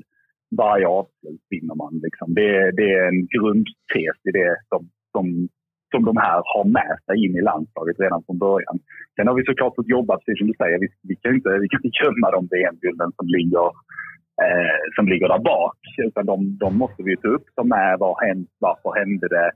varje 0.58 0.88
avslut 0.88 1.42
vinner 1.50 1.76
man. 1.76 1.94
Liksom. 2.06 2.34
Det, 2.34 2.72
det, 2.72 2.94
är 2.94 3.08
en 3.08 3.22
grundtes 3.36 4.18
i 4.30 4.32
det 4.40 4.56
som, 4.70 4.82
som, 5.14 5.26
som 5.92 6.02
de 6.10 6.18
här 6.18 6.42
har 6.54 6.66
med 6.80 6.96
sig 7.06 7.26
in 7.26 7.36
i 7.36 7.42
landslaget 7.42 8.00
redan 8.00 8.24
från 8.26 8.38
början. 8.38 8.78
Sen 9.16 9.28
har 9.28 9.36
vi 9.36 9.46
såklart 9.46 9.76
fått 9.76 9.96
jobba, 9.98 10.18
precis 10.18 10.40
som 10.40 10.48
du 10.48 10.54
säger, 10.58 10.80
vi, 10.80 10.88
vi 11.10 11.16
kan 11.16 11.36
inte, 11.36 11.50
vi 11.64 11.70
kan 11.70 11.82
inte 11.84 11.98
gömma 12.04 12.28
de 12.32 12.42
VM-gulden 12.54 13.12
som 13.18 13.28
ligger, 13.36 13.68
eh, 14.44 14.82
som 14.96 15.06
ligger 15.12 15.28
där 15.28 15.44
bak. 15.54 15.80
Utan 16.08 16.26
de, 16.26 16.58
de 16.64 16.78
måste 16.78 17.02
vi 17.04 17.18
ta 17.18 17.28
upp 17.28 17.48
som 17.58 17.72
är 17.72 17.98
vad 17.98 18.16
hänt, 18.26 18.50
varför 18.60 18.90
hände 19.00 19.28
det, 19.36 19.50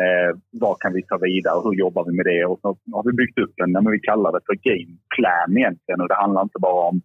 eh, 0.00 0.30
vad 0.64 0.76
kan 0.82 0.92
vi 0.96 1.02
ta 1.02 1.16
vidare, 1.18 1.58
hur 1.64 1.74
jobbar 1.84 2.04
vi 2.08 2.12
med 2.16 2.26
det? 2.32 2.44
Och 2.44 2.58
så 2.62 2.68
har 2.94 3.04
vi 3.08 3.12
byggt 3.20 3.38
upp 3.38 3.54
en, 3.62 3.72
men 3.72 3.92
vi 3.96 4.00
kallar 4.10 4.32
det 4.32 4.46
för 4.46 4.56
game 4.70 4.94
plan 5.14 5.58
egentligen. 5.58 6.00
Och 6.00 6.08
det 6.08 6.22
handlar 6.24 6.42
inte 6.42 6.64
bara 6.68 6.88
om 6.92 7.00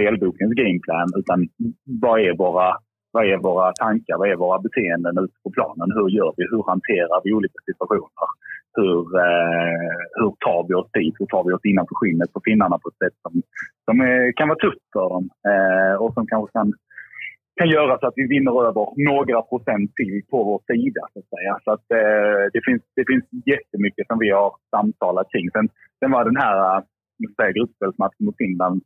spelbokens 0.00 0.54
gameplan 0.54 1.08
utan 1.20 1.48
vad 2.02 2.20
är 2.20 2.36
våra 2.36 2.76
vad 3.12 3.24
är 3.32 3.36
våra 3.36 3.72
tankar? 3.72 4.18
Vad 4.18 4.30
är 4.30 4.36
våra 4.36 4.58
beteenden 4.66 5.18
ute 5.24 5.36
på 5.44 5.50
planen? 5.56 5.88
Hur 5.96 6.08
gör 6.18 6.32
vi? 6.36 6.44
Hur 6.52 6.64
hanterar 6.72 7.20
vi 7.24 7.32
olika 7.32 7.60
situationer? 7.68 8.28
Hur, 8.78 9.02
eh, 9.26 9.94
hur 10.20 10.32
tar 10.46 10.62
vi 10.68 10.74
oss 10.80 10.90
dit? 10.98 11.14
Hur 11.18 11.26
tar 11.26 11.44
vi 11.44 11.52
oss 11.52 11.64
innanför 11.70 11.96
skinnet 12.00 12.32
på 12.32 12.40
finnarna 12.44 12.76
på 12.78 12.88
ett 12.88 13.02
sätt 13.04 13.16
som, 13.24 13.32
som 13.86 13.96
är, 14.00 14.32
kan 14.38 14.48
vara 14.48 14.64
tufft 14.64 14.86
för 14.96 15.08
dem 15.14 15.24
eh, 15.50 15.94
och 16.02 16.14
som 16.14 16.26
kanske 16.32 16.50
kan, 16.58 16.68
kan 17.58 17.68
göra 17.76 17.98
så 17.98 18.06
att 18.06 18.20
vi 18.20 18.26
vinner 18.34 18.54
över 18.68 18.84
några 19.10 19.42
procent 19.50 19.88
till 19.98 20.22
på 20.30 20.38
vår 20.48 20.60
sida. 20.70 21.02
Så 21.12 21.18
att 21.20 21.30
säga. 21.34 21.52
Så 21.64 21.70
att, 21.76 21.86
eh, 22.00 22.42
det, 22.54 22.62
finns, 22.66 22.82
det 22.98 23.04
finns 23.10 23.26
jättemycket 23.52 24.06
som 24.06 24.18
vi 24.24 24.30
har 24.38 24.50
samtalat 24.74 25.30
kring. 25.32 25.46
Sen, 25.50 25.68
sen 26.00 26.10
var 26.14 26.24
den 26.24 26.42
här 26.44 26.56
eh, 26.76 27.52
gruppspelsmatchen 27.56 28.24
mot 28.26 28.42
Finland 28.44 28.78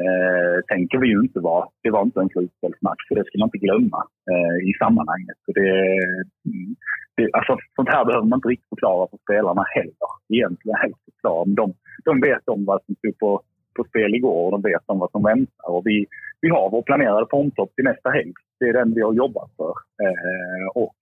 eh, 0.00 0.56
tänker 0.72 0.98
vi 0.98 1.08
ju 1.08 1.20
inte 1.20 1.40
vara. 1.40 1.68
Det 1.82 1.90
var 1.90 2.02
inte 2.02 2.20
en 2.20 2.28
slutspelsmatch, 2.28 3.02
så 3.08 3.14
det 3.14 3.24
ska 3.24 3.38
man 3.38 3.46
inte 3.46 3.64
glömma 3.66 4.00
eh, 4.32 4.56
i 4.70 4.72
sammanhanget. 4.82 5.38
Så 5.44 5.52
det, 5.52 5.70
mm, 6.48 6.70
det, 7.16 7.24
alltså, 7.38 7.56
sånt 7.76 7.88
här 7.88 8.04
behöver 8.04 8.26
man 8.26 8.36
inte 8.36 8.48
riktigt 8.48 8.74
förklara 8.74 9.08
för 9.10 9.18
spelarna 9.26 9.64
heller. 9.76 10.10
Egentligen 10.34 10.78
helt 10.84 11.00
förklara. 11.04 11.44
Men 11.44 11.54
de, 11.54 11.66
de 12.04 12.20
vet 12.20 12.48
om 12.48 12.64
vad 12.64 12.82
som 12.84 12.94
stod 12.94 13.18
på, 13.18 13.30
på 13.76 13.84
spel 13.84 14.14
igår 14.14 14.40
och 14.44 14.52
de 14.56 14.60
vet 14.70 14.84
om 14.86 14.98
vad 14.98 15.10
som 15.10 15.22
väntar. 15.22 15.70
Och 15.76 15.82
vi, 15.84 16.06
vi 16.40 16.48
har 16.48 16.70
vår 16.70 16.82
planerade 16.82 17.26
formtopp 17.30 17.74
till 17.74 17.84
nästa 17.90 18.10
helg. 18.10 18.32
Det 18.60 18.68
är 18.68 18.72
den 18.72 18.94
vi 18.94 19.02
har 19.02 19.14
jobbat 19.14 19.50
för. 19.56 19.74
Eh, 20.04 20.66
och 20.82 21.00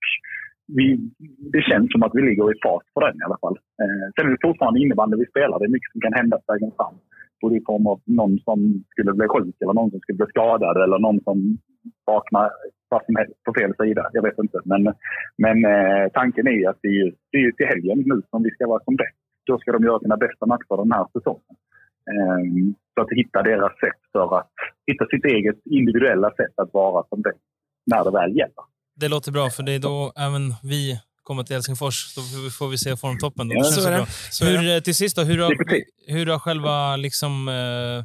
vi, 0.77 0.87
det 1.55 1.63
känns 1.63 1.93
som 1.93 2.03
att 2.03 2.15
vi 2.15 2.23
ligger 2.23 2.53
i 2.53 2.61
fas 2.63 2.85
på 2.95 3.01
den 3.01 3.17
i 3.21 3.25
alla 3.27 3.39
fall. 3.43 3.57
Eh, 3.83 4.07
sen 4.15 4.27
är 4.27 4.31
det 4.31 4.47
fortfarande 4.49 4.81
innebandy 4.81 5.17
vi 5.17 5.27
spelar. 5.27 5.59
Det 5.59 5.65
är 5.65 5.77
mycket 5.77 5.93
som 5.93 6.01
kan 6.01 6.19
hända 6.21 6.37
på 6.37 6.53
vägen 6.53 6.73
fram. 6.79 6.97
Både 7.41 7.57
i 7.57 7.63
form 7.67 7.87
av 7.87 8.01
någon 8.05 8.39
som 8.39 8.85
skulle 8.91 9.13
bli 9.13 9.29
sjuk 9.29 9.57
eller 9.61 9.75
någon 9.75 9.91
som 9.91 10.01
skulle 10.01 10.17
bli 10.17 10.27
skadad 10.27 10.77
eller 10.85 10.99
någon 10.99 11.21
som 11.25 11.59
vaknar 12.05 12.51
på 13.45 13.53
fel 13.59 13.73
sida. 13.81 14.11
Jag 14.13 14.23
vet 14.23 14.39
inte. 14.39 14.59
Men, 14.65 14.83
men 15.39 15.57
eh, 15.65 16.09
tanken 16.13 16.47
är 16.49 16.69
att 16.71 16.79
det 16.83 16.89
är, 16.89 17.13
det 17.33 17.39
är 17.39 17.53
till 17.53 17.67
helgen 17.67 17.99
nu 18.07 18.23
som 18.31 18.43
vi 18.43 18.51
ska 18.51 18.67
vara 18.67 18.85
som 18.85 18.97
bäst. 18.97 19.19
Då 19.47 19.59
ska 19.59 19.73
de 19.73 19.85
göra 19.85 20.01
sina 20.01 20.17
bästa 20.17 20.47
matcher 20.47 20.77
den 20.77 20.93
här 20.93 21.07
säsongen. 21.13 21.57
Eh, 22.13 22.43
så 22.95 23.01
att 23.03 23.11
hitta 23.11 23.43
deras 23.43 23.73
sätt 23.85 24.01
för 24.13 24.39
att 24.39 24.51
hitta 24.87 25.05
sitt 25.07 25.25
eget 25.25 25.59
individuella 25.65 26.31
sätt 26.31 26.55
att 26.57 26.73
vara 26.73 27.05
som 27.09 27.23
bäst 27.23 27.45
när 27.87 28.05
det 28.05 28.11
väl 28.11 28.37
gäller. 28.37 28.65
Det 29.01 29.09
låter 29.09 29.33
bra, 29.33 29.49
för 29.57 29.63
det 29.63 29.75
är 29.75 29.79
då 29.79 30.13
även 30.27 30.45
vi 30.73 31.01
kommer 31.29 31.43
till 31.43 31.57
Helsingfors. 31.57 31.99
Då 32.17 32.23
får 32.59 32.69
vi 32.75 32.79
se 32.85 32.91
formtoppen. 33.05 33.49
Då. 33.49 33.55
Ja, 33.55 33.65
så 33.65 33.89
är 33.89 33.93
det. 33.93 34.07
Så. 34.37 34.45
Hur, 34.45 34.61
eh, 34.75 34.81
till 34.87 34.99
sist 35.03 35.17
då, 35.17 35.23
hur 35.31 35.39
har, 35.43 35.53
hur 36.15 36.27
har 36.33 36.39
själva 36.39 36.97
liksom, 36.97 37.33
eh, 37.49 37.99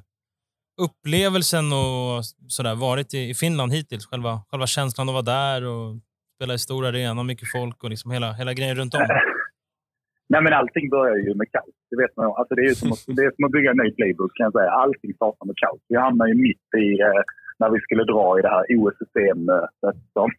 upplevelsen 0.86 1.66
och 1.82 2.26
sådär 2.58 2.76
varit 2.76 3.14
i, 3.14 3.22
i 3.30 3.34
Finland 3.44 3.70
hittills? 3.78 4.06
Själva, 4.12 4.32
själva 4.50 4.68
känslan 4.68 5.10
att 5.10 5.18
vara 5.20 5.30
där 5.40 5.60
och 5.74 5.88
spela 6.36 6.54
i 6.54 6.60
stor 6.68 6.86
arena, 6.86 7.24
mycket 7.24 7.52
folk 7.58 7.84
och 7.84 7.90
liksom 7.90 8.12
hela, 8.12 8.30
hela 8.34 8.54
grejen 8.54 8.76
runt 8.76 8.94
om. 8.96 9.02
Nej, 10.32 10.42
men 10.44 10.54
allting 10.54 10.90
börjar 10.90 11.18
ju 11.26 11.34
med 11.42 11.48
kaos. 11.52 11.76
Det 11.90 11.98
vet 12.04 12.14
man 12.18 12.26
alltså, 12.40 12.54
det, 12.56 12.66
är 12.70 12.74
som 12.82 12.92
att, 12.92 13.04
det 13.18 13.24
är 13.28 13.32
som 13.36 13.46
att 13.46 13.56
bygga 13.58 13.70
en 13.72 13.82
ny 13.84 13.90
playbook 13.98 14.32
kan 14.38 14.44
jag 14.44 14.54
säga. 14.54 14.72
Allting 14.84 15.14
startar 15.14 15.46
med 15.46 15.58
kaos. 15.64 15.82
Vi 15.92 15.98
hamnar 16.06 16.28
ju 16.32 16.36
mitt 16.48 16.68
i 16.86 16.88
eh, 17.08 17.22
när 17.60 17.70
vi 17.76 17.80
skulle 17.86 18.04
dra 18.14 18.40
i 18.40 18.42
det 18.46 18.52
här 18.56 18.66
OSSE-mötet 18.78 19.98
som, 20.14 20.30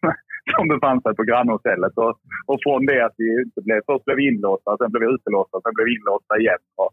som 0.55 0.67
befann 0.73 1.01
sig 1.01 1.13
på 1.15 1.23
grannhotellet. 1.29 1.93
Och, 2.03 2.13
och 2.49 2.59
från 2.63 2.85
det 2.85 3.05
att 3.05 3.15
vi 3.17 3.27
inte 3.45 3.61
blev... 3.65 3.79
Först 3.89 4.05
blev 4.05 4.17
vi 4.17 4.27
inlåsta, 4.31 4.77
sen 4.77 4.91
blev 4.91 5.01
vi 5.03 5.13
utelåsta, 5.15 5.57
sen 5.61 5.73
blev 5.75 5.85
vi 5.87 5.95
inlåsta 5.97 6.33
igen. 6.41 6.63
Och, 6.81 6.91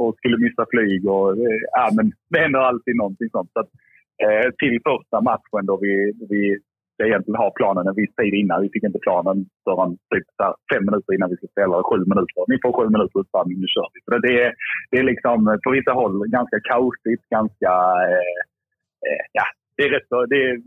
och 0.00 0.14
skulle 0.18 0.44
missa 0.46 0.64
flyg. 0.72 1.00
Och, 1.14 1.28
eh, 1.46 1.60
ja, 1.78 1.84
men 1.96 2.06
det 2.30 2.38
händer 2.44 2.60
alltid 2.60 2.96
någonting 2.96 3.28
sånt. 3.30 3.50
Så 3.52 3.60
att, 3.60 3.70
eh, 4.24 4.46
till 4.60 4.76
första 4.90 5.18
matchen 5.30 5.64
då 5.70 5.74
vi, 5.86 5.94
vi 6.32 6.42
ska 6.94 7.00
egentligen 7.06 7.42
ha 7.44 7.50
planen 7.60 7.86
en 7.86 8.00
viss 8.02 8.14
tid 8.20 8.34
innan. 8.40 8.62
Vi 8.62 8.70
fick 8.72 8.84
inte 8.88 9.06
planen 9.06 9.36
förrän 9.64 9.92
typ 10.12 10.26
så 10.36 10.42
här 10.44 10.54
fem 10.72 10.84
minuter 10.88 11.14
innan 11.14 11.30
vi 11.30 11.36
skulle 11.36 11.56
spela. 11.56 11.86
Sju 11.88 11.98
minuter. 12.12 12.42
Ni 12.52 12.56
får 12.62 12.72
sju 12.76 12.86
minuter 12.94 13.18
uppvärmning, 13.20 13.58
nu 13.60 13.68
kör 13.74 13.88
vi. 13.92 13.98
Så 14.04 14.10
det, 14.26 14.34
är, 14.44 14.50
det 14.90 14.96
är 15.02 15.06
liksom 15.12 15.38
eh, 15.48 15.58
på 15.64 15.70
vissa 15.78 15.92
håll 16.00 16.16
ganska 16.38 16.58
kaosigt, 16.70 17.24
ganska... 17.36 17.72
Eh, 18.12 18.38
eh 19.08 19.24
ja, 19.38 19.46
det 19.76 19.82
är, 19.86 19.90
rätt, 19.94 20.08
så- 20.08 20.26
det, 20.32 20.40
är- 20.48 20.62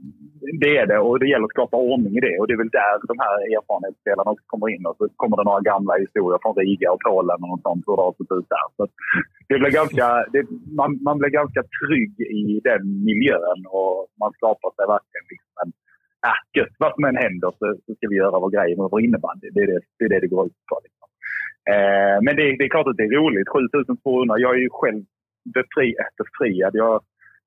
det 0.64 0.72
är 0.82 0.86
det 0.92 1.00
och 1.06 1.20
det 1.20 1.28
gäller 1.32 1.48
att 1.50 1.58
skapa 1.58 1.78
ordning 1.92 2.14
i 2.18 2.22
det. 2.28 2.36
Och 2.40 2.46
det 2.48 2.54
är 2.58 2.62
väl 2.64 2.76
där 2.82 2.94
de 3.12 3.18
här 3.26 3.36
erfarenhetsspelarna 3.58 4.32
också 4.34 4.46
kommer 4.54 4.68
in. 4.74 4.86
Och 4.90 4.98
så 5.00 5.04
kommer 5.22 5.36
det 5.38 5.44
några 5.50 5.68
gamla 5.72 5.94
historier 6.04 6.40
från 6.42 6.56
Riga 6.62 6.88
och 6.96 7.02
Polen 7.08 7.40
och 7.44 7.50
något 7.52 7.66
sånt, 7.68 7.84
hur 7.88 7.96
det 7.98 8.06
har 8.08 8.16
sett 8.18 8.34
ut 8.38 8.50
där. 8.56 8.68
Så 8.78 8.84
det 9.50 9.58
blir 9.62 9.74
ganska, 9.82 10.06
det, 10.34 10.42
man, 10.80 10.90
man 11.08 11.16
blir 11.20 11.32
ganska 11.42 11.62
trygg 11.80 12.14
i 12.44 12.46
den 12.70 12.84
miljön 13.10 13.60
och 13.80 13.96
man 14.22 14.32
skapar 14.38 14.70
sig 14.76 14.86
verkligen 14.96 15.28
liksom 15.34 15.54
en 15.64 15.72
äh, 16.32 16.40
gött, 16.58 16.76
vad 16.84 16.92
som 16.96 17.04
än 17.10 17.22
händer 17.26 17.50
så, 17.60 17.66
så 17.86 17.90
ska 17.96 18.06
vi 18.12 18.18
göra 18.24 18.38
vår 18.44 18.52
grej 18.56 18.70
med 18.80 18.88
vår 18.94 19.02
innebandy. 19.06 19.48
Det 19.56 19.62
är 19.66 19.70
det 19.74 19.80
det, 19.98 20.06
är 20.06 20.10
det, 20.14 20.20
det 20.24 20.34
går 20.36 20.44
ut 20.50 20.60
på. 20.70 20.76
Liksom. 20.86 21.08
Eh, 21.74 22.18
men 22.26 22.34
det, 22.38 22.44
det 22.58 22.64
är 22.68 22.74
klart 22.76 22.88
att 22.92 22.98
det 23.00 23.08
är 23.10 23.18
roligt. 23.22 23.50
7200. 23.50 24.40
Jag 24.46 24.54
är 24.58 24.62
ju 24.68 24.70
själv 24.82 25.02
befri, 25.58 25.88
befriad. 26.20 26.74
Jag, 26.84 26.96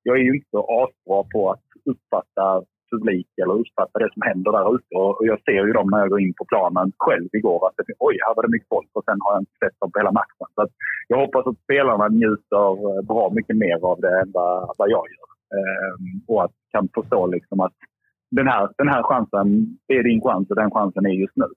jag 0.03 0.15
är 0.19 0.23
ju 0.23 0.35
inte 0.35 0.57
asbra 0.81 1.19
på 1.33 1.51
att 1.51 1.67
uppfatta 1.91 2.45
publik 2.91 3.29
eller 3.41 3.55
uppfatta 3.63 3.99
det 3.99 4.09
som 4.13 4.21
händer 4.29 4.51
där 4.51 4.75
ute. 4.75 4.93
Och 5.01 5.25
jag 5.31 5.39
ser 5.47 5.61
ju 5.67 5.73
dem 5.73 5.87
när 5.91 5.99
jag 5.99 6.09
går 6.09 6.21
in 6.21 6.33
på 6.39 6.45
planen 6.51 6.91
själv 7.05 7.29
igår 7.39 7.67
att 7.67 7.77
det, 7.77 7.83
oj, 8.07 8.15
här 8.25 8.35
var 8.35 8.43
det 8.43 8.55
mycket 8.55 8.73
folk 8.75 8.89
och 8.93 9.05
sen 9.05 9.19
har 9.23 9.31
jag 9.33 9.41
inte 9.41 9.59
sett 9.63 9.79
dem 9.79 9.91
på 9.91 9.99
hela 9.99 10.11
matchen. 10.11 10.47
Så 10.55 10.61
att 10.61 10.73
jag 11.07 11.17
hoppas 11.23 11.47
att 11.47 11.63
spelarna 11.65 12.07
njuter 12.07 12.69
eh, 12.87 13.01
bra 13.11 13.23
mycket 13.37 13.57
mer 13.63 13.79
av 13.91 13.97
det 14.01 14.13
än 14.21 14.31
vad, 14.37 14.55
vad 14.77 14.89
jag 14.95 15.05
gör. 15.15 15.29
Ehm, 15.57 16.05
och 16.27 16.43
att 16.43 16.55
kan 16.71 16.89
förstå 16.97 17.27
liksom 17.27 17.59
att 17.59 17.77
den 18.31 18.47
här, 18.47 18.69
den 18.77 18.89
här 18.93 19.03
chansen, 19.03 19.47
är 19.87 20.03
din 20.03 20.21
chans 20.21 20.49
och 20.49 20.55
den 20.55 20.71
chansen 20.71 21.05
är 21.05 21.15
just 21.23 21.37
nu. 21.43 21.49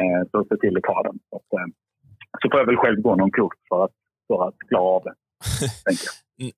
Ehm, 0.00 0.24
så 0.30 0.44
se 0.48 0.56
till 0.56 0.76
att 0.76 0.82
ta 0.82 1.02
den. 1.02 1.18
Så, 1.30 1.36
att, 1.36 1.52
eh, 1.58 1.68
så 2.40 2.50
får 2.50 2.60
jag 2.60 2.66
väl 2.66 2.82
själv 2.82 3.00
gå 3.00 3.16
någon 3.16 3.30
kurs 3.30 3.56
för 3.68 3.84
att, 3.84 3.94
för 4.28 4.48
att 4.48 4.58
klara 4.68 4.90
av 4.96 5.02
det. 5.04 5.14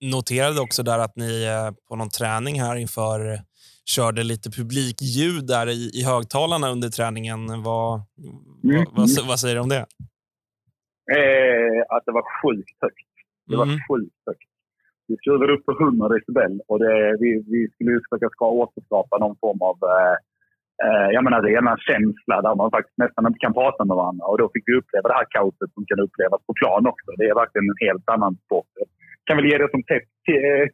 Noterade 0.00 0.60
också 0.60 0.82
där 0.82 0.98
att 0.98 1.16
ni 1.16 1.44
eh, 1.44 1.74
på 1.88 1.96
någon 1.96 2.08
träning 2.08 2.60
här 2.60 2.76
inför 2.76 3.38
körde 3.96 4.22
lite 4.22 4.50
publikljud 4.50 5.46
där 5.46 5.66
i, 5.68 5.90
i 5.98 6.04
högtalarna 6.04 6.68
under 6.70 6.88
träningen. 6.88 7.62
Vad, 7.62 8.02
Mm. 8.64 8.84
vad, 8.96 9.08
vad, 9.16 9.26
vad 9.28 9.40
säger 9.40 9.54
du 9.54 9.60
om 9.60 9.68
det? 9.68 9.84
Eh, 11.16 11.78
att 11.96 12.02
det 12.06 12.12
var 12.18 12.24
sjukt 12.42 12.76
högt. 12.84 13.12
Det 13.48 13.56
var 13.56 13.64
Mm. 13.70 13.78
sjukt 13.88 14.20
högt. 14.26 14.48
Vi 15.08 15.16
skruvade 15.16 15.52
upp 15.54 15.64
på 15.66 15.72
100 15.72 16.08
decibel 16.08 16.52
och 16.70 16.78
det, 16.84 17.16
vi, 17.22 17.30
vi 17.54 17.60
skulle 17.72 18.00
försöka 18.04 18.28
ska 18.37 18.44
återskapa 18.62 19.14
någon 19.18 19.37
form 19.42 19.60
av 19.70 19.76
eh, 19.94 20.16
eh, 20.84 21.08
jag 21.16 21.22
menar, 21.24 21.40
rena 21.42 21.72
känsla 21.88 22.37
där 22.46 22.54
man 22.60 22.70
faktiskt 22.76 22.98
nästan 23.04 23.26
inte 23.26 23.38
kan 23.44 23.54
prata 23.60 23.84
med 23.88 23.96
varandra. 24.00 24.24
Och 24.30 24.38
då 24.38 24.46
fick 24.54 24.64
vi 24.66 24.74
uppleva 24.80 25.08
det 25.08 25.18
här 25.20 25.28
kaoset 25.37 25.70
som 25.74 25.82
kan 25.90 26.00
upplevas 26.06 26.40
på 26.46 26.52
plan 26.60 26.82
också. 26.92 27.08
Det 27.18 27.24
är 27.30 27.34
verkligen 27.42 27.68
en 27.72 27.82
helt 27.88 28.06
annan 28.14 28.34
sport. 28.44 28.72
Jag 29.26 29.37
kan 29.37 29.37
väl 29.37 29.50
ge 29.50 29.58
det 29.58 29.70
som 29.70 29.82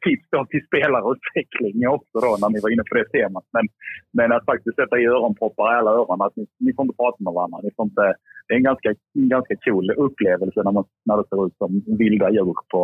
tips 0.06 0.26
då 0.30 0.40
till 0.50 0.66
spelarutveckling 0.66 1.88
också 1.96 2.16
då 2.24 2.30
när 2.40 2.50
ni 2.52 2.60
var 2.60 2.70
inne 2.72 2.84
på 2.88 2.94
det 2.98 3.08
temat. 3.16 3.46
Men, 3.56 3.64
men 4.18 4.32
att 4.32 4.44
faktiskt 4.44 4.76
sätta 4.76 4.98
i 4.98 5.06
öronproppar 5.06 5.64
i 5.72 5.78
alla 5.78 5.90
öron. 5.90 6.22
Att 6.22 6.36
ni, 6.36 6.44
ni 6.64 6.70
får 6.74 6.84
inte 6.84 6.96
prata 7.02 7.18
med 7.24 7.32
varandra. 7.32 7.58
Ni 7.62 7.70
får 7.76 7.84
inte, 7.90 8.06
det 8.46 8.52
är 8.54 8.60
en 8.62 8.70
ganska, 8.70 8.88
en 9.20 9.28
ganska 9.36 9.54
cool 9.64 9.90
upplevelse 10.06 10.58
när, 10.62 10.72
man, 10.72 10.84
när 11.06 11.16
det 11.16 11.28
ser 11.28 11.46
ut 11.46 11.56
som 11.62 11.70
vilda 11.98 12.30
djur 12.30 12.54
på 12.72 12.82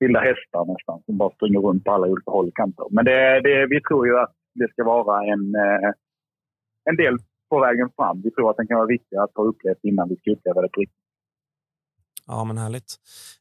vilda 0.00 0.20
hästar 0.20 0.64
nästan 0.72 1.02
som 1.06 1.18
bara 1.18 1.30
springer 1.30 1.60
runt 1.60 1.84
på 1.84 1.92
alla 1.92 2.06
olika 2.06 2.30
håll 2.30 2.48
och 2.48 2.56
kanter. 2.56 2.86
Men 2.90 3.04
det, 3.04 3.40
det, 3.40 3.66
vi 3.66 3.80
tror 3.80 4.06
ju 4.06 4.18
att 4.18 4.34
det 4.54 4.68
ska 4.72 4.84
vara 4.84 5.24
en, 5.32 5.54
eh, 5.54 5.90
en 6.90 6.96
del 6.96 7.16
på 7.50 7.60
vägen 7.60 7.88
fram. 7.96 8.22
Vi 8.24 8.30
tror 8.30 8.50
att 8.50 8.56
den 8.56 8.66
kan 8.66 8.76
vara 8.76 8.94
viktig 8.96 9.16
att 9.16 9.34
ha 9.34 9.44
upplevt 9.44 9.84
innan 9.88 10.08
vi 10.08 10.16
ska 10.16 10.30
uppleva 10.30 10.62
det 10.62 10.68
på 10.68 10.80
riktigt. 10.80 11.05
Ja, 12.26 12.44
men 12.44 12.58
härligt. 12.58 12.94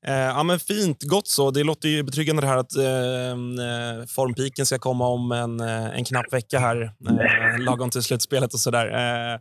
Eh, 0.05 0.13
ja, 0.13 0.43
men 0.43 0.59
fint, 0.59 1.03
gott 1.03 1.27
så. 1.27 1.51
Det 1.51 1.63
låter 1.63 1.89
ju 1.89 2.03
betryggande 2.03 2.41
det 2.41 2.47
här 2.47 2.57
att 2.57 2.75
eh, 2.75 3.31
eh 3.31 4.05
formpiken 4.07 4.65
ska 4.65 4.79
komma 4.79 5.07
om 5.07 5.31
en, 5.31 5.59
eh, 5.59 5.97
en 5.97 6.05
knapp 6.05 6.33
vecka 6.33 6.59
här, 6.59 6.81
eh, 6.81 7.59
lagom 7.59 7.89
till 7.89 8.03
slutspelet 8.03 8.53
och 8.53 8.59
sådär. 8.59 8.87
Eh, 8.87 9.39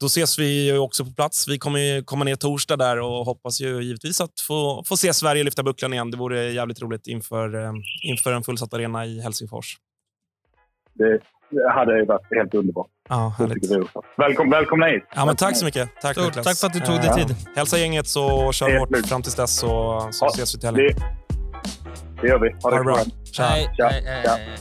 då 0.00 0.06
ses 0.06 0.38
vi 0.38 0.66
ju 0.66 0.78
också 0.78 1.04
på 1.04 1.10
plats. 1.12 1.48
Vi 1.48 1.58
kommer 1.58 1.78
ju 1.78 2.02
komma 2.02 2.24
ner 2.24 2.36
torsdag 2.36 2.76
där 2.76 3.00
och 3.00 3.24
hoppas 3.24 3.60
ju 3.60 3.82
givetvis 3.82 4.20
att 4.20 4.40
få, 4.48 4.84
få 4.86 4.96
se 4.96 5.12
Sverige 5.12 5.44
lyfta 5.44 5.62
bucklan 5.62 5.92
igen. 5.92 6.10
Det 6.10 6.16
vore 6.16 6.52
jävligt 6.52 6.82
roligt 6.82 7.06
inför, 7.06 7.54
eh, 7.54 7.72
inför 8.02 8.32
en 8.32 8.42
fullsatt 8.42 8.74
arena 8.74 9.06
i 9.06 9.20
Helsingfors. 9.20 9.76
Det 10.94 11.20
hade 11.74 11.98
ju 11.98 12.04
varit 12.04 12.26
helt 12.30 12.54
underbart. 12.54 12.90
Ja, 13.10 13.34
Det. 13.38 13.44
Välkom, 14.16 14.50
välkomna 14.50 14.86
hit! 14.86 15.02
Ja, 15.14 15.24
men 15.26 15.36
tack 15.36 15.56
så 15.56 15.64
mycket. 15.64 16.00
Tack, 16.00 16.12
Stort 16.12 16.24
Niklas. 16.26 16.46
tack 16.46 16.56
för 16.56 16.66
att 16.66 16.72
du 16.72 16.80
tog 16.80 16.94
Eh, 16.94 17.00
dig 17.16 17.26
tid. 17.26 17.36
Hälsa 17.56 17.78
gänget 17.78 18.06
så 18.08 18.52
kör 18.52 18.66
vi 18.66 18.78
hårt 18.78 19.06
fram 19.08 19.22
tills 19.22 19.34
dess 19.34 19.56
så, 19.58 20.08
så 20.12 20.24
Ja, 20.24 20.28
ses 20.34 20.54
vi 20.54 20.58
till 20.60 20.68
helgen. 20.68 20.86
Det, 20.96 22.22
det 22.22 22.28
gör 22.28 22.38
vi. 22.38 22.48
Ha 22.62 22.70
Ha 22.70 22.78
det 22.78 22.84
bra. 22.84 22.94
bra. 22.94 23.04
Tja. 23.32 23.42
Hej, 23.44 23.70
Tja. 23.76 23.88
hej, 23.88 24.02
hej. 24.04 24.58